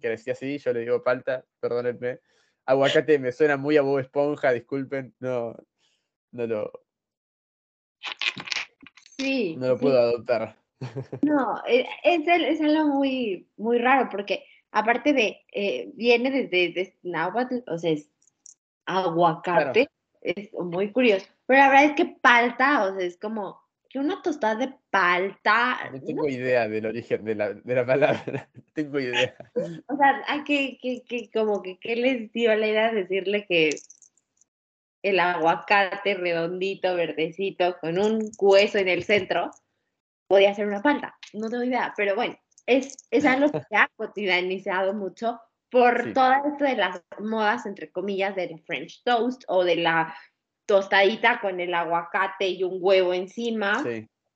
que 0.00 0.08
decía 0.08 0.34
así, 0.34 0.58
yo 0.58 0.72
le 0.72 0.80
digo 0.80 1.02
palta, 1.02 1.44
perdónenme. 1.60 2.20
Aguacate 2.66 3.18
me 3.18 3.32
suena 3.32 3.56
muy 3.56 3.76
a 3.76 3.82
Bob 3.82 4.00
Esponja, 4.00 4.52
disculpen, 4.52 5.14
no, 5.20 5.56
no 6.32 6.46
lo, 6.46 6.72
no 9.56 9.68
lo 9.68 9.78
puedo 9.78 9.98
adoptar. 9.98 10.56
No, 11.22 11.62
e, 11.68 11.86
es, 12.02 12.26
es, 12.26 12.60
algo 12.60 12.88
muy, 12.88 13.48
muy 13.56 13.78
raro 13.78 14.08
porque 14.10 14.44
aparte 14.72 15.12
de, 15.12 15.40
eh, 15.52 15.92
viene 15.94 16.32
desde, 16.32 16.72
desde 16.72 16.98
náhuatl, 17.04 17.58
o 17.68 17.78
sea, 17.78 17.92
es 17.92 18.11
aguacate, 18.86 19.88
es 20.20 20.52
muy 20.52 20.92
curioso. 20.92 21.26
Pero 21.46 21.60
la 21.60 21.68
verdad 21.68 21.84
es 21.84 21.92
que 21.96 22.16
palta, 22.20 22.84
o 22.84 22.96
sea, 22.96 23.06
es 23.06 23.18
como 23.18 23.60
que 23.88 23.98
una 23.98 24.22
tostada 24.22 24.54
de 24.54 24.74
palta. 24.90 25.90
No 25.92 26.00
tengo 26.00 26.28
idea 26.28 26.68
del 26.68 26.86
origen 26.86 27.24
de 27.24 27.34
la, 27.34 27.52
de 27.52 27.74
la 27.74 27.84
palabra, 27.84 28.22
no 28.54 28.62
tengo 28.72 28.98
idea. 28.98 29.34
O 29.88 29.96
sea, 29.96 30.22
hay 30.26 30.44
que, 30.44 30.78
que, 30.80 31.02
que, 31.02 31.30
como 31.30 31.62
que, 31.62 31.78
¿qué 31.78 31.96
les 31.96 32.32
dio 32.32 32.54
la 32.54 32.66
idea 32.66 32.92
de 32.92 33.02
decirle 33.02 33.46
que 33.46 33.70
el 35.02 35.18
aguacate 35.18 36.14
redondito, 36.14 36.94
verdecito, 36.94 37.76
con 37.80 37.98
un 37.98 38.30
hueso 38.38 38.78
en 38.78 38.88
el 38.88 39.02
centro, 39.02 39.50
podía 40.28 40.54
ser 40.54 40.66
una 40.66 40.80
palta. 40.80 41.18
No 41.34 41.50
tengo 41.50 41.64
idea, 41.64 41.92
pero 41.96 42.14
bueno, 42.14 42.36
es, 42.66 42.96
es 43.10 43.24
algo 43.24 43.50
que 43.50 43.60
se 43.68 43.76
ha 43.76 43.90
cotidianizado 43.96 44.94
mucho 44.94 45.40
por 45.72 46.12
todas 46.12 46.44
esto 46.44 46.64
de 46.64 46.76
las 46.76 47.02
modas, 47.18 47.64
entre 47.64 47.90
comillas, 47.90 48.36
del 48.36 48.60
French 48.60 49.02
toast 49.04 49.42
o 49.48 49.64
de 49.64 49.76
la 49.76 50.14
tostadita 50.66 51.40
con 51.40 51.58
el 51.60 51.72
aguacate 51.72 52.46
y 52.46 52.62
un 52.62 52.76
huevo 52.78 53.14
encima. 53.14 53.82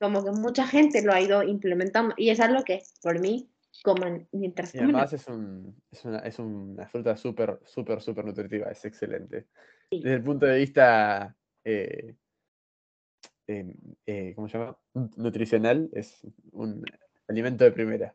Como 0.00 0.24
que 0.24 0.30
mucha 0.30 0.66
gente 0.66 1.02
lo 1.02 1.12
ha 1.12 1.20
ido 1.20 1.42
implementando 1.42 2.14
y 2.16 2.30
es 2.30 2.40
algo 2.40 2.64
que 2.64 2.80
por 3.02 3.20
mí 3.20 3.50
coman 3.82 4.26
mientras 4.32 4.74
y 4.74 4.78
además 4.78 5.12
es, 5.12 5.26
un, 5.28 5.76
es, 5.90 6.04
una, 6.06 6.18
es 6.20 6.38
una 6.38 6.88
fruta 6.88 7.14
súper, 7.18 7.60
súper, 7.64 8.00
súper 8.00 8.24
nutritiva, 8.24 8.70
es 8.70 8.82
excelente. 8.86 9.46
Desde 9.90 10.14
el 10.14 10.22
punto 10.22 10.46
de 10.46 10.56
vista, 10.56 11.36
eh, 11.64 12.14
em, 13.46 13.74
eh, 14.06 14.32
¿cómo 14.34 14.48
se 14.48 14.58
llama? 14.58 14.78
Nutricional, 15.16 15.90
es 15.92 16.26
un 16.52 16.82
alimento 17.28 17.64
de 17.64 17.72
primera. 17.72 18.14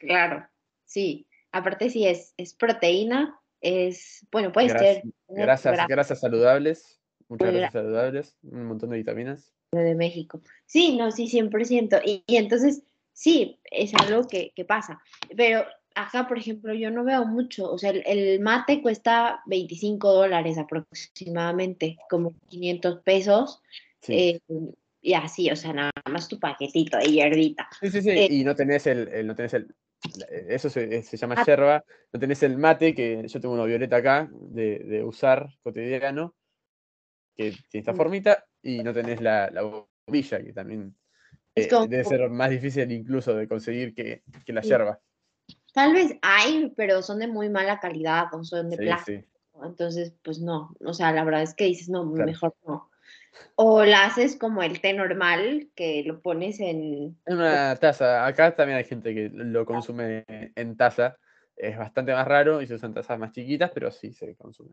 Claro, 0.00 0.44
sí. 0.84 1.28
Aparte 1.52 1.90
sí 1.90 2.06
es, 2.06 2.34
es 2.36 2.54
proteína, 2.54 3.38
es, 3.60 4.26
bueno, 4.32 4.52
puede 4.52 4.70
ser... 4.70 5.02
Grasas, 5.28 5.86
grasas 5.88 6.20
saludables, 6.20 7.00
muchas 7.28 7.52
grasas 7.52 7.72
saludables, 7.72 8.36
un 8.42 8.66
montón 8.66 8.90
de 8.90 8.96
vitaminas. 8.96 9.52
De 9.72 9.94
México. 9.94 10.42
Sí, 10.66 10.96
no, 10.96 11.10
sí, 11.10 11.28
100%. 11.28 12.02
Y, 12.04 12.24
y 12.26 12.36
entonces, 12.36 12.82
sí, 13.12 13.60
es 13.70 13.92
algo 13.94 14.26
que, 14.26 14.52
que 14.54 14.64
pasa. 14.64 15.00
Pero 15.36 15.64
acá, 15.94 16.26
por 16.26 16.38
ejemplo, 16.38 16.74
yo 16.74 16.90
no 16.90 17.04
veo 17.04 17.24
mucho, 17.24 17.70
o 17.70 17.78
sea, 17.78 17.90
el, 17.90 18.40
mate 18.40 18.82
cuesta 18.82 19.42
25 19.46 20.12
dólares 20.12 20.58
aproximadamente, 20.58 21.96
como 22.08 22.34
500 22.48 23.00
pesos. 23.02 23.62
Eh, 24.08 24.40
y 25.00 25.14
así, 25.14 25.50
o 25.50 25.56
sea, 25.56 25.72
nada 25.72 25.90
más 26.10 26.28
tu 26.28 26.38
paquetito 26.38 26.96
de 26.96 27.06
hierbita. 27.06 27.68
Sí, 27.80 27.90
sí, 27.90 28.02
sí, 28.02 28.10
eh, 28.10 28.28
y 28.30 28.44
no 28.44 28.54
tenés 28.54 28.86
el, 28.86 29.26
no 29.26 29.34
tenés 29.34 29.54
el, 29.54 29.74
eso 30.48 30.68
se, 30.68 31.02
llama 31.16 31.36
ah. 31.38 31.44
yerba, 31.44 31.84
no 32.12 32.20
tenés 32.20 32.42
el 32.42 32.58
mate, 32.58 32.94
que 32.94 33.26
yo 33.26 33.40
tengo 33.40 33.54
uno 33.54 33.64
violeta 33.64 33.96
acá, 33.96 34.28
de, 34.32 35.02
usar 35.04 35.48
cotidiano, 35.62 36.34
que 37.36 37.52
tiene 37.70 37.80
esta 37.80 37.92
mm. 37.92 37.96
formita, 37.96 38.44
y 38.62 38.82
no 38.82 38.92
tenés 38.92 39.20
la, 39.20 39.50
la 39.50 39.62
bombilla, 39.62 40.42
que 40.42 40.52
también 40.52 40.94
eh, 41.54 41.68
debe 41.88 42.04
ser 42.04 42.28
más 42.30 42.50
difícil 42.50 42.90
incluso 42.90 43.34
de 43.34 43.46
conseguir 43.46 43.94
que, 43.94 44.22
que 44.44 44.52
la 44.52 44.62
yerba. 44.62 45.00
Tal 45.72 45.94
vez 45.94 46.16
hay, 46.22 46.72
pero 46.76 47.02
son 47.02 47.18
de 47.18 47.26
muy 47.26 47.48
mala 47.48 47.80
calidad 47.80 48.26
o 48.32 48.44
son 48.44 48.70
de 48.70 48.76
plástico. 48.76 49.26
Entonces, 49.62 50.14
pues 50.22 50.40
no. 50.40 50.74
O 50.84 50.94
sea, 50.94 51.12
la 51.12 51.24
verdad 51.24 51.42
es 51.42 51.54
que 51.54 51.64
dices, 51.64 51.88
no, 51.88 52.04
mejor 52.04 52.54
no. 52.66 52.90
O 53.54 53.84
la 53.84 54.04
haces 54.04 54.36
como 54.36 54.62
el 54.62 54.80
té 54.80 54.92
normal, 54.92 55.68
que 55.74 56.02
lo 56.04 56.20
pones 56.20 56.60
en... 56.60 57.16
En 57.26 57.36
una 57.36 57.76
taza. 57.76 58.26
Acá 58.26 58.54
también 58.54 58.78
hay 58.78 58.84
gente 58.84 59.14
que 59.14 59.30
lo 59.32 59.64
consume 59.64 60.24
en 60.28 60.76
taza. 60.76 61.16
Es 61.56 61.76
bastante 61.78 62.12
más 62.12 62.26
raro 62.26 62.62
y 62.62 62.66
se 62.66 62.74
usan 62.74 62.94
tazas 62.94 63.18
más 63.18 63.32
chiquitas, 63.32 63.70
pero 63.72 63.90
sí 63.90 64.12
se 64.12 64.34
consume. 64.36 64.72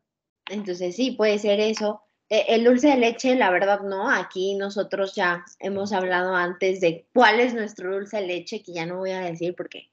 Entonces 0.50 0.96
sí, 0.96 1.12
puede 1.12 1.38
ser 1.40 1.60
eso. 1.60 2.02
E, 2.30 2.46
el 2.50 2.64
dulce 2.64 2.90
de 2.90 2.98
leche, 2.98 3.36
la 3.36 3.52
verdad, 3.52 3.82
no. 3.82 4.10
Aquí 4.10 4.56
nosotros 4.56 5.16
ya 5.16 5.44
hemos 5.60 5.94
hablado 5.94 6.36
antes 6.36 6.80
de 6.80 7.08
cuál 7.14 7.40
es 7.40 7.54
nuestro 7.54 7.94
dulce 7.94 8.18
de 8.18 8.28
leche, 8.28 8.62
que 8.64 8.74
ya 8.74 8.86
no 8.86 8.98
voy 8.98 9.12
a 9.12 9.22
decir 9.22 9.56
porque. 9.56 9.90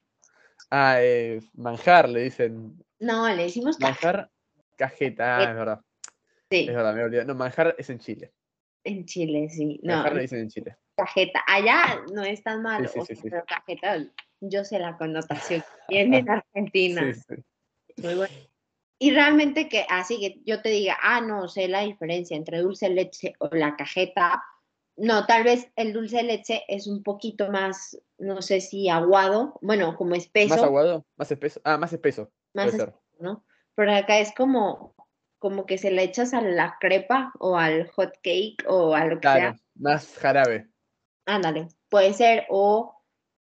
Ah, 0.69 0.97
eh, 0.99 1.41
manjar, 1.53 2.09
le 2.09 2.23
dicen. 2.23 2.83
No, 2.99 3.27
le 3.27 3.43
decimos 3.43 3.79
manjar. 3.79 4.29
Cajeta, 4.75 5.37
ah, 5.37 5.43
es 5.43 5.55
verdad. 5.55 5.81
Sí. 6.49 6.67
Es 6.67 6.75
verdad, 6.75 6.93
me 6.93 7.03
olvidé. 7.03 7.25
No, 7.25 7.35
manjar 7.35 7.75
es 7.77 7.89
en 7.89 7.99
Chile. 7.99 8.31
En 8.87 9.05
Chile, 9.05 9.49
sí. 9.49 9.81
No, 9.83 10.01
le 10.09 10.21
dicen 10.21 10.39
en 10.39 10.49
Chile. 10.49 10.77
Cajeta. 10.95 11.43
Allá 11.45 12.05
no 12.13 12.23
es 12.23 12.41
tan 12.41 12.61
malo, 12.61 12.87
sí, 12.87 13.01
sí, 13.05 13.15
pero 13.21 13.43
cajeta, 13.45 13.97
yo 14.39 14.63
sé 14.63 14.79
la 14.79 14.97
connotación. 14.97 15.61
Viene 15.89 16.19
en 16.19 16.29
Argentina. 16.29 17.13
Muy 17.97 18.15
bueno. 18.15 18.33
Y 18.97 19.11
realmente 19.11 19.67
que 19.67 19.85
así 19.89 20.19
que 20.21 20.41
yo 20.45 20.61
te 20.61 20.69
diga, 20.69 20.97
ah, 21.03 21.19
no 21.19 21.49
sé 21.49 21.67
la 21.67 21.81
diferencia 21.81 22.37
entre 22.37 22.59
dulce 22.59 22.87
de 22.87 22.95
leche 22.95 23.33
o 23.39 23.49
la 23.51 23.75
cajeta. 23.75 24.41
No, 24.95 25.25
tal 25.25 25.43
vez 25.43 25.69
el 25.75 25.91
dulce 25.91 26.17
de 26.17 26.23
leche 26.23 26.63
es 26.69 26.87
un 26.87 27.03
poquito 27.03 27.51
más, 27.51 28.01
no 28.17 28.41
sé 28.41 28.61
si 28.61 28.87
aguado, 28.87 29.59
bueno, 29.61 29.97
como 29.97 30.15
espeso. 30.15 30.55
Más 30.55 30.63
aguado, 30.63 31.05
más 31.17 31.29
espeso. 31.29 31.59
Ah, 31.65 31.77
más 31.77 31.91
espeso. 31.91 32.31
Más 32.53 32.67
espeso, 32.67 32.99
¿no? 33.19 33.43
Pero 33.75 33.93
acá 33.93 34.17
es 34.19 34.33
como, 34.33 34.95
como 35.39 35.65
que 35.65 35.77
se 35.77 35.91
le 35.91 36.03
echas 36.03 36.33
a 36.33 36.41
la 36.41 36.77
crepa 36.79 37.31
o 37.39 37.57
al 37.57 37.87
hot 37.89 38.13
cake 38.23 38.63
o 38.67 38.95
a 38.95 39.05
lo 39.05 39.15
que 39.15 39.21
claro, 39.21 39.39
sea. 39.39 39.55
Más 39.75 40.17
jarabe. 40.17 40.67
Ándale, 41.25 41.67
puede 41.89 42.13
ser. 42.13 42.45
O 42.49 42.95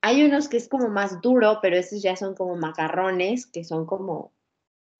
hay 0.01 0.25
unos 0.25 0.49
que 0.49 0.57
es 0.57 0.69
como 0.69 0.89
más 0.89 1.21
duro, 1.21 1.59
pero 1.63 1.77
esos 1.77 2.03
ya 2.03 2.17
son 2.17 2.35
como 2.35 2.57
macarrones, 2.57 3.47
que 3.47 3.65
son 3.65 3.87
como 3.87 4.33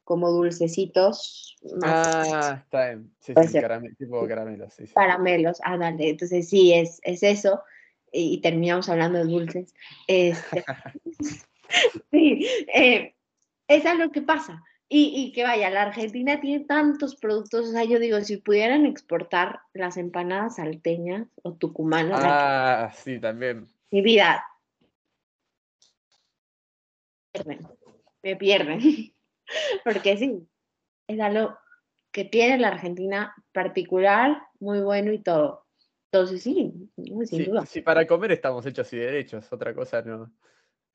como 0.09 0.31
dulcecitos. 0.31 1.55
ah, 1.83 2.63
está 2.65 2.87
bien. 2.87 3.13
Sí, 3.21 3.35
sí, 3.47 3.61
tipo 3.99 4.27
caramelos. 4.27 4.73
Sí, 4.73 4.87
Caramelos, 4.95 5.61
ah, 5.63 5.77
dale. 5.77 6.09
Entonces 6.09 6.49
sí, 6.49 6.73
es, 6.73 6.99
es 7.03 7.23
eso. 7.23 7.61
Y, 8.11 8.41
terminamos 8.41 8.89
hablando 8.89 9.19
de 9.19 9.27
dulces. 9.27 9.75
Este, 10.07 10.65
sí, 12.11 12.47
eh, 12.75 13.15
es 13.69 13.85
algo 13.85 14.11
que 14.11 14.23
pasa. 14.23 14.65
Y, 14.91 15.13
y, 15.15 15.33
que 15.33 15.43
vaya, 15.43 15.69
la 15.69 15.83
Argentina 15.83 16.41
tiene 16.41 16.65
tantos 16.65 17.15
productos, 17.17 17.69
o 17.69 17.73
sea, 17.73 17.85
yo 17.85 17.99
digo, 17.99 18.19
si 18.23 18.39
pudieran 18.39 18.87
exportar 18.87 19.61
las 19.75 19.99
empanadas 19.99 20.57
salteñas 20.57 21.29
o 21.43 21.53
tucumanas. 21.53 22.21
Ah, 22.25 22.91
sí, 22.95 23.21
también. 23.21 23.69
Mi 23.91 24.01
vida. 24.01 24.43
Me 27.35 27.45
pierden. 27.45 27.69
Me 28.23 28.37
pierden. 28.37 28.81
porque 29.85 30.17
sí, 30.17 30.49
es 31.07 31.21
algo 31.21 31.59
que 32.11 32.25
tiene 32.25 32.59
la 32.59 32.69
Argentina 32.69 33.35
particular, 33.53 34.43
muy 34.59 34.81
bueno 34.81 35.13
y 35.13 35.19
todo. 35.19 35.67
Entonces 36.11 36.43
sí, 36.43 36.91
sin 36.97 37.27
sí, 37.27 37.45
duda. 37.45 37.67
Sí, 37.67 37.83
para 37.83 38.07
comer 38.07 38.33
estamos 38.33 38.65
hechos 38.65 38.91
y 38.95 38.97
derechos, 38.97 39.53
otra 39.53 39.75
cosa 39.75 40.01
no. 40.01 40.33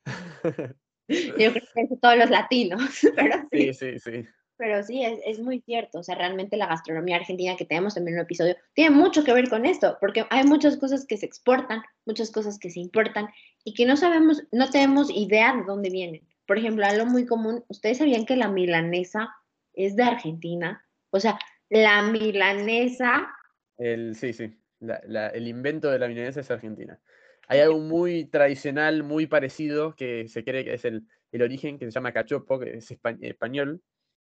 Yo 1.08 1.52
creo 1.52 1.52
que 1.52 1.80
es 1.82 2.00
todos 2.00 2.16
los 2.16 2.30
latinos, 2.30 2.80
pero 3.16 3.46
sí. 3.50 3.72
Sí, 3.74 3.98
sí, 3.98 4.24
Pero 4.56 4.82
sí, 4.82 5.04
es, 5.04 5.18
es, 5.26 5.38
muy 5.40 5.60
cierto. 5.60 5.98
O 5.98 6.02
sea, 6.02 6.14
realmente 6.14 6.56
la 6.56 6.66
gastronomía 6.66 7.16
argentina 7.16 7.56
que 7.56 7.64
tenemos 7.64 7.94
también 7.94 8.14
en 8.14 8.20
un 8.20 8.24
episodio 8.24 8.56
tiene 8.74 8.94
mucho 8.94 9.24
que 9.24 9.34
ver 9.34 9.48
con 9.48 9.66
esto, 9.66 9.98
porque 10.00 10.24
hay 10.30 10.44
muchas 10.44 10.76
cosas 10.76 11.06
que 11.06 11.16
se 11.16 11.26
exportan, 11.26 11.82
muchas 12.06 12.30
cosas 12.30 12.58
que 12.58 12.70
se 12.70 12.80
importan 12.80 13.28
y 13.64 13.74
que 13.74 13.86
no 13.86 13.96
sabemos, 13.96 14.42
no 14.52 14.70
tenemos 14.70 15.10
idea 15.10 15.54
de 15.54 15.64
dónde 15.64 15.90
vienen. 15.90 16.22
Por 16.46 16.58
ejemplo, 16.58 16.84
algo 16.84 17.06
muy 17.06 17.26
común, 17.26 17.64
¿ustedes 17.68 17.98
sabían 17.98 18.26
que 18.26 18.36
la 18.36 18.48
milanesa 18.48 19.34
es 19.72 19.96
de 19.96 20.02
Argentina? 20.02 20.84
O 21.10 21.20
sea, 21.20 21.38
la 21.70 22.02
milanesa... 22.02 23.28
El, 23.76 24.14
sí, 24.14 24.32
sí, 24.32 24.56
el 24.80 25.48
invento 25.48 25.90
de 25.90 25.98
la 25.98 26.08
milanesa 26.08 26.40
es 26.40 26.50
argentina. 26.50 27.00
Hay 27.48 27.60
algo 27.60 27.78
muy 27.78 28.24
tradicional, 28.26 29.02
muy 29.02 29.26
parecido, 29.26 29.94
que 29.94 30.28
se 30.28 30.44
cree 30.44 30.64
que 30.64 30.74
es 30.74 30.84
el, 30.84 31.06
origen, 31.32 31.78
que 31.78 31.86
se 31.86 31.90
llama 31.90 32.12
cachopo, 32.12 32.58
que 32.58 32.78
es 32.78 32.90
español, 32.90 33.82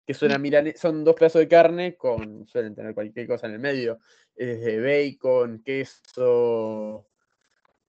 que 0.04 0.12
es 0.12 0.22
una 0.22 0.40
son 0.76 1.04
dos 1.04 1.14
pedazos 1.14 1.40
de 1.40 1.48
carne 1.48 1.96
con, 1.96 2.46
suelen 2.46 2.74
tener 2.74 2.94
cualquier 2.94 3.26
cosa 3.26 3.46
en 3.46 3.54
el 3.54 3.58
medio, 3.58 3.98
de 4.34 4.80
bacon, 4.80 5.62
queso, 5.64 7.08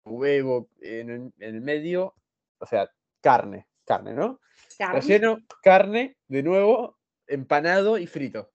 huevo 0.05 0.69
en 0.81 1.09
en 1.09 1.33
el 1.39 1.61
medio, 1.61 2.15
o 2.59 2.65
sea, 2.65 2.89
carne, 3.21 3.67
carne, 3.85 4.13
¿no? 4.13 4.39
Carne. 4.77 4.99
Relleno, 4.99 5.39
carne, 5.61 6.17
de 6.27 6.43
nuevo, 6.43 6.97
empanado 7.27 7.97
y 7.97 8.07
frito. 8.07 8.51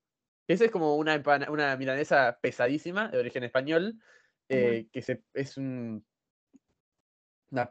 Esa 0.46 0.64
es 0.64 0.70
como 0.70 0.96
una, 0.96 1.22
una 1.48 1.76
milanesa 1.76 2.38
pesadísima, 2.40 3.08
de 3.08 3.18
origen 3.18 3.44
español, 3.44 4.00
eh, 4.48 4.88
que 4.92 5.02
se, 5.02 5.22
es 5.34 5.56
un, 5.56 6.04
una 7.52 7.68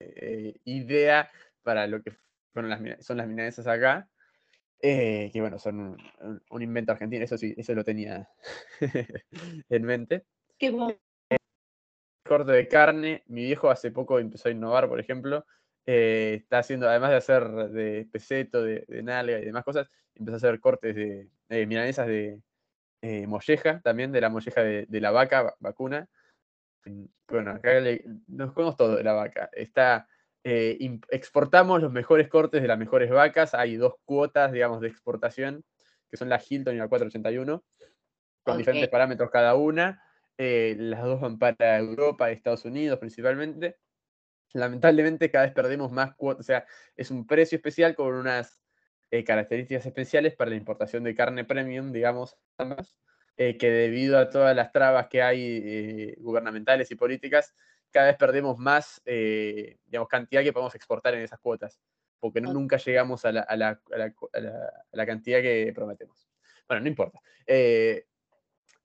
eh, 0.00 0.54
idea 0.64 1.30
para 1.62 1.86
lo 1.86 2.02
que 2.02 2.12
fueron 2.52 2.70
las, 2.70 3.04
son 3.04 3.16
las 3.16 3.26
milanesas 3.26 3.66
acá. 3.66 4.08
Eh, 4.80 5.30
que 5.32 5.40
bueno, 5.40 5.58
son 5.58 5.98
un, 6.50 6.62
invento 6.62 6.92
argentino, 6.92 7.24
eso 7.24 7.36
sí, 7.36 7.52
eso 7.56 7.74
lo 7.74 7.84
tenía 7.84 8.28
en 9.68 9.82
mente. 9.82 10.24
Qué 10.56 10.70
bueno. 10.70 10.96
corte 12.24 12.52
de 12.52 12.68
carne, 12.68 13.24
mi 13.26 13.44
viejo 13.44 13.70
hace 13.70 13.90
poco 13.90 14.20
empezó 14.20 14.48
a 14.48 14.52
innovar, 14.52 14.88
por 14.88 15.00
ejemplo, 15.00 15.44
eh, 15.90 16.34
está 16.42 16.58
haciendo, 16.58 16.88
además 16.88 17.10
de 17.10 17.16
hacer 17.16 17.48
de 17.70 18.06
peseto, 18.12 18.62
de, 18.62 18.84
de, 18.86 19.02
nalga 19.02 19.38
y 19.38 19.44
demás 19.46 19.64
cosas, 19.64 19.90
empezó 20.14 20.34
a 20.34 20.36
hacer 20.36 20.60
cortes 20.60 20.94
de, 20.94 21.30
milanesas 21.66 22.06
de 22.06 22.42
eh, 23.00 23.26
molleja, 23.26 23.80
también 23.80 24.12
de 24.12 24.20
la 24.20 24.28
molleja 24.28 24.62
de, 24.62 24.86
la 25.00 25.10
vaca, 25.10 25.54
vacuna. 25.60 26.08
Bueno, 27.28 27.52
acá 27.52 27.72
nos 28.26 28.52
comemos 28.52 28.76
todo 28.76 28.96
de 28.96 29.04
la 29.04 29.12
vaca. 29.12 29.50
Está, 29.52 30.08
eh, 30.44 30.78
exportamos 31.10 31.80
los 31.80 31.92
mejores 31.92 32.28
cortes 32.28 32.62
de 32.62 32.68
las 32.68 32.78
mejores 32.78 33.10
vacas. 33.10 33.54
Hay 33.54 33.76
dos 33.76 33.94
cuotas, 34.04 34.52
digamos, 34.52 34.80
de 34.80 34.88
exportación, 34.88 35.64
que 36.10 36.16
son 36.16 36.28
la 36.28 36.40
Hilton 36.46 36.74
y 36.74 36.78
la 36.78 36.88
481, 36.88 37.64
con 38.42 38.58
diferentes 38.58 38.88
parámetros 38.88 39.30
cada 39.30 39.54
una. 39.54 40.02
las 40.36 41.02
dos 41.02 41.20
van 41.20 41.38
para 41.38 41.78
Europa 41.78 42.30
y 42.30 42.34
Estados 42.34 42.64
Unidos 42.64 42.98
principalmente 42.98 43.76
lamentablemente 44.52 45.30
cada 45.30 45.46
vez 45.46 45.54
perdemos 45.54 45.92
más 45.92 46.14
cuotas, 46.14 46.40
o 46.40 46.42
sea, 46.44 46.66
es 46.96 47.10
un 47.10 47.26
precio 47.26 47.56
especial 47.56 47.94
con 47.94 48.14
unas 48.14 48.62
eh, 49.10 49.24
características 49.24 49.86
especiales 49.86 50.34
para 50.34 50.50
la 50.50 50.56
importación 50.56 51.04
de 51.04 51.14
carne 51.14 51.44
premium, 51.44 51.92
digamos, 51.92 52.36
eh, 53.38 53.56
que 53.56 53.70
debido 53.70 54.18
a 54.18 54.28
todas 54.28 54.54
las 54.54 54.70
trabas 54.72 55.08
que 55.08 55.22
hay 55.22 55.62
eh, 55.64 56.14
gubernamentales 56.18 56.90
y 56.90 56.96
políticas, 56.96 57.54
cada 57.90 58.08
vez 58.08 58.16
perdemos 58.16 58.58
más, 58.58 59.00
digamos, 59.06 60.08
cantidad 60.10 60.42
que 60.42 60.52
podemos 60.52 60.74
exportar 60.74 61.14
en 61.14 61.22
esas 61.22 61.38
cuotas, 61.38 61.80
porque 62.20 62.42
nunca 62.42 62.76
llegamos 62.76 63.24
a 63.24 63.32
la, 63.32 63.80
cantidad 65.06 65.40
que 65.40 65.72
prometemos. 65.74 66.28
Bueno, 66.68 66.82
no 66.82 66.88
importa. 66.88 67.18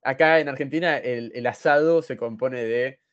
acá 0.03 0.39
en 0.39 0.47
Argentina 0.47 0.97
el 0.99 1.45
asado 1.45 2.01
se 2.01 2.15
compone 2.15 2.63
de 2.63 3.03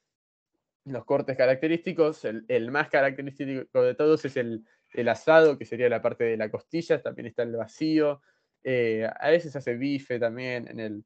los 0.85 1.05
cortes 1.05 1.37
característicos. 1.37 2.25
El, 2.25 2.71
más 2.71 2.89
característico 2.89 3.83
de 3.83 3.95
todos 3.95 4.25
es 4.25 4.37
el, 4.37 4.65
asado, 5.09 5.59
que 5.59 5.65
sería 5.65 5.89
la 5.89 6.03
parte 6.03 6.25
de 6.25 6.37
la 6.37 6.51
costilla, 6.51 7.03
también 7.03 7.27
está 7.27 7.43
el 7.43 7.57
vacío. 7.57 8.23
Eh, 8.63 9.09
a 9.19 9.31
veces 9.31 9.57
hace 9.57 9.75
bife 9.75 10.19
también 10.19 10.69
en 10.69 10.81
el, 10.81 11.05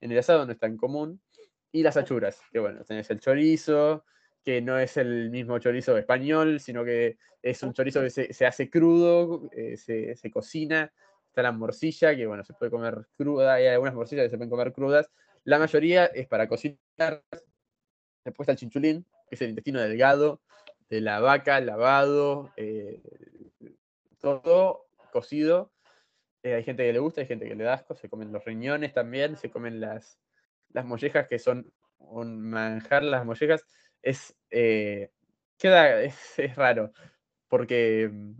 en 0.00 0.12
el 0.12 0.18
asado, 0.18 0.46
no 0.46 0.52
es 0.52 0.58
tan 0.58 0.76
común. 0.76 1.20
Y 1.72 1.82
las 1.82 1.96
achuras, 1.96 2.40
que 2.52 2.58
bueno, 2.58 2.84
tenés 2.84 3.10
el 3.10 3.20
chorizo, 3.20 4.04
que 4.44 4.60
no 4.60 4.78
es 4.78 4.96
el 4.96 5.30
mismo 5.30 5.58
chorizo 5.58 5.96
español, 5.96 6.60
sino 6.60 6.84
que 6.84 7.18
es 7.42 7.62
un 7.62 7.72
chorizo 7.72 8.00
que 8.00 8.10
se, 8.10 8.46
hace 8.46 8.68
crudo, 8.68 9.48
eh, 9.52 9.76
se, 9.76 10.16
se, 10.16 10.30
cocina. 10.30 10.92
Está 11.28 11.42
la 11.42 11.52
morcilla, 11.52 12.16
que 12.16 12.26
bueno, 12.26 12.42
se 12.42 12.54
puede 12.54 12.70
comer 12.70 13.06
cruda, 13.16 13.54
hay 13.54 13.66
algunas 13.66 13.94
morcillas 13.94 14.24
que 14.24 14.30
se 14.30 14.36
pueden 14.36 14.50
comer 14.50 14.72
crudas. 14.72 15.10
La 15.44 15.58
mayoría 15.58 16.06
es 16.06 16.26
para 16.26 16.48
cocinar, 16.48 17.22
Después 18.24 18.44
está 18.44 18.52
el 18.52 18.58
chinchulín, 18.58 19.06
que 19.28 19.34
es 19.34 19.42
el 19.42 19.50
intestino 19.50 19.80
delgado 19.80 20.40
de 20.88 21.00
la 21.00 21.20
vaca, 21.20 21.60
lavado, 21.60 22.52
eh, 22.56 23.00
todo 24.20 24.86
cocido. 25.12 25.72
Eh, 26.42 26.54
hay 26.54 26.62
gente 26.62 26.84
que 26.84 26.92
le 26.92 26.98
gusta, 26.98 27.20
hay 27.20 27.26
gente 27.26 27.46
que 27.46 27.54
le 27.54 27.64
da 27.64 27.74
asco, 27.74 27.94
se 27.94 28.08
comen 28.08 28.32
los 28.32 28.44
riñones 28.44 28.94
también, 28.94 29.36
se 29.36 29.50
comen 29.50 29.80
las, 29.80 30.18
las 30.70 30.84
mollejas 30.86 31.28
que 31.28 31.38
son 31.38 31.70
un 31.98 32.40
manjar, 32.40 33.02
las 33.02 33.26
mollejas. 33.26 33.64
es, 34.02 34.36
eh, 34.50 35.10
queda, 35.58 36.02
es, 36.02 36.56
raro, 36.56 36.92
porque 37.48 38.08
mm, 38.10 38.32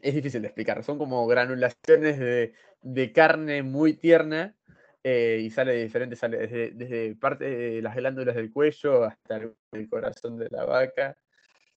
es 0.00 0.14
difícil 0.14 0.42
de 0.42 0.48
explicar. 0.48 0.82
Son 0.82 0.98
como 0.98 1.26
granulaciones 1.26 2.18
de, 2.18 3.12
carne 3.12 3.62
muy 3.62 3.94
tierna 3.94 4.56
eh, 5.04 5.40
y 5.42 5.50
sale 5.50 5.74
de 5.74 5.84
diferentes, 5.84 6.18
sale 6.18 6.38
desde, 6.38 6.70
desde 6.72 7.14
parte 7.16 7.44
de 7.44 7.82
las 7.82 7.94
glándulas 7.94 8.34
del 8.34 8.52
cuello 8.52 9.04
hasta 9.04 9.40
el 9.72 9.88
corazón 9.88 10.36
de 10.38 10.48
la 10.50 10.64
vaca 10.64 11.16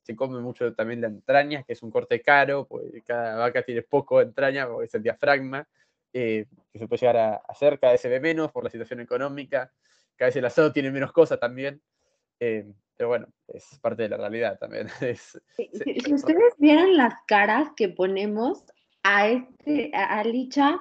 se 0.02 0.16
come 0.16 0.40
mucho 0.40 0.74
también 0.74 1.02
la 1.02 1.08
entraña, 1.08 1.64
que 1.64 1.74
es 1.74 1.84
un 1.84 1.92
corte 1.92 2.22
caro, 2.22 2.66
porque 2.68 3.02
cada 3.02 3.38
vaca 3.38 3.62
tiene 3.64 3.82
poco 3.84 4.20
de 4.20 4.26
entraña, 4.26 4.68
porque 4.68 4.86
es 4.86 4.94
el 4.96 5.04
diafragma, 5.04 5.68
eh, 6.14 6.46
que 6.72 6.80
se 6.80 6.88
puede 6.88 7.02
llegar 7.02 7.18
a 7.18 7.36
hacer, 7.48 7.80
cada 7.80 7.94
vez 7.94 8.02
se 8.02 8.10
ve 8.10 8.20
menos 8.20 8.52
por 8.52 8.64
la 8.64 8.70
situación 8.70 9.00
económica, 9.00 9.72
cada 10.16 10.30
vez 10.30 10.36
el 10.36 10.46
asado 10.46 10.72
tiene 10.72 10.92
menos 10.92 11.12
cosas 11.12 11.40
también, 11.40 11.82
eh, 12.40 12.66
pero 12.98 13.10
bueno, 13.10 13.28
es 13.48 13.80
parte 13.80 14.04
de 14.04 14.10
la 14.10 14.18
realidad 14.18 14.58
también. 14.60 14.88
si, 15.56 16.14
ustedes 16.14 16.54
vieran 16.58 16.98
las 16.98 17.14
caras 17.28 17.70
que 17.76 17.90
ponemos 17.90 18.64
a 19.04 19.30
este, 19.30 19.92
a 19.94 20.24
Licha, 20.24 20.80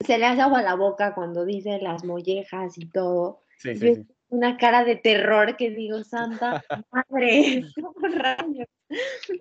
se 0.00 0.18
le 0.18 0.26
hace 0.26 0.42
agua 0.42 0.60
a 0.60 0.62
la 0.62 0.74
boca 0.74 1.14
cuando 1.14 1.44
dice 1.44 1.78
las 1.80 2.04
mollejas 2.04 2.76
y 2.78 2.88
todo. 2.90 3.40
Sí, 3.58 3.76
sí, 3.76 3.94
sí 3.94 4.15
una 4.28 4.56
cara 4.56 4.84
de 4.84 4.96
terror 4.96 5.56
que 5.56 5.70
digo, 5.70 6.02
Santa 6.04 6.64
Madre, 6.92 7.64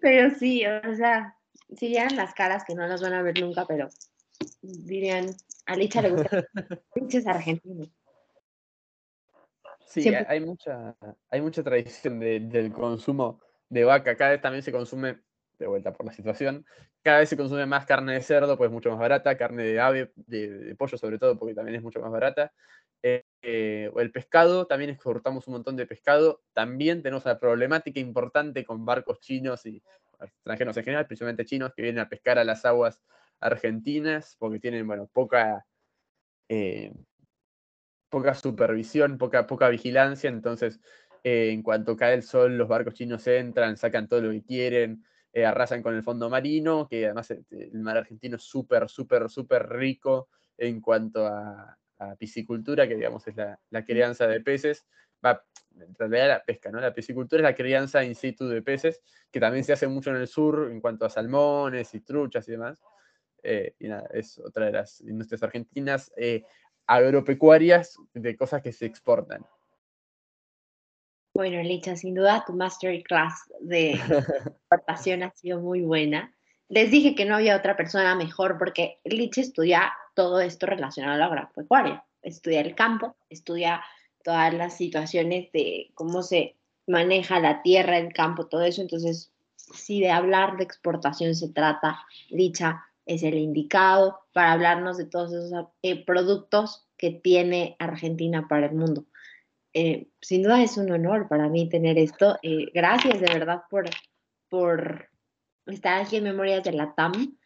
Pero 0.01 0.29
sí, 0.35 0.65
o 0.65 0.95
sea, 0.95 1.37
si 1.77 1.87
vieran 1.87 2.15
las 2.15 2.33
caras 2.33 2.63
que 2.65 2.75
no 2.75 2.87
las 2.87 3.01
van 3.01 3.13
a 3.13 3.21
ver 3.21 3.39
nunca, 3.39 3.65
pero 3.65 3.89
dirían, 4.61 5.27
a 5.65 5.75
Licha 5.75 6.01
le 6.01 6.11
gusta 6.11 6.45
pinches 6.93 7.27
argentinos. 7.27 7.89
Sí, 9.85 10.09
hay 10.13 10.39
mucha, 10.41 10.95
hay 11.29 11.41
mucha 11.41 11.63
tradición 11.63 12.19
del 12.19 12.73
consumo 12.73 13.39
de 13.69 13.83
vaca. 13.83 14.17
Cada 14.17 14.31
vez 14.31 14.41
también 14.41 14.63
se 14.63 14.71
consume, 14.71 15.19
de 15.57 15.67
vuelta 15.67 15.93
por 15.93 16.05
la 16.05 16.11
situación, 16.11 16.65
cada 17.01 17.19
vez 17.19 17.29
se 17.29 17.37
consume 17.37 17.65
más 17.65 17.85
carne 17.85 18.13
de 18.13 18.21
cerdo, 18.21 18.57
pues 18.57 18.71
mucho 18.71 18.89
más 18.89 18.99
barata, 18.99 19.37
carne 19.37 19.63
de 19.63 19.79
ave, 19.79 20.11
de 20.15 20.75
pollo 20.77 20.97
sobre 20.97 21.19
todo, 21.19 21.37
porque 21.37 21.53
también 21.53 21.75
es 21.75 21.83
mucho 21.83 21.99
más 21.99 22.11
barata. 22.11 22.51
Eh, 23.03 23.91
o 23.93 23.99
el 23.99 24.11
pescado, 24.11 24.65
también 24.65 24.89
exportamos 24.89 25.47
un 25.47 25.53
montón 25.53 25.75
de 25.75 25.85
pescado. 25.85 26.41
También 26.53 27.03
tenemos 27.03 27.25
una 27.25 27.37
problemática 27.37 27.99
importante 27.99 28.65
con 28.65 28.83
barcos 28.83 29.19
chinos 29.19 29.65
y 29.67 29.83
extranjeros 30.19 30.75
en 30.77 30.83
general, 30.83 31.05
principalmente 31.05 31.45
chinos, 31.45 31.73
que 31.75 31.83
vienen 31.83 31.99
a 31.99 32.09
pescar 32.09 32.39
a 32.39 32.43
las 32.43 32.65
aguas 32.65 32.99
argentinas 33.39 34.35
porque 34.39 34.59
tienen, 34.59 34.87
bueno, 34.87 35.07
poca, 35.13 35.67
eh, 36.49 36.91
poca 38.09 38.33
supervisión, 38.33 39.19
poca, 39.19 39.45
poca 39.45 39.69
vigilancia. 39.69 40.29
Entonces, 40.29 40.79
eh, 41.23 41.51
en 41.51 41.61
cuanto 41.61 41.95
cae 41.95 42.15
el 42.15 42.23
sol, 42.23 42.57
los 42.57 42.67
barcos 42.67 42.95
chinos 42.95 43.27
entran, 43.27 43.77
sacan 43.77 44.07
todo 44.07 44.21
lo 44.21 44.31
que 44.31 44.43
quieren, 44.43 45.05
arrasan 45.43 45.81
con 45.81 45.95
el 45.95 46.03
fondo 46.03 46.29
marino, 46.29 46.87
que 46.87 47.05
además 47.05 47.31
el 47.31 47.81
mar 47.81 47.97
argentino 47.97 48.37
es 48.37 48.43
súper, 48.43 48.87
súper, 48.87 49.29
súper 49.29 49.67
rico 49.67 50.29
en 50.57 50.79
cuanto 50.81 51.25
a, 51.25 51.77
piscicultura, 52.19 52.87
que 52.87 52.95
digamos 52.95 53.25
es 53.27 53.35
la, 53.35 53.85
crianza 53.85 54.27
de 54.27 54.41
peces, 54.41 54.85
va, 55.25 55.43
en 55.79 55.95
realidad 55.97 56.27
la 56.27 56.43
pesca, 56.43 56.69
¿no? 56.69 56.79
La 56.79 56.93
piscicultura 56.93 57.41
es 57.41 57.43
la 57.43 57.55
crianza 57.55 58.03
in 58.03 58.15
situ 58.15 58.47
de 58.47 58.61
peces, 58.61 59.01
que 59.31 59.39
también 59.39 59.63
se 59.63 59.73
hace 59.73 59.87
mucho 59.87 60.11
en 60.11 60.17
el 60.17 60.27
sur 60.27 60.69
en 60.71 60.81
cuanto 60.81 61.05
a 61.05 61.09
salmones 61.09 61.93
y 61.95 62.01
truchas 62.01 62.47
y 62.47 62.51
demás. 62.51 62.81
Eh, 63.43 63.75
es 64.13 64.39
otra 64.39 64.65
de 64.65 64.71
las 64.73 65.01
industrias 65.01 65.43
argentinas 65.43 66.11
eh, 66.17 66.43
agropecuarias 66.85 67.97
de 68.13 68.35
cosas 68.35 68.61
que 68.61 68.73
se 68.73 68.85
exportan. 68.85 69.45
Bueno, 71.35 71.61
Licha, 71.61 71.97
sin 71.97 72.15
duda 72.15 72.45
tu 72.47 72.53
masterclass 72.53 73.51
de 73.59 73.91
exportación 74.69 75.21
ha 75.21 75.31
sido 75.31 75.59
muy 75.59 75.81
buena. 75.81 76.33
Les 76.69 76.89
dije 76.91 77.13
que 77.13 77.25
no 77.25 77.35
había 77.35 77.57
otra 77.57 77.75
persona 77.75 78.15
mejor 78.15 78.57
porque 78.57 79.01
Licha 79.03 79.41
estudia 79.41 79.91
todo 80.13 80.39
esto 80.39 80.65
relacionado 80.65 81.15
a 81.15 81.17
la 81.17 81.25
agropecuaria. 81.25 82.05
Estudia 82.21 82.61
el 82.61 82.73
campo, 82.73 83.17
estudia 83.29 83.83
todas 84.23 84.53
las 84.53 84.77
situaciones 84.77 85.51
de 85.51 85.91
cómo 85.93 86.23
se 86.23 86.55
maneja 86.87 87.41
la 87.41 87.61
tierra, 87.61 87.97
el 87.97 88.13
campo, 88.13 88.47
todo 88.47 88.61
eso. 88.61 88.81
Entonces, 88.81 89.33
si 89.57 89.99
de 89.99 90.11
hablar 90.11 90.55
de 90.55 90.63
exportación 90.63 91.35
se 91.35 91.49
trata, 91.49 91.99
Licha 92.29 92.85
es 93.05 93.23
el 93.23 93.37
indicado 93.37 94.21
para 94.31 94.53
hablarnos 94.53 94.95
de 94.95 95.05
todos 95.05 95.33
esos 95.33 95.67
eh, 95.81 96.05
productos 96.05 96.87
que 96.95 97.11
tiene 97.11 97.75
Argentina 97.77 98.47
para 98.47 98.67
el 98.67 98.75
mundo. 98.75 99.03
Eh, 99.77 100.07
sin 100.21 100.41
duda 100.41 100.63
es 100.63 100.77
un 100.77 100.89
honor 100.89 101.27
para 101.27 101.49
mí 101.49 101.67
tener 101.67 101.97
esto. 101.97 102.37
Eh, 102.41 102.71
gracias 102.73 103.19
de 103.19 103.27
verdad 103.27 103.63
por, 103.69 103.85
por 104.49 105.09
estar 105.65 106.01
aquí 106.01 106.15
en 106.15 106.23
Memorias 106.23 106.63
de 106.63 106.71
la 106.71 106.95
TAM 106.95 107.37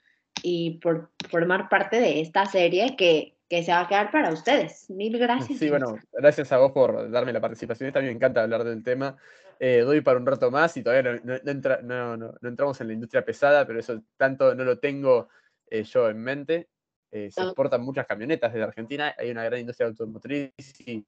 y 0.43 0.77
por 0.77 1.11
formar 1.27 1.69
parte 1.69 1.99
de 1.99 2.21
esta 2.21 2.45
serie 2.45 2.95
que, 2.95 3.35
que 3.49 3.63
se 3.63 3.71
va 3.71 3.81
a 3.81 3.87
quedar 3.87 4.11
para 4.11 4.31
ustedes. 4.31 4.89
Mil 4.89 5.17
gracias. 5.17 5.57
Sí, 5.57 5.69
bueno, 5.69 5.97
gracias 6.13 6.51
a 6.51 6.59
vos 6.59 6.71
por 6.71 7.09
darme 7.09 7.33
la 7.33 7.41
participación. 7.41 7.91
También 7.91 8.13
me 8.13 8.17
encanta 8.17 8.43
hablar 8.43 8.63
del 8.63 8.83
tema. 8.83 9.17
Eh, 9.59 9.79
doy 9.79 10.01
para 10.01 10.19
un 10.19 10.25
rato 10.25 10.51
más 10.51 10.77
y 10.77 10.83
todavía 10.83 11.19
no, 11.23 12.15
no, 12.15 12.33
entramos 12.43 12.79
en 12.79 12.87
la 12.87 12.93
industria 12.93 13.25
pesada, 13.25 13.65
pero 13.65 13.79
eso 13.79 14.01
tanto 14.15 14.55
no 14.55 14.63
lo 14.63 14.79
tengo 14.79 15.29
eh, 15.69 15.83
yo 15.83 16.09
en 16.09 16.19
mente. 16.19 16.69
Eh, 17.11 17.29
se 17.31 17.41
exportan 17.41 17.81
muchas 17.81 18.05
camionetas 18.05 18.53
desde 18.53 18.65
Argentina, 18.65 19.15
hay 19.17 19.31
una 19.31 19.43
gran 19.43 19.61
industria 19.61 19.87
automotriz 19.87 20.53
y, 20.85 21.03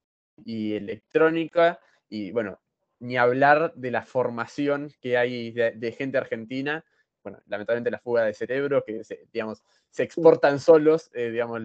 y, 0.45 0.73
electrónica, 0.73 1.79
y 2.09 2.31
bueno, 2.31 2.59
ni 2.99 3.17
hablar 3.17 3.73
de 3.75 3.91
la 3.91 4.03
formación 4.03 4.91
que 5.01 5.17
hay 5.17 5.51
de 5.51 5.95
gente 5.97 6.17
argentina 6.17 6.85
bueno, 7.23 7.39
lamentablemente 7.47 7.91
la 7.91 7.99
fuga 7.99 8.23
de 8.23 8.33
cerebro, 8.33 8.83
que 8.83 9.03
se, 9.03 9.27
digamos, 9.31 9.63
se 9.89 10.03
exportan 10.03 10.59
solos, 10.59 11.09
eh, 11.13 11.29
digamos, 11.29 11.61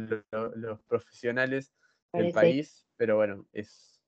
los 0.55 0.81
profesionales 0.83 1.73
del 2.13 2.33
país, 2.33 2.87
pero 2.97 3.17
bueno, 3.17 3.47
es, 3.53 4.01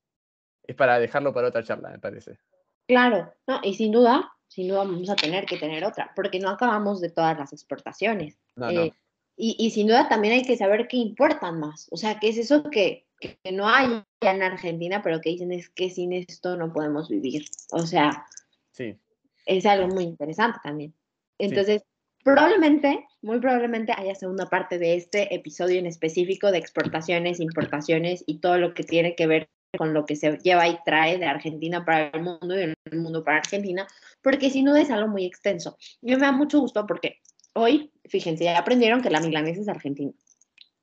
es 0.65 0.77
para 0.77 0.99
dejarlo 0.99 1.33
para 1.33 1.49
otra 1.49 1.65
charla, 1.65 1.91
me 1.91 1.99
parece. 1.99 2.39
Claro, 2.87 3.33
no, 3.47 3.61
y 3.63 3.75
sin 3.75 3.93
duda, 3.93 4.33
sin 4.47 4.69
duda 4.69 4.79
vamos 4.79 5.11
a 5.11 5.17
tener 5.17 5.45
que 5.47 5.59
tener 5.59 5.85
otra, 5.85 6.13
porque 6.15 6.41
no 6.41 6.49
acabamos 6.49 7.01
de 7.01 7.11
todas 7.11 7.39
las 7.39 7.53
exportaciones. 7.53 8.39
Eh, 8.71 8.93
y, 9.37 9.57
y, 9.59 9.71
sin 9.71 9.87
duda 9.87 10.09
también 10.09 10.35
hay 10.35 10.43
que 10.43 10.57
saber 10.57 10.89
qué 10.89 10.97
importan 10.97 11.61
más, 11.61 11.87
o 11.91 11.97
sea, 11.97 12.19
qué 12.19 12.31
es 12.31 12.39
eso 12.39 12.65
que, 12.71 13.07
que 13.21 13.53
no 13.53 13.69
hay 13.69 14.03
en 14.21 14.43
Argentina, 14.43 15.03
pero 15.03 15.21
que 15.21 15.31
dicen 15.31 15.53
es 15.53 15.69
que 15.71 15.91
sin 15.91 16.13
esto 16.13 16.57
no 16.57 16.73
podemos 16.73 17.09
vivir. 17.09 17.45
O 17.73 17.87
sea, 17.87 18.27
sí. 18.73 18.97
es 19.47 19.67
algo 19.67 19.89
muy 19.89 20.05
interesante 20.05 20.59
también. 20.63 20.95
Entonces, 21.39 21.83
probablemente, 22.25 23.07
muy 23.23 23.41
probablemente 23.41 23.93
haya 23.97 24.15
segunda 24.15 24.47
parte 24.47 24.79
de 24.79 24.97
este 24.97 25.35
episodio 25.35 25.79
en 25.79 25.87
específico 25.87 26.51
de 26.51 26.59
exportaciones, 26.59 27.41
importaciones 27.41 28.25
y 28.27 28.41
todo 28.41 28.59
lo 28.59 28.75
que 28.75 28.85
tiene 28.85 29.15
que 29.15 29.27
ver 29.27 29.49
con 29.77 29.93
lo 29.93 30.07
que 30.07 30.17
se 30.17 30.39
lleva 30.39 30.67
y 30.67 30.79
trae 30.85 31.19
de 31.19 31.27
Argentina 31.27 31.85
para 31.85 32.09
el 32.09 32.23
mundo 32.23 32.55
y 32.55 32.59
del 32.59 32.77
mundo 32.93 33.23
para 33.23 33.39
Argentina, 33.39 33.87
porque 34.23 34.51
si 34.51 34.63
no 34.63 34.77
es 34.77 34.91
algo 34.91 35.09
muy 35.09 35.27
extenso. 35.27 35.77
Yo 36.01 36.17
me 36.17 36.27
da 36.27 36.33
mucho 36.33 36.61
gusto 36.61 36.87
porque 36.87 37.21
hoy, 37.55 37.93
fíjense, 38.07 38.45
ya 38.45 38.59
aprendieron 38.59 39.03
que 39.03 39.11
la 39.11 39.21
milanesa 39.21 39.61
es 39.61 39.69
argentina. 39.69 40.13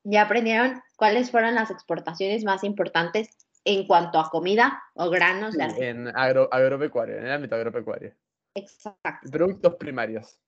Ya 0.03 0.23
aprendieron 0.23 0.81
cuáles 0.95 1.31
fueron 1.31 1.55
las 1.55 1.71
exportaciones 1.71 2.43
más 2.43 2.63
importantes 2.63 3.29
en 3.65 3.87
cuanto 3.87 4.19
a 4.19 4.29
comida 4.29 4.83
o 4.93 5.09
granos. 5.09 5.55
En 5.77 6.07
agro, 6.15 6.47
agropecuaria, 6.51 7.17
en 7.17 7.25
el 7.25 7.31
ámbito 7.31 7.55
agropecuario. 7.55 8.13
Exacto. 8.53 9.29
Productos 9.31 9.75
primarios. 9.75 10.39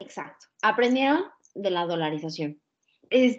Exacto. 0.00 0.46
Aprendieron 0.62 1.24
de 1.54 1.70
la 1.70 1.86
dolarización. 1.86 2.60
Es, 3.08 3.38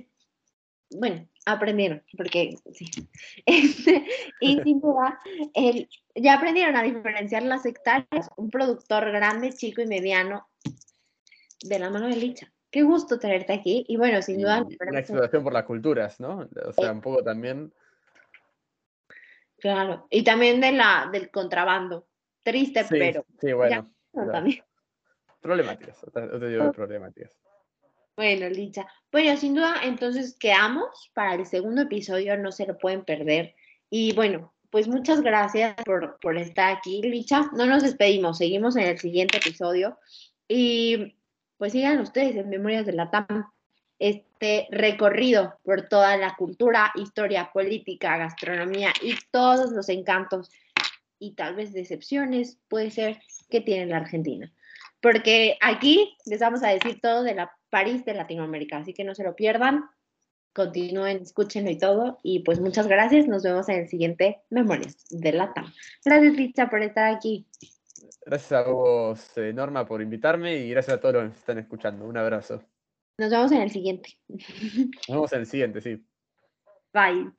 bueno, 0.89 1.27
aprendieron, 1.45 2.03
porque 2.15 2.55
sí. 2.73 2.85
Este, 3.45 4.05
y 4.39 4.59
sin 4.63 4.79
duda, 4.79 5.19
el, 5.53 5.89
ya 6.15 6.35
aprendieron 6.35 6.75
a 6.75 6.83
diferenciar 6.83 7.43
las 7.43 7.65
hectáreas, 7.65 8.29
un 8.37 8.49
productor 8.49 9.11
grande, 9.11 9.53
chico 9.53 9.81
y 9.81 9.87
mediano, 9.87 10.47
de 11.61 11.79
la 11.79 11.89
mano 11.89 12.07
de 12.07 12.15
Licha. 12.15 12.51
Qué 12.78 12.84
gusto 12.84 13.17
tenerte 13.17 13.53
aquí. 13.53 13.84
Y 13.88 13.97
bueno, 13.97 14.21
sin 14.21 14.39
duda. 14.39 14.63
Una 14.88 14.99
exploración 14.99 15.43
por 15.43 15.51
las 15.51 15.63
culturas, 15.63 16.19
¿no? 16.19 16.47
O 16.63 16.73
sea, 16.73 16.91
un 16.91 17.01
poco 17.01 17.23
también. 17.23 17.73
Claro. 19.57 20.05
Y 20.11 20.23
también 20.23 20.61
de 20.61 20.73
la, 20.73 21.09
del 21.11 21.32
contrabando. 21.32 22.05
Triste, 22.43 22.86
pero. 22.88 23.25
Sí, 23.41 23.51
bueno. 23.51 23.91
También. 24.13 24.63
Problemáticas, 25.41 26.05
te 26.13 26.49
digo 26.49 26.71
problemáticas. 26.71 27.36
Bueno, 28.15 28.47
Licha. 28.47 28.86
Bueno, 29.11 29.36
sin 29.38 29.55
duda, 29.55 29.78
entonces 29.84 30.38
quedamos 30.38 31.09
para 31.15 31.34
el 31.34 31.47
segundo 31.47 31.82
episodio, 31.82 32.38
no 32.38 32.51
se 32.51 32.67
lo 32.67 32.78
pueden 32.78 33.03
perder. 33.03 33.55
Y 33.89 34.13
bueno, 34.13 34.53
pues 34.69 34.88
muchas 34.88 35.21
gracias 35.21 35.73
por, 35.84 36.19
por 36.19 36.38
estar 36.38 36.78
aquí, 36.78 37.01
Licha. 37.01 37.49
No 37.53 37.65
nos 37.65 37.82
despedimos, 37.82 38.38
seguimos 38.38 38.75
en 38.75 38.84
el 38.84 38.99
siguiente 38.99 39.39
episodio. 39.39 39.97
Y 40.47 41.16
pues 41.57 41.71
sigan 41.71 41.99
ustedes 41.99 42.35
en 42.35 42.49
Memorias 42.49 42.85
de 42.85 42.93
la 42.93 43.09
TAM 43.09 43.49
este 43.99 44.67
recorrido 44.69 45.59
por 45.63 45.89
toda 45.89 46.17
la 46.17 46.35
cultura, 46.35 46.91
historia, 46.95 47.49
política, 47.51 48.17
gastronomía 48.17 48.93
y 49.01 49.15
todos 49.31 49.71
los 49.71 49.89
encantos 49.89 50.51
y 51.19 51.33
tal 51.33 51.55
vez 51.55 51.73
decepciones 51.73 52.59
puede 52.67 52.91
ser 52.91 53.19
que 53.49 53.61
tiene 53.61 53.87
la 53.87 53.97
Argentina. 53.97 54.51
Porque 55.01 55.57
aquí 55.61 56.15
les 56.25 56.39
vamos 56.39 56.63
a 56.63 56.69
decir 56.69 56.99
todo 57.01 57.23
de 57.23 57.35
la 57.35 57.51
París 57.69 58.05
de 58.05 58.13
Latinoamérica, 58.13 58.77
así 58.77 58.93
que 58.93 59.03
no 59.03 59.15
se 59.15 59.23
lo 59.23 59.35
pierdan. 59.35 59.85
Continúen, 60.53 61.21
escúchenlo 61.21 61.69
y 61.69 61.77
todo. 61.77 62.19
Y 62.23 62.39
pues 62.39 62.59
muchas 62.59 62.87
gracias. 62.87 63.27
Nos 63.27 63.43
vemos 63.43 63.69
en 63.69 63.81
el 63.81 63.87
siguiente 63.87 64.41
Memorias 64.49 65.05
de 65.09 65.33
la 65.33 65.53
TAM. 65.53 65.71
Gracias, 66.03 66.33
Licha, 66.33 66.69
por 66.69 66.81
estar 66.81 67.13
aquí. 67.13 67.45
Gracias 68.25 68.51
a 68.51 68.69
vos, 68.69 69.37
eh, 69.37 69.53
Norma, 69.53 69.85
por 69.85 70.01
invitarme 70.01 70.57
y 70.57 70.69
gracias 70.69 70.97
a 70.97 70.99
todos 70.99 71.15
los 71.15 71.31
que 71.31 71.39
están 71.39 71.57
escuchando. 71.59 72.05
Un 72.05 72.17
abrazo. 72.17 72.63
Nos 73.17 73.31
vemos 73.31 73.51
en 73.51 73.61
el 73.61 73.71
siguiente. 73.71 74.19
Nos 74.27 75.07
vemos 75.07 75.33
en 75.33 75.39
el 75.39 75.45
siguiente, 75.45 75.81
sí. 75.81 76.05
Bye. 76.93 77.31